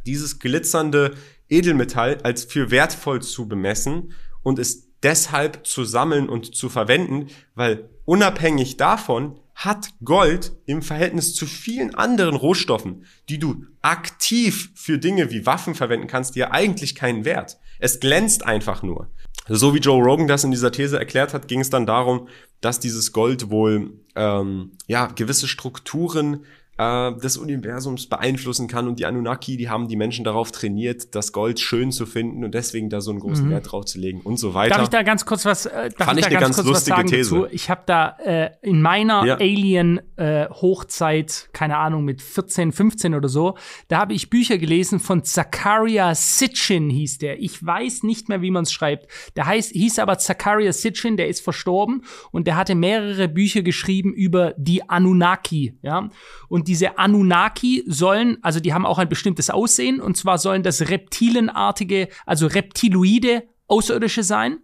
dieses 0.06 0.40
glitzernde 0.40 1.14
Edelmetall 1.50 2.18
als 2.24 2.44
für 2.44 2.72
wertvoll 2.72 3.22
zu 3.22 3.48
bemessen 3.48 4.12
und 4.42 4.60
es 4.60 4.90
deshalb 5.04 5.66
zu 5.66 5.86
sammeln 5.86 6.28
und 6.28 6.56
zu 6.56 6.70
verwenden, 6.70 7.28
weil 7.56 7.90
unabhängig 8.06 8.78
davon 8.78 9.40
hat 9.56 9.90
Gold 10.04 10.54
im 10.66 10.82
Verhältnis 10.82 11.36
zu 11.36 11.46
vielen 11.46 11.96
anderen 11.96 12.36
Rohstoffen, 12.36 13.06
die 13.30 13.40
du 13.40 13.66
aktiv 13.82 14.72
für 14.76 14.98
Dinge 14.98 15.32
wie 15.32 15.46
Waffen 15.46 15.76
verwenden 15.76 16.08
kannst, 16.08 16.36
dir 16.36 16.52
eigentlich 16.52 16.96
keinen 16.96 17.26
Wert. 17.26 17.58
Es 17.80 18.00
glänzt 18.00 18.46
einfach 18.46 18.84
nur. 18.84 19.10
So 19.48 19.76
wie 19.76 19.80
Joe 19.80 20.02
Rogan 20.02 20.28
das 20.28 20.44
in 20.44 20.52
dieser 20.52 20.72
These 20.72 20.98
erklärt 20.98 21.34
hat, 21.34 21.48
ging 21.48 21.60
es 21.60 21.70
dann 21.70 21.86
darum, 21.86 22.28
dass 22.62 22.80
dieses 22.80 23.12
Gold 23.12 23.50
wohl 23.50 24.00
ähm, 24.16 24.72
ja 24.88 25.08
gewisse 25.08 25.48
Strukturen 25.48 26.46
äh, 26.78 27.14
des 27.14 27.38
Universums 27.38 28.08
beeinflussen 28.08 28.68
kann. 28.68 28.88
Und 28.88 29.00
die 29.00 29.06
Anunnaki, 29.06 29.58
die 29.58 29.70
haben 29.70 29.88
die 29.88 29.96
Menschen 29.96 30.26
darauf 30.26 30.52
trainiert, 30.52 31.14
das 31.16 31.32
Gold 31.32 31.60
schön 31.60 31.92
zu 31.92 32.06
finden 32.06 32.44
und 32.44 32.54
deswegen 32.54 32.90
da 32.90 33.02
so 33.02 33.12
einen 33.12 33.20
großen 33.20 33.48
mhm. 33.48 33.52
Wert 33.52 33.72
drauf 33.72 33.86
zu 33.86 34.00
legen 34.00 34.22
und 34.22 34.38
so 34.38 34.54
weiter. 34.54 34.76
Darf 34.76 34.84
ich 34.84 34.90
da 34.90 35.04
ganz 35.04 35.26
kurz 35.26 35.46
was? 35.46 35.66
Äh, 35.66 35.90
darf 35.98 36.08
Fand 36.08 36.20
ich, 36.20 36.26
da 36.26 36.32
eine 36.32 36.40
ganz, 36.40 36.58
ganz 36.58 36.68
lustige 36.68 37.06
These. 37.06 37.36
Dazu? 37.36 37.48
Ich 37.52 37.70
habe 37.70 37.84
da 37.86 38.18
äh, 38.24 38.52
in 38.62 38.82
meiner 38.82 39.26
ja. 39.26 39.36
Alien 39.36 40.02
äh, 40.16 40.48
Hochzeit, 40.50 41.50
keine 41.54 41.78
Ahnung, 41.78 42.06
mit 42.06 42.22
14, 42.22 42.72
15 42.72 43.14
oder 43.16 43.30
so, 43.30 43.56
da 43.88 44.00
habe 44.00 44.14
ich 44.14 44.30
Bücher 44.30 44.58
gelesen 44.58 45.00
von 45.00 45.24
Zakaria 45.24 46.16
Sitchin 46.16 46.90
hieß 46.90 47.20
der. 47.20 47.40
Ich 47.40 47.64
weiß 47.64 48.04
nicht 48.04 48.30
mehr, 48.30 48.42
wie 48.42 48.52
man 48.52 48.64
es 48.64 48.72
schreibt. 48.72 49.08
Der 49.36 49.46
heißt, 49.46 49.72
hieß 49.74 50.00
aber 50.00 50.18
Zakaria 50.18 50.74
Sitchin, 50.74 51.18
der 51.18 51.28
ist 51.28 51.42
verstorben 51.42 52.04
und 52.32 52.48
der 52.48 52.56
hatte 52.56 52.76
mehrere 52.76 53.28
Bücher 53.28 53.62
geschrieben 53.62 54.14
über 54.14 54.54
die 54.58 54.90
Anunnaki, 54.90 55.78
ja. 55.82 56.10
Und 56.50 56.68
diese 56.74 56.98
Anunnaki 56.98 57.84
sollen, 57.86 58.40
also 58.42 58.60
die 58.60 58.74
haben 58.74 58.88
auch 58.88 58.98
ein 58.98 59.08
bestimmtes 59.08 59.52
Aussehen, 59.52 60.02
und 60.02 60.18
zwar 60.18 60.40
sollen 60.40 60.64
das 60.64 60.90
reptilenartige, 60.90 62.08
also 62.26 62.48
reptiloide 62.48 63.44
Außerirdische 63.68 64.24
sein. 64.24 64.58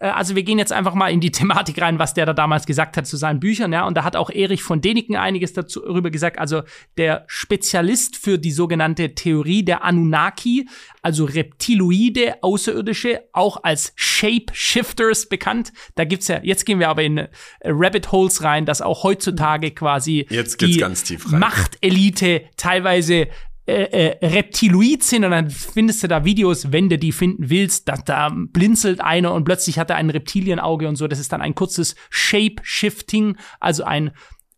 Äh, 0.00 0.08
also 0.08 0.34
wir 0.34 0.42
gehen 0.42 0.58
jetzt 0.58 0.72
einfach 0.72 0.94
mal 0.94 1.12
in 1.12 1.20
die 1.20 1.30
Thematik 1.40 1.80
rein, 1.80 1.98
was 1.98 2.14
der 2.14 2.26
da 2.26 2.32
damals 2.32 2.66
gesagt 2.66 2.96
hat 2.96 3.06
zu 3.06 3.16
seinen 3.16 3.38
Büchern, 3.38 3.72
ja. 3.72 3.86
Und 3.86 3.94
da 3.94 4.02
hat 4.02 4.16
auch 4.16 4.30
Erich 4.30 4.62
von 4.62 4.80
Deniken 4.80 5.16
einiges 5.16 5.52
dazu 5.52 5.80
darüber 5.80 6.10
gesagt. 6.10 6.38
Also 6.38 6.62
der 6.96 7.24
Spezialist 7.28 8.16
für 8.16 8.38
die 8.38 8.50
sogenannte 8.50 9.14
Theorie 9.14 9.62
der 9.62 9.84
Anunnaki, 9.84 10.68
also 11.02 11.24
Reptiloide, 11.24 12.42
Außerirdische, 12.42 13.22
auch 13.32 13.62
als 13.62 13.92
Shapeshifters 13.96 15.28
bekannt. 15.28 15.72
Da 15.94 16.04
gibt's 16.04 16.28
ja, 16.28 16.40
jetzt 16.42 16.66
gehen 16.66 16.78
wir 16.78 16.88
aber 16.88 17.02
in 17.02 17.18
äh, 17.18 17.28
Rabbit 17.64 18.10
Holes 18.12 18.42
rein, 18.42 18.66
dass 18.66 18.82
auch 18.82 19.04
heutzutage 19.04 19.70
quasi 19.70 20.26
jetzt 20.30 20.58
geht's 20.58 20.72
die 20.74 20.80
ganz 20.80 21.04
tief 21.04 21.32
rein. 21.32 21.40
Machtelite 21.40 22.42
teilweise 22.56 23.28
äh, 23.70 24.08
äh, 24.08 24.26
Reptiloid 24.26 25.02
sind 25.02 25.24
und 25.24 25.30
dann 25.30 25.48
findest 25.48 26.02
du 26.02 26.08
da 26.08 26.24
Videos, 26.24 26.72
wenn 26.72 26.88
du 26.88 26.98
die 26.98 27.12
finden 27.12 27.50
willst, 27.50 27.88
da, 27.88 27.94
da 27.96 28.30
blinzelt 28.34 29.00
einer 29.00 29.32
und 29.32 29.44
plötzlich 29.44 29.78
hat 29.78 29.90
er 29.90 29.96
ein 29.96 30.10
Reptilienauge 30.10 30.88
und 30.88 30.96
so. 30.96 31.06
Das 31.06 31.18
ist 31.18 31.32
dann 31.32 31.40
ein 31.40 31.54
kurzes 31.54 31.94
Shape-Shifting, 32.10 33.36
also 33.60 33.84
ein 33.84 34.10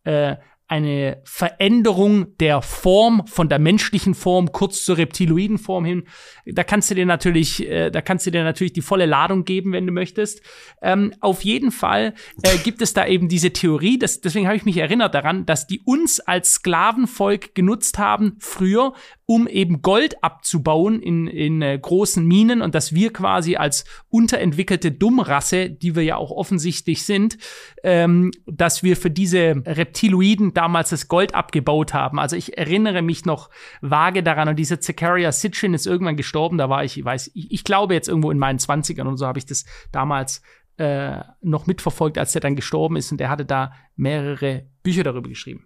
äh, 0.03 0.37
eine 0.67 1.21
Veränderung 1.25 2.37
der 2.37 2.61
Form 2.61 3.27
von 3.27 3.49
der 3.49 3.59
menschlichen 3.59 4.15
Form 4.15 4.51
kurz 4.51 4.83
zur 4.83 4.97
reptiloiden 4.97 5.57
Form 5.57 5.85
hin. 5.85 6.03
Da 6.45 6.63
kannst 6.63 6.89
du 6.89 6.95
dir 6.95 7.05
natürlich, 7.05 7.67
äh, 7.67 7.91
da 7.91 8.01
kannst 8.01 8.25
du 8.25 8.31
dir 8.31 8.43
natürlich 8.43 8.73
die 8.73 8.81
volle 8.81 9.05
Ladung 9.05 9.45
geben, 9.45 9.73
wenn 9.73 9.85
du 9.85 9.93
möchtest. 9.93 10.41
Ähm, 10.81 11.13
auf 11.19 11.43
jeden 11.43 11.71
Fall 11.71 12.13
äh, 12.41 12.57
gibt 12.57 12.81
es 12.81 12.93
da 12.93 13.05
eben 13.05 13.27
diese 13.27 13.51
Theorie. 13.51 13.99
Das, 13.99 14.21
deswegen 14.21 14.47
habe 14.47 14.57
ich 14.57 14.65
mich 14.65 14.77
erinnert 14.77 15.13
daran, 15.13 15.45
dass 15.45 15.67
die 15.67 15.81
uns 15.85 16.19
als 16.19 16.53
Sklavenvolk 16.53 17.55
genutzt 17.55 17.97
haben 17.97 18.37
früher, 18.39 18.93
um 19.25 19.47
eben 19.47 19.81
Gold 19.81 20.21
abzubauen 20.23 21.01
in, 21.01 21.27
in 21.27 21.61
äh, 21.61 21.77
großen 21.79 22.25
Minen 22.25 22.61
und 22.61 22.75
dass 22.75 22.93
wir 22.93 23.13
quasi 23.13 23.55
als 23.55 23.85
unterentwickelte 24.09 24.91
Dummrasse, 24.91 25.69
die 25.69 25.95
wir 25.95 26.03
ja 26.03 26.17
auch 26.17 26.31
offensichtlich 26.31 27.05
sind, 27.05 27.37
ähm, 27.83 28.31
dass 28.45 28.83
wir 28.83 28.97
für 28.97 29.09
diese 29.09 29.63
Reptiloiden 29.65 30.53
damals 30.53 30.89
das 30.89 31.07
Gold 31.07 31.35
abgebaut 31.35 31.93
haben. 31.93 32.19
Also 32.19 32.35
ich 32.35 32.57
erinnere 32.57 33.01
mich 33.01 33.25
noch 33.25 33.49
vage 33.81 34.23
daran 34.23 34.49
und 34.49 34.57
dieser 34.57 34.81
Zakaria 34.81 35.31
Sitchin 35.31 35.73
ist 35.73 35.87
irgendwann 35.87 36.17
gestorben, 36.17 36.57
da 36.57 36.69
war 36.69 36.83
ich, 36.83 36.97
ich 36.97 37.05
weiß, 37.05 37.31
ich, 37.33 37.51
ich 37.51 37.63
glaube 37.63 37.93
jetzt 37.93 38.09
irgendwo 38.09 38.31
in 38.31 38.39
meinen 38.39 38.59
Zwanzigern 38.59 39.07
und 39.07 39.17
so 39.17 39.25
habe 39.25 39.39
ich 39.39 39.45
das 39.45 39.65
damals 39.93 40.41
äh, 40.77 41.19
noch 41.41 41.65
mitverfolgt, 41.65 42.17
als 42.17 42.33
der 42.33 42.41
dann 42.41 42.55
gestorben 42.55 42.97
ist 42.97 43.11
und 43.11 43.19
der 43.19 43.29
hatte 43.29 43.45
da 43.45 43.73
mehrere 43.95 44.65
Bücher 44.81 45.03
darüber 45.03 45.29
geschrieben. 45.29 45.65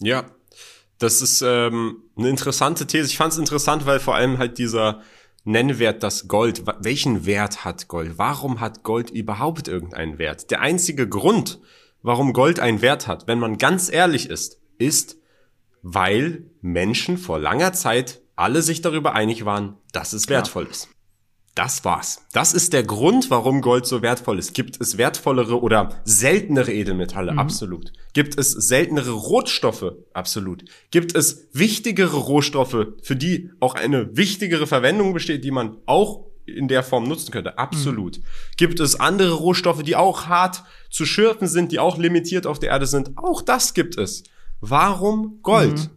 Ja, 0.00 0.24
das 1.02 1.20
ist 1.20 1.42
ähm, 1.42 2.04
eine 2.16 2.28
interessante 2.28 2.86
These. 2.86 3.06
Ich 3.06 3.16
fand 3.16 3.32
es 3.32 3.38
interessant, 3.38 3.86
weil 3.86 4.00
vor 4.00 4.14
allem 4.14 4.38
halt 4.38 4.58
dieser 4.58 5.02
Nennwert 5.44 6.02
das 6.02 6.28
Gold? 6.28 6.62
Welchen 6.80 7.26
Wert 7.26 7.64
hat 7.64 7.88
Gold? 7.88 8.16
Warum 8.16 8.60
hat 8.60 8.84
Gold 8.84 9.10
überhaupt 9.10 9.66
irgendeinen 9.66 10.18
Wert? 10.18 10.50
Der 10.50 10.60
einzige 10.60 11.08
Grund, 11.08 11.60
warum 12.02 12.32
Gold 12.32 12.60
einen 12.60 12.80
Wert 12.80 13.08
hat, 13.08 13.26
wenn 13.26 13.40
man 13.40 13.58
ganz 13.58 13.90
ehrlich 13.90 14.30
ist, 14.30 14.60
ist, 14.78 15.18
weil 15.82 16.44
Menschen 16.60 17.18
vor 17.18 17.40
langer 17.40 17.72
Zeit 17.72 18.22
alle 18.36 18.62
sich 18.62 18.82
darüber 18.82 19.14
einig 19.14 19.44
waren, 19.44 19.76
dass 19.92 20.12
es 20.12 20.28
wertvoll 20.28 20.66
ist. 20.70 20.88
Das 21.54 21.84
war's. 21.84 22.24
Das 22.32 22.54
ist 22.54 22.72
der 22.72 22.82
Grund, 22.82 23.28
warum 23.28 23.60
Gold 23.60 23.84
so 23.84 24.00
wertvoll 24.00 24.38
ist. 24.38 24.54
Gibt 24.54 24.80
es 24.80 24.96
wertvollere 24.96 25.60
oder 25.60 26.00
seltenere 26.04 26.72
Edelmetalle? 26.72 27.32
Mhm. 27.32 27.38
Absolut. 27.38 27.92
Gibt 28.14 28.38
es 28.38 28.52
seltenere 28.52 29.10
Rohstoffe? 29.10 29.92
Absolut. 30.14 30.64
Gibt 30.90 31.14
es 31.14 31.48
wichtigere 31.52 32.16
Rohstoffe, 32.16 32.86
für 33.02 33.16
die 33.16 33.50
auch 33.60 33.74
eine 33.74 34.16
wichtigere 34.16 34.66
Verwendung 34.66 35.12
besteht, 35.12 35.44
die 35.44 35.50
man 35.50 35.76
auch 35.84 36.24
in 36.46 36.68
der 36.68 36.82
Form 36.82 37.06
nutzen 37.06 37.30
könnte? 37.32 37.58
Absolut. 37.58 38.18
Mhm. 38.18 38.22
Gibt 38.56 38.80
es 38.80 38.98
andere 38.98 39.34
Rohstoffe, 39.34 39.82
die 39.82 39.94
auch 39.94 40.26
hart 40.28 40.64
zu 40.90 41.04
schürfen 41.04 41.48
sind, 41.48 41.70
die 41.70 41.78
auch 41.78 41.98
limitiert 41.98 42.46
auf 42.46 42.60
der 42.60 42.70
Erde 42.70 42.86
sind? 42.86 43.10
Auch 43.16 43.42
das 43.42 43.74
gibt 43.74 43.98
es. 43.98 44.22
Warum 44.60 45.40
Gold? 45.42 45.78
Mhm. 45.78 45.90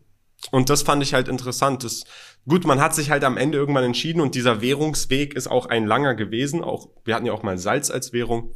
Und 0.52 0.70
das 0.70 0.84
fand 0.84 1.02
ich 1.02 1.14
halt 1.14 1.28
interessant. 1.28 1.84
Das, 1.84 2.04
gut, 2.48 2.66
man 2.66 2.82
hat 2.82 2.96
sich 2.96 3.12
halt 3.12 3.24
am 3.24 3.38
Ende 3.38 3.58
irgendwann 3.58 3.84
entschieden 3.84 4.22
und 4.22 4.36
dieser 4.36 4.62
Währungsweg 4.62 5.34
ist 5.34 5.48
auch 5.48 5.66
ein 5.68 5.86
langer 5.86 6.16
gewesen. 6.16 6.64
Auch, 6.64 6.90
wir 7.04 7.16
hatten 7.16 7.26
ja 7.26 7.34
auch 7.34 7.44
mal 7.44 7.58
Salz 7.58 7.90
als 7.90 8.14
Währung 8.14 8.52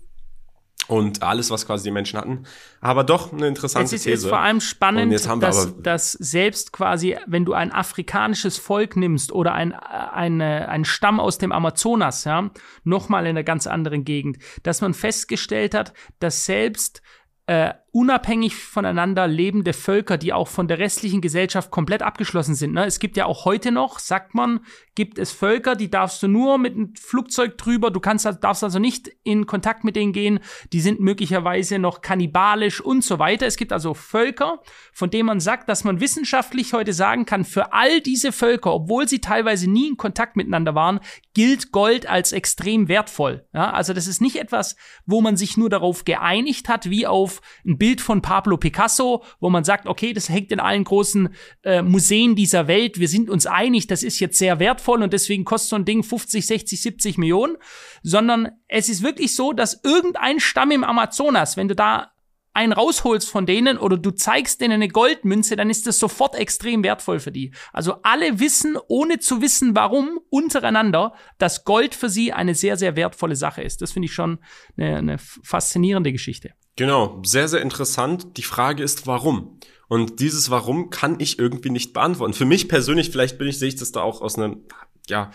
und 0.89 1.21
alles, 1.21 1.51
was 1.51 1.67
quasi 1.67 1.83
die 1.85 1.91
Menschen 1.91 2.19
hatten. 2.19 2.43
Aber 2.81 3.03
doch 3.03 3.31
eine 3.31 3.47
interessante 3.47 3.85
es 3.85 3.93
ist, 3.93 4.03
These. 4.03 4.15
ist 4.15 4.27
vor 4.27 4.39
allem 4.39 4.59
spannend, 4.59 5.13
dass, 5.41 5.79
dass 5.81 6.13
selbst 6.13 6.73
quasi, 6.73 7.15
wenn 7.27 7.45
du 7.45 7.53
ein 7.53 7.71
afrikanisches 7.71 8.57
Volk 8.57 8.95
nimmst 8.95 9.31
oder 9.31 9.53
ein, 9.53 9.73
eine, 9.73 10.67
ein 10.67 10.85
Stamm 10.85 11.19
aus 11.19 11.37
dem 11.37 11.51
Amazonas, 11.51 12.23
ja, 12.23 12.49
nochmal 12.83 13.25
in 13.25 13.31
einer 13.31 13.43
ganz 13.43 13.67
anderen 13.67 14.03
Gegend, 14.03 14.39
dass 14.63 14.81
man 14.81 14.95
festgestellt 14.95 15.75
hat, 15.75 15.93
dass 16.19 16.45
selbst 16.45 17.03
äh, 17.45 17.73
unabhängig 17.91 18.55
voneinander 18.55 19.27
lebende 19.27 19.73
Völker, 19.73 20.17
die 20.17 20.33
auch 20.33 20.47
von 20.47 20.67
der 20.67 20.79
restlichen 20.79 21.21
Gesellschaft 21.21 21.71
komplett 21.71 22.03
abgeschlossen 22.03 22.55
sind. 22.55 22.73
Ne? 22.73 22.85
Es 22.85 22.99
gibt 22.99 23.17
ja 23.17 23.25
auch 23.25 23.45
heute 23.45 23.71
noch, 23.71 23.99
sagt 23.99 24.35
man, 24.35 24.61
gibt 24.95 25.17
es 25.17 25.31
Völker, 25.31 25.75
die 25.75 25.89
darfst 25.89 26.21
du 26.21 26.27
nur 26.27 26.57
mit 26.57 26.75
einem 26.75 26.93
Flugzeug 26.95 27.57
drüber, 27.57 27.89
du 27.89 27.99
kannst, 27.99 28.29
darfst 28.41 28.63
also 28.63 28.79
nicht 28.79 29.09
in 29.23 29.47
Kontakt 29.47 29.83
mit 29.83 29.95
denen 29.95 30.13
gehen, 30.13 30.39
die 30.73 30.81
sind 30.81 30.99
möglicherweise 30.99 31.79
noch 31.79 32.01
kannibalisch 32.01 32.81
und 32.81 33.03
so 33.03 33.17
weiter. 33.17 33.47
Es 33.47 33.57
gibt 33.57 33.73
also 33.73 33.93
Völker, 33.93 34.61
von 34.93 35.09
denen 35.09 35.25
man 35.25 35.39
sagt, 35.39 35.69
dass 35.69 35.83
man 35.83 35.99
wissenschaftlich 35.99 36.73
heute 36.73 36.93
sagen 36.93 37.25
kann, 37.25 37.45
für 37.45 37.73
all 37.73 38.01
diese 38.01 38.31
Völker, 38.31 38.73
obwohl 38.73 39.07
sie 39.07 39.19
teilweise 39.19 39.69
nie 39.69 39.87
in 39.87 39.97
Kontakt 39.97 40.35
miteinander 40.35 40.75
waren, 40.75 40.99
gilt 41.33 41.71
Gold 41.71 42.07
als 42.07 42.33
extrem 42.33 42.87
wertvoll. 42.87 43.47
Ja? 43.53 43.71
Also 43.71 43.93
das 43.93 44.05
ist 44.05 44.21
nicht 44.21 44.35
etwas, 44.35 44.75
wo 45.05 45.21
man 45.21 45.37
sich 45.37 45.57
nur 45.57 45.69
darauf 45.69 46.05
geeinigt 46.05 46.69
hat, 46.69 46.89
wie 46.89 47.07
auf 47.07 47.41
ein 47.65 47.78
Bild 47.79 48.01
von 48.01 48.21
Pablo 48.21 48.57
Picasso, 48.57 49.23
wo 49.39 49.49
man 49.49 49.63
sagt, 49.63 49.87
okay, 49.87 50.13
das 50.13 50.29
hängt 50.29 50.51
in 50.51 50.59
allen 50.59 50.83
großen 50.83 51.29
äh, 51.63 51.81
Museen 51.81 52.35
dieser 52.35 52.67
Welt, 52.67 52.99
wir 52.99 53.07
sind 53.07 53.29
uns 53.29 53.47
einig, 53.47 53.87
das 53.87 54.03
ist 54.03 54.19
jetzt 54.19 54.37
sehr 54.37 54.59
wertvoll 54.59 55.01
und 55.01 55.13
deswegen 55.13 55.45
kostet 55.45 55.69
so 55.69 55.75
ein 55.77 55.85
Ding 55.85 56.03
50, 56.03 56.45
60, 56.45 56.81
70 56.81 57.17
Millionen, 57.17 57.57
sondern 58.03 58.49
es 58.67 58.89
ist 58.89 59.01
wirklich 59.01 59.35
so, 59.35 59.53
dass 59.53 59.81
irgendein 59.83 60.39
Stamm 60.39 60.69
im 60.69 60.83
Amazonas, 60.83 61.57
wenn 61.57 61.67
du 61.67 61.75
da 61.75 62.11
einen 62.53 62.73
rausholst 62.73 63.29
von 63.29 63.45
denen 63.45 63.77
oder 63.77 63.97
du 63.97 64.11
zeigst 64.11 64.59
denen 64.59 64.73
eine 64.73 64.87
Goldmünze, 64.89 65.55
dann 65.55 65.69
ist 65.69 65.87
das 65.87 65.99
sofort 65.99 66.35
extrem 66.35 66.83
wertvoll 66.83 67.19
für 67.19 67.31
die. 67.31 67.53
Also 67.71 68.01
alle 68.03 68.39
wissen, 68.39 68.77
ohne 68.87 69.19
zu 69.19 69.41
wissen, 69.41 69.75
warum, 69.75 70.19
untereinander, 70.29 71.13
dass 71.37 71.63
Gold 71.63 71.95
für 71.95 72.09
sie 72.09 72.33
eine 72.33 72.55
sehr, 72.55 72.75
sehr 72.75 72.95
wertvolle 72.95 73.35
Sache 73.35 73.61
ist. 73.61 73.81
Das 73.81 73.91
finde 73.93 74.07
ich 74.07 74.13
schon 74.13 74.39
eine, 74.77 74.97
eine 74.97 75.17
faszinierende 75.17 76.11
Geschichte. 76.11 76.53
Genau, 76.79 77.19
sehr, 77.25 77.49
sehr 77.49 77.61
interessant. 77.61 78.37
Die 78.37 78.41
Frage 78.41 78.83
ist, 78.83 79.05
warum? 79.05 79.59
Und 79.89 80.21
dieses 80.21 80.49
Warum 80.49 80.89
kann 80.89 81.19
ich 81.19 81.37
irgendwie 81.37 81.71
nicht 81.71 81.91
beantworten. 81.91 82.31
Für 82.31 82.45
mich 82.45 82.69
persönlich, 82.69 83.09
vielleicht 83.09 83.37
bin 83.37 83.49
ich, 83.49 83.59
sehe 83.59 83.67
ich 83.67 83.75
das 83.75 83.91
da 83.91 83.99
auch 84.01 84.21
aus 84.21 84.37
einem, 84.37 84.61
ja, 85.09 85.29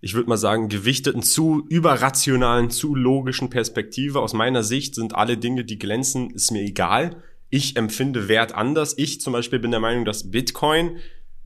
ich 0.00 0.14
würde 0.14 0.28
mal 0.28 0.36
sagen, 0.36 0.68
gewichteten, 0.68 1.22
zu 1.22 1.64
überrationalen, 1.68 2.70
zu 2.70 2.96
logischen 2.96 3.48
Perspektive. 3.48 4.18
Aus 4.18 4.32
meiner 4.32 4.64
Sicht 4.64 4.96
sind 4.96 5.14
alle 5.14 5.36
Dinge, 5.36 5.64
die 5.64 5.78
glänzen, 5.78 6.30
ist 6.30 6.50
mir 6.50 6.62
egal. 6.62 7.22
Ich 7.48 7.76
empfinde 7.76 8.26
Wert 8.26 8.52
anders. 8.52 8.98
Ich 8.98 9.20
zum 9.20 9.34
Beispiel 9.34 9.60
bin 9.60 9.70
der 9.70 9.78
Meinung, 9.78 10.04
dass 10.04 10.32
Bitcoin, 10.32 10.96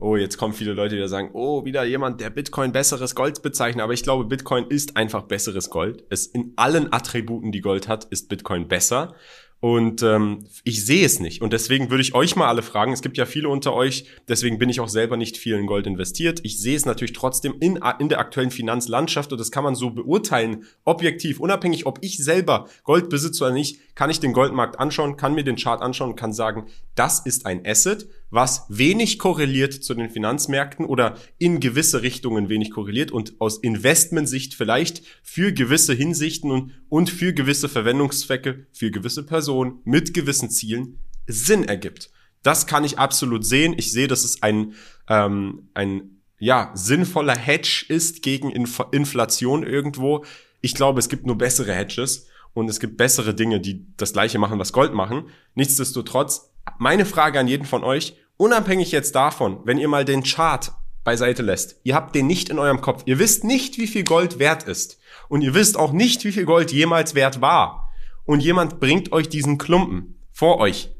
oh, 0.03 0.17
jetzt 0.17 0.37
kommen 0.37 0.53
viele 0.53 0.73
Leute, 0.73 0.97
die 0.97 1.07
sagen, 1.07 1.29
oh, 1.33 1.63
wieder 1.63 1.83
jemand, 1.85 2.19
der 2.19 2.29
Bitcoin 2.29 2.73
besseres 2.73 3.15
Gold 3.15 3.41
bezeichnet. 3.41 3.83
Aber 3.83 3.93
ich 3.93 4.03
glaube, 4.03 4.25
Bitcoin 4.25 4.65
ist 4.67 4.97
einfach 4.97 5.23
besseres 5.23 5.69
Gold. 5.69 6.03
Es 6.09 6.27
in 6.27 6.53
allen 6.57 6.91
Attributen, 6.91 7.51
die 7.51 7.61
Gold 7.61 7.87
hat, 7.87 8.05
ist 8.05 8.27
Bitcoin 8.27 8.67
besser. 8.67 9.15
Und 9.61 10.03
ähm, 10.03 10.39
ich 10.65 10.85
sehe 10.85 11.05
es 11.05 11.21
nicht. 11.21 11.41
Und 11.41 11.53
deswegen 11.53 11.89
würde 11.89 12.01
ich 12.01 12.13
euch 12.13 12.35
mal 12.35 12.49
alle 12.49 12.63
fragen. 12.63 12.91
Es 12.91 13.01
gibt 13.01 13.17
ja 13.17 13.25
viele 13.25 13.47
unter 13.47 13.73
euch, 13.73 14.03
deswegen 14.27 14.57
bin 14.57 14.67
ich 14.67 14.81
auch 14.81 14.89
selber 14.89 15.15
nicht 15.15 15.37
viel 15.37 15.55
in 15.55 15.67
Gold 15.67 15.87
investiert. 15.87 16.41
Ich 16.43 16.59
sehe 16.59 16.75
es 16.75 16.85
natürlich 16.85 17.13
trotzdem 17.13 17.55
in, 17.61 17.79
in 17.99 18.09
der 18.09 18.19
aktuellen 18.19 18.51
Finanzlandschaft 18.51 19.31
und 19.31 19.37
das 19.37 19.51
kann 19.51 19.63
man 19.63 19.75
so 19.75 19.91
beurteilen, 19.91 20.65
objektiv, 20.83 21.39
unabhängig, 21.39 21.85
ob 21.85 21.99
ich 22.01 22.17
selber 22.17 22.67
Gold 22.83 23.07
besitze 23.07 23.45
oder 23.45 23.53
nicht, 23.53 23.95
kann 23.95 24.09
ich 24.09 24.19
den 24.19 24.33
Goldmarkt 24.33 24.81
anschauen, 24.81 25.15
kann 25.15 25.33
mir 25.33 25.45
den 25.45 25.55
Chart 25.55 25.81
anschauen 25.81 26.09
und 26.09 26.17
kann 26.17 26.33
sagen, 26.33 26.65
das 26.95 27.21
ist 27.25 27.45
ein 27.45 27.65
Asset, 27.65 28.09
was 28.33 28.65
wenig 28.67 29.19
korreliert 29.19 29.73
zu 29.73 29.93
den 29.93 30.09
Finanzmärkten 30.09 30.87
oder 30.87 31.17
in 31.37 31.59
gewisse 31.59 32.01
Richtungen 32.01 32.49
wenig 32.49 32.71
korreliert 32.71 33.11
und 33.11 33.39
aus 33.39 33.59
Investmentsicht 33.59 34.55
vielleicht 34.55 35.03
für 35.21 35.53
gewisse 35.53 35.93
Hinsichten 35.93 36.49
und, 36.49 36.71
und 36.89 37.09
für 37.11 37.33
gewisse 37.33 37.69
Verwendungszwecke, 37.69 38.65
für 38.71 38.89
gewisse 38.89 39.23
Personen 39.23 39.81
mit 39.83 40.15
gewissen 40.15 40.49
Zielen 40.49 40.97
Sinn 41.27 41.63
ergibt. 41.63 42.09
Das 42.41 42.65
kann 42.65 42.83
ich 42.83 42.97
absolut 42.97 43.45
sehen. 43.45 43.75
Ich 43.77 43.91
sehe, 43.91 44.07
dass 44.07 44.23
es 44.23 44.41
ein, 44.41 44.73
ähm, 45.07 45.69
ein 45.75 46.21
ja, 46.39 46.71
sinnvoller 46.73 47.37
Hedge 47.37 47.85
ist 47.87 48.23
gegen 48.23 48.49
Inf 48.49 48.83
Inflation 48.91 49.63
irgendwo. 49.63 50.25
Ich 50.59 50.73
glaube, 50.73 50.99
es 50.99 51.07
gibt 51.07 51.27
nur 51.27 51.37
bessere 51.37 51.73
Hedges 51.73 52.27
und 52.53 52.67
es 52.67 52.79
gibt 52.79 52.97
bessere 52.97 53.35
Dinge, 53.35 53.59
die 53.61 53.85
das 53.95 54.13
gleiche 54.13 54.39
machen, 54.39 54.57
was 54.57 54.73
Gold 54.73 54.93
machen. 54.93 55.29
Nichtsdestotrotz, 55.53 56.51
meine 56.79 57.05
Frage 57.05 57.39
an 57.39 57.47
jeden 57.47 57.65
von 57.65 57.83
euch, 57.83 58.17
unabhängig 58.43 58.91
jetzt 58.91 59.15
davon, 59.15 59.61
wenn 59.63 59.77
ihr 59.77 59.87
mal 59.87 60.03
den 60.03 60.21
Chart 60.23 60.73
beiseite 61.05 61.41
lässt, 61.41 61.79
ihr 61.83 61.95
habt 61.95 62.13
den 62.13 62.27
nicht 62.27 62.49
in 62.49 62.59
eurem 62.59 62.81
Kopf, 62.81 63.03
ihr 63.05 63.17
wisst 63.17 63.45
nicht, 63.45 63.77
wie 63.77 63.87
viel 63.87 64.03
Gold 64.03 64.37
wert 64.37 64.63
ist 64.63 64.99
und 65.29 65.41
ihr 65.41 65.53
wisst 65.53 65.77
auch 65.77 65.93
nicht, 65.93 66.25
wie 66.25 66.33
viel 66.33 66.45
Gold 66.45 66.71
jemals 66.73 67.15
wert 67.15 67.39
war 67.39 67.89
und 68.25 68.41
jemand 68.41 68.81
bringt 68.81 69.13
euch 69.13 69.29
diesen 69.29 69.57
Klumpen 69.57 70.19
vor 70.33 70.57
euch. 70.57 70.93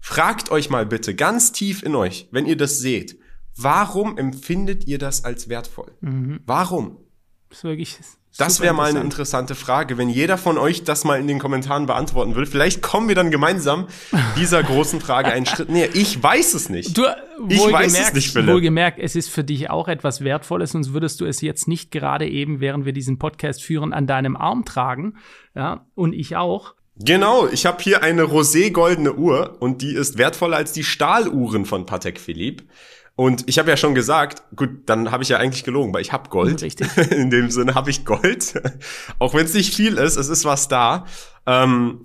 Fragt 0.00 0.50
euch 0.50 0.68
mal 0.68 0.84
bitte 0.84 1.14
ganz 1.14 1.52
tief 1.52 1.84
in 1.84 1.94
euch, 1.94 2.28
wenn 2.32 2.46
ihr 2.46 2.56
das 2.56 2.80
seht, 2.80 3.18
warum 3.56 4.18
empfindet 4.18 4.88
ihr 4.88 4.98
das 4.98 5.24
als 5.24 5.48
wertvoll? 5.48 5.92
Mhm. 6.00 6.40
Warum? 6.44 6.98
Das 7.50 7.58
ist 7.58 7.64
wirklich 7.64 7.98
das 8.40 8.60
wäre 8.60 8.72
mal 8.72 8.90
eine 8.90 9.00
interessante 9.00 9.54
Frage, 9.54 9.98
wenn 9.98 10.08
jeder 10.08 10.38
von 10.38 10.56
euch 10.56 10.84
das 10.84 11.04
mal 11.04 11.20
in 11.20 11.28
den 11.28 11.38
Kommentaren 11.38 11.86
beantworten 11.86 12.34
würde. 12.34 12.50
Vielleicht 12.50 12.82
kommen 12.82 13.08
wir 13.08 13.14
dann 13.14 13.30
gemeinsam 13.30 13.86
dieser 14.36 14.62
großen 14.62 15.00
Frage 15.00 15.30
einen 15.30 15.46
Schritt 15.46 15.68
näher. 15.68 15.94
Ich 15.94 16.22
weiß 16.22 16.54
es 16.54 16.68
nicht. 16.70 16.96
Du, 16.96 17.04
ich 17.48 17.60
weiß 17.60 17.98
es 17.98 18.12
nicht, 18.14 18.32
Philipp. 18.32 18.54
Wohlgemerkt, 18.54 18.98
es 18.98 19.14
ist 19.14 19.28
für 19.28 19.44
dich 19.44 19.68
auch 19.68 19.88
etwas 19.88 20.24
Wertvolles, 20.24 20.72
sonst 20.72 20.92
würdest 20.92 21.20
du 21.20 21.26
es 21.26 21.40
jetzt 21.40 21.68
nicht 21.68 21.90
gerade 21.90 22.26
eben, 22.26 22.60
während 22.60 22.84
wir 22.86 22.92
diesen 22.92 23.18
Podcast 23.18 23.62
führen, 23.62 23.92
an 23.92 24.06
deinem 24.06 24.36
Arm 24.36 24.64
tragen. 24.64 25.16
Ja, 25.54 25.86
und 25.94 26.14
ich 26.14 26.36
auch. 26.36 26.74
Genau, 26.96 27.46
ich 27.46 27.64
habe 27.66 27.82
hier 27.82 28.02
eine 28.02 28.24
rosé-goldene 28.24 29.14
Uhr 29.14 29.56
und 29.60 29.80
die 29.80 29.94
ist 29.94 30.18
wertvoller 30.18 30.56
als 30.58 30.72
die 30.72 30.84
Stahluhren 30.84 31.64
von 31.64 31.86
Patek 31.86 32.20
Philippe. 32.20 32.64
Und 33.20 33.46
ich 33.50 33.58
habe 33.58 33.68
ja 33.68 33.76
schon 33.76 33.94
gesagt, 33.94 34.44
gut, 34.56 34.70
dann 34.86 35.10
habe 35.10 35.22
ich 35.22 35.28
ja 35.28 35.36
eigentlich 35.36 35.62
gelogen, 35.62 35.92
weil 35.92 36.00
ich 36.00 36.10
habe 36.10 36.30
Gold. 36.30 36.62
Richtig. 36.62 36.88
In 37.10 37.28
dem 37.28 37.50
Sinne 37.50 37.74
habe 37.74 37.90
ich 37.90 38.06
Gold. 38.06 38.54
auch 39.18 39.34
wenn 39.34 39.44
es 39.44 39.52
nicht 39.52 39.74
viel 39.74 39.98
ist, 39.98 40.16
es 40.16 40.30
ist 40.30 40.46
was 40.46 40.68
da. 40.68 41.04
Ähm, 41.44 42.00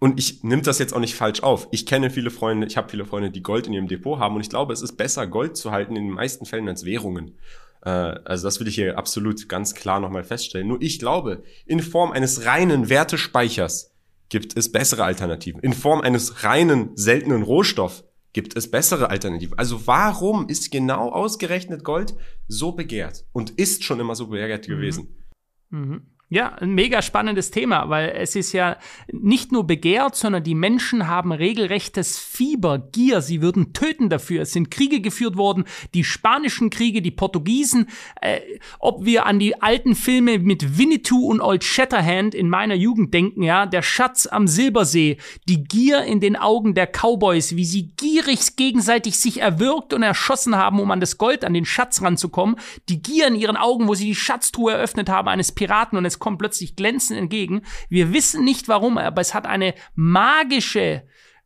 und 0.00 0.18
ich 0.20 0.44
nimm 0.44 0.60
das 0.60 0.78
jetzt 0.78 0.92
auch 0.92 1.00
nicht 1.00 1.14
falsch 1.14 1.42
auf. 1.42 1.66
Ich 1.70 1.86
kenne 1.86 2.10
viele 2.10 2.30
Freunde, 2.30 2.66
ich 2.66 2.76
habe 2.76 2.90
viele 2.90 3.06
Freunde, 3.06 3.30
die 3.30 3.42
Gold 3.42 3.68
in 3.68 3.72
ihrem 3.72 3.88
Depot 3.88 4.18
haben 4.18 4.34
und 4.34 4.42
ich 4.42 4.50
glaube, 4.50 4.74
es 4.74 4.82
ist 4.82 4.98
besser, 4.98 5.26
Gold 5.26 5.56
zu 5.56 5.70
halten 5.70 5.96
in 5.96 6.08
den 6.08 6.12
meisten 6.12 6.44
Fällen 6.44 6.68
als 6.68 6.84
Währungen. 6.84 7.38
Äh, 7.82 7.88
also 7.88 8.46
das 8.46 8.60
will 8.60 8.68
ich 8.68 8.74
hier 8.74 8.98
absolut 8.98 9.48
ganz 9.48 9.74
klar 9.74 9.98
nochmal 9.98 10.24
feststellen. 10.24 10.68
Nur 10.68 10.82
ich 10.82 10.98
glaube, 10.98 11.42
in 11.64 11.80
Form 11.80 12.12
eines 12.12 12.44
reinen 12.44 12.90
Wertespeichers 12.90 13.94
gibt 14.28 14.58
es 14.58 14.70
bessere 14.70 15.04
Alternativen. 15.04 15.62
In 15.62 15.72
Form 15.72 16.02
eines 16.02 16.44
reinen 16.44 16.90
seltenen 16.96 17.44
Rohstoff 17.44 18.04
gibt 18.32 18.56
es 18.56 18.70
bessere 18.70 19.10
Alternativen. 19.10 19.58
Also 19.58 19.86
warum 19.86 20.48
ist 20.48 20.70
genau 20.70 21.10
ausgerechnet 21.10 21.84
Gold 21.84 22.14
so 22.48 22.72
begehrt 22.72 23.26
und 23.32 23.50
ist 23.50 23.84
schon 23.84 24.00
immer 24.00 24.14
so 24.14 24.28
begehrt 24.28 24.68
mhm. 24.68 24.72
gewesen? 24.72 25.08
Mhm. 25.70 26.02
Ja, 26.32 26.54
ein 26.60 26.76
mega 26.76 27.02
spannendes 27.02 27.50
Thema, 27.50 27.88
weil 27.88 28.10
es 28.10 28.36
ist 28.36 28.52
ja 28.52 28.76
nicht 29.10 29.50
nur 29.50 29.66
begehrt, 29.66 30.14
sondern 30.14 30.44
die 30.44 30.54
Menschen 30.54 31.08
haben 31.08 31.32
regelrechtes 31.32 32.20
Fieber, 32.20 32.78
Gier. 32.78 33.20
Sie 33.20 33.42
würden 33.42 33.72
töten 33.72 34.08
dafür. 34.08 34.42
Es 34.42 34.52
sind 34.52 34.70
Kriege 34.70 35.00
geführt 35.00 35.36
worden, 35.36 35.64
die 35.92 36.04
spanischen 36.04 36.70
Kriege, 36.70 37.02
die 37.02 37.10
Portugiesen. 37.10 37.88
Äh, 38.20 38.42
ob 38.78 39.04
wir 39.04 39.26
an 39.26 39.40
die 39.40 39.60
alten 39.60 39.96
Filme 39.96 40.38
mit 40.38 40.78
Winnetou 40.78 41.26
und 41.26 41.40
Old 41.40 41.64
Shatterhand 41.64 42.36
in 42.36 42.48
meiner 42.48 42.76
Jugend 42.76 43.12
denken, 43.12 43.42
ja, 43.42 43.66
der 43.66 43.82
Schatz 43.82 44.28
am 44.28 44.46
Silbersee, 44.46 45.16
die 45.48 45.64
Gier 45.64 46.04
in 46.04 46.20
den 46.20 46.36
Augen 46.36 46.74
der 46.74 46.86
Cowboys, 46.86 47.56
wie 47.56 47.64
sie 47.64 47.88
gierig 47.96 48.54
gegenseitig 48.54 49.18
sich 49.18 49.40
erwürgt 49.40 49.92
und 49.92 50.04
erschossen 50.04 50.54
haben, 50.54 50.78
um 50.78 50.92
an 50.92 51.00
das 51.00 51.18
Gold, 51.18 51.44
an 51.44 51.54
den 51.54 51.64
Schatz 51.64 52.00
ranzukommen. 52.02 52.54
Die 52.88 53.02
Gier 53.02 53.26
in 53.26 53.34
ihren 53.34 53.56
Augen, 53.56 53.88
wo 53.88 53.96
sie 53.96 54.06
die 54.06 54.14
Schatztruhe 54.14 54.74
eröffnet 54.74 55.08
haben 55.08 55.26
eines 55.26 55.50
Piraten 55.50 55.98
und 55.98 56.04
es 56.04 56.19
kommt 56.20 56.38
plötzlich 56.38 56.76
glänzend 56.76 57.18
entgegen. 57.18 57.62
Wir 57.88 58.12
wissen 58.12 58.44
nicht 58.44 58.68
warum, 58.68 58.98
aber 58.98 59.20
es 59.20 59.34
hat 59.34 59.46
eine 59.46 59.74
magische, 59.94 61.02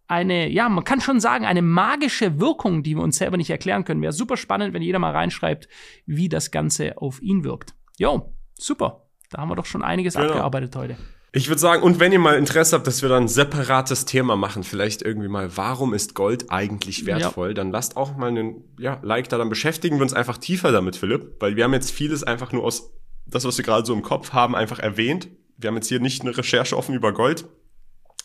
eine, 0.06 0.50
ja, 0.50 0.68
man 0.68 0.84
kann 0.84 1.00
schon 1.00 1.20
sagen, 1.20 1.46
eine 1.46 1.62
magische 1.62 2.38
Wirkung, 2.38 2.82
die 2.82 2.96
wir 2.96 3.02
uns 3.02 3.16
selber 3.16 3.38
nicht 3.38 3.50
erklären 3.50 3.84
können. 3.84 4.02
Wäre 4.02 4.12
super 4.12 4.36
spannend, 4.36 4.74
wenn 4.74 4.82
jeder 4.82 4.98
mal 4.98 5.12
reinschreibt, 5.12 5.68
wie 6.04 6.28
das 6.28 6.50
Ganze 6.50 6.98
auf 6.98 7.22
ihn 7.22 7.44
wirkt. 7.44 7.74
Jo, 7.98 8.34
super. 8.54 9.06
Da 9.30 9.38
haben 9.38 9.48
wir 9.48 9.56
doch 9.56 9.66
schon 9.66 9.82
einiges 9.82 10.14
genau. 10.14 10.26
abgearbeitet 10.26 10.76
heute. 10.76 10.96
Ich 11.36 11.48
würde 11.48 11.60
sagen, 11.60 11.82
und 11.82 11.98
wenn 11.98 12.12
ihr 12.12 12.20
mal 12.20 12.38
Interesse 12.38 12.76
habt, 12.76 12.86
dass 12.86 13.02
wir 13.02 13.08
dann 13.08 13.24
ein 13.24 13.28
separates 13.28 14.04
Thema 14.04 14.36
machen, 14.36 14.62
vielleicht 14.62 15.02
irgendwie 15.02 15.26
mal, 15.26 15.56
warum 15.56 15.92
ist 15.92 16.14
Gold 16.14 16.52
eigentlich 16.52 17.06
wertvoll, 17.06 17.48
ja. 17.48 17.54
dann 17.54 17.72
lasst 17.72 17.96
auch 17.96 18.16
mal 18.16 18.28
einen 18.28 18.62
ja, 18.78 19.00
Like 19.02 19.28
da, 19.30 19.36
dann 19.36 19.48
beschäftigen 19.48 19.96
wir 19.96 20.02
uns 20.02 20.14
einfach 20.14 20.38
tiefer 20.38 20.70
damit, 20.70 20.94
Philipp, 20.94 21.34
weil 21.40 21.56
wir 21.56 21.64
haben 21.64 21.72
jetzt 21.72 21.90
vieles 21.90 22.22
einfach 22.22 22.52
nur 22.52 22.62
aus 22.62 22.92
das, 23.26 23.44
was 23.44 23.56
wir 23.56 23.64
gerade 23.64 23.86
so 23.86 23.94
im 23.94 24.02
Kopf 24.02 24.32
haben, 24.32 24.54
einfach 24.54 24.78
erwähnt. 24.78 25.28
Wir 25.56 25.68
haben 25.68 25.76
jetzt 25.76 25.88
hier 25.88 26.00
nicht 26.00 26.22
eine 26.22 26.36
Recherche 26.36 26.76
offen 26.76 26.94
über 26.94 27.12
Gold, 27.12 27.46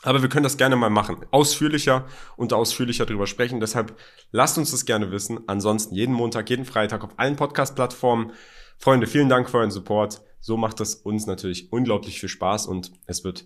aber 0.02 0.22
wir 0.22 0.30
können 0.30 0.44
das 0.44 0.58
gerne 0.58 0.76
mal 0.76 0.90
machen. 0.90 1.26
Ausführlicher 1.32 2.06
und 2.38 2.54
ausführlicher 2.54 3.06
drüber 3.06 3.28
sprechen. 3.28 3.60
Deshalb 3.60 3.98
lasst 4.32 4.58
uns 4.58 4.72
das 4.72 4.86
gerne 4.86 5.12
wissen. 5.12 5.40
Ansonsten 5.48 5.96
jeden 5.96 6.14
Montag, 6.14 6.50
jeden 6.50 6.66
Freitag 6.66 7.04
auf 7.04 7.18
allen 7.18 7.36
Podcast-Plattformen. 7.36 8.32
Freunde, 8.78 9.08
vielen 9.08 9.30
Dank 9.30 9.50
für 9.50 9.58
euren 9.58 9.72
Support. 9.72 10.22
So 10.40 10.56
macht 10.56 10.80
es 10.80 10.96
uns 10.96 11.28
natürlich 11.28 11.72
unglaublich 11.72 12.20
viel 12.20 12.30
Spaß 12.30 12.66
und 12.68 12.94
es 13.06 13.24
wird, 13.24 13.46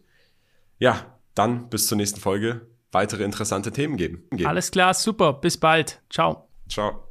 ja, 0.77 1.17
dann 1.33 1.69
bis 1.69 1.87
zur 1.87 1.97
nächsten 1.97 2.19
Folge 2.19 2.67
weitere 2.91 3.23
interessante 3.23 3.71
Themen 3.71 3.97
geben. 3.97 4.27
Alles 4.45 4.69
klar, 4.69 4.93
super. 4.93 5.33
Bis 5.33 5.57
bald. 5.57 6.01
Ciao. 6.09 6.47
Ciao. 6.69 7.09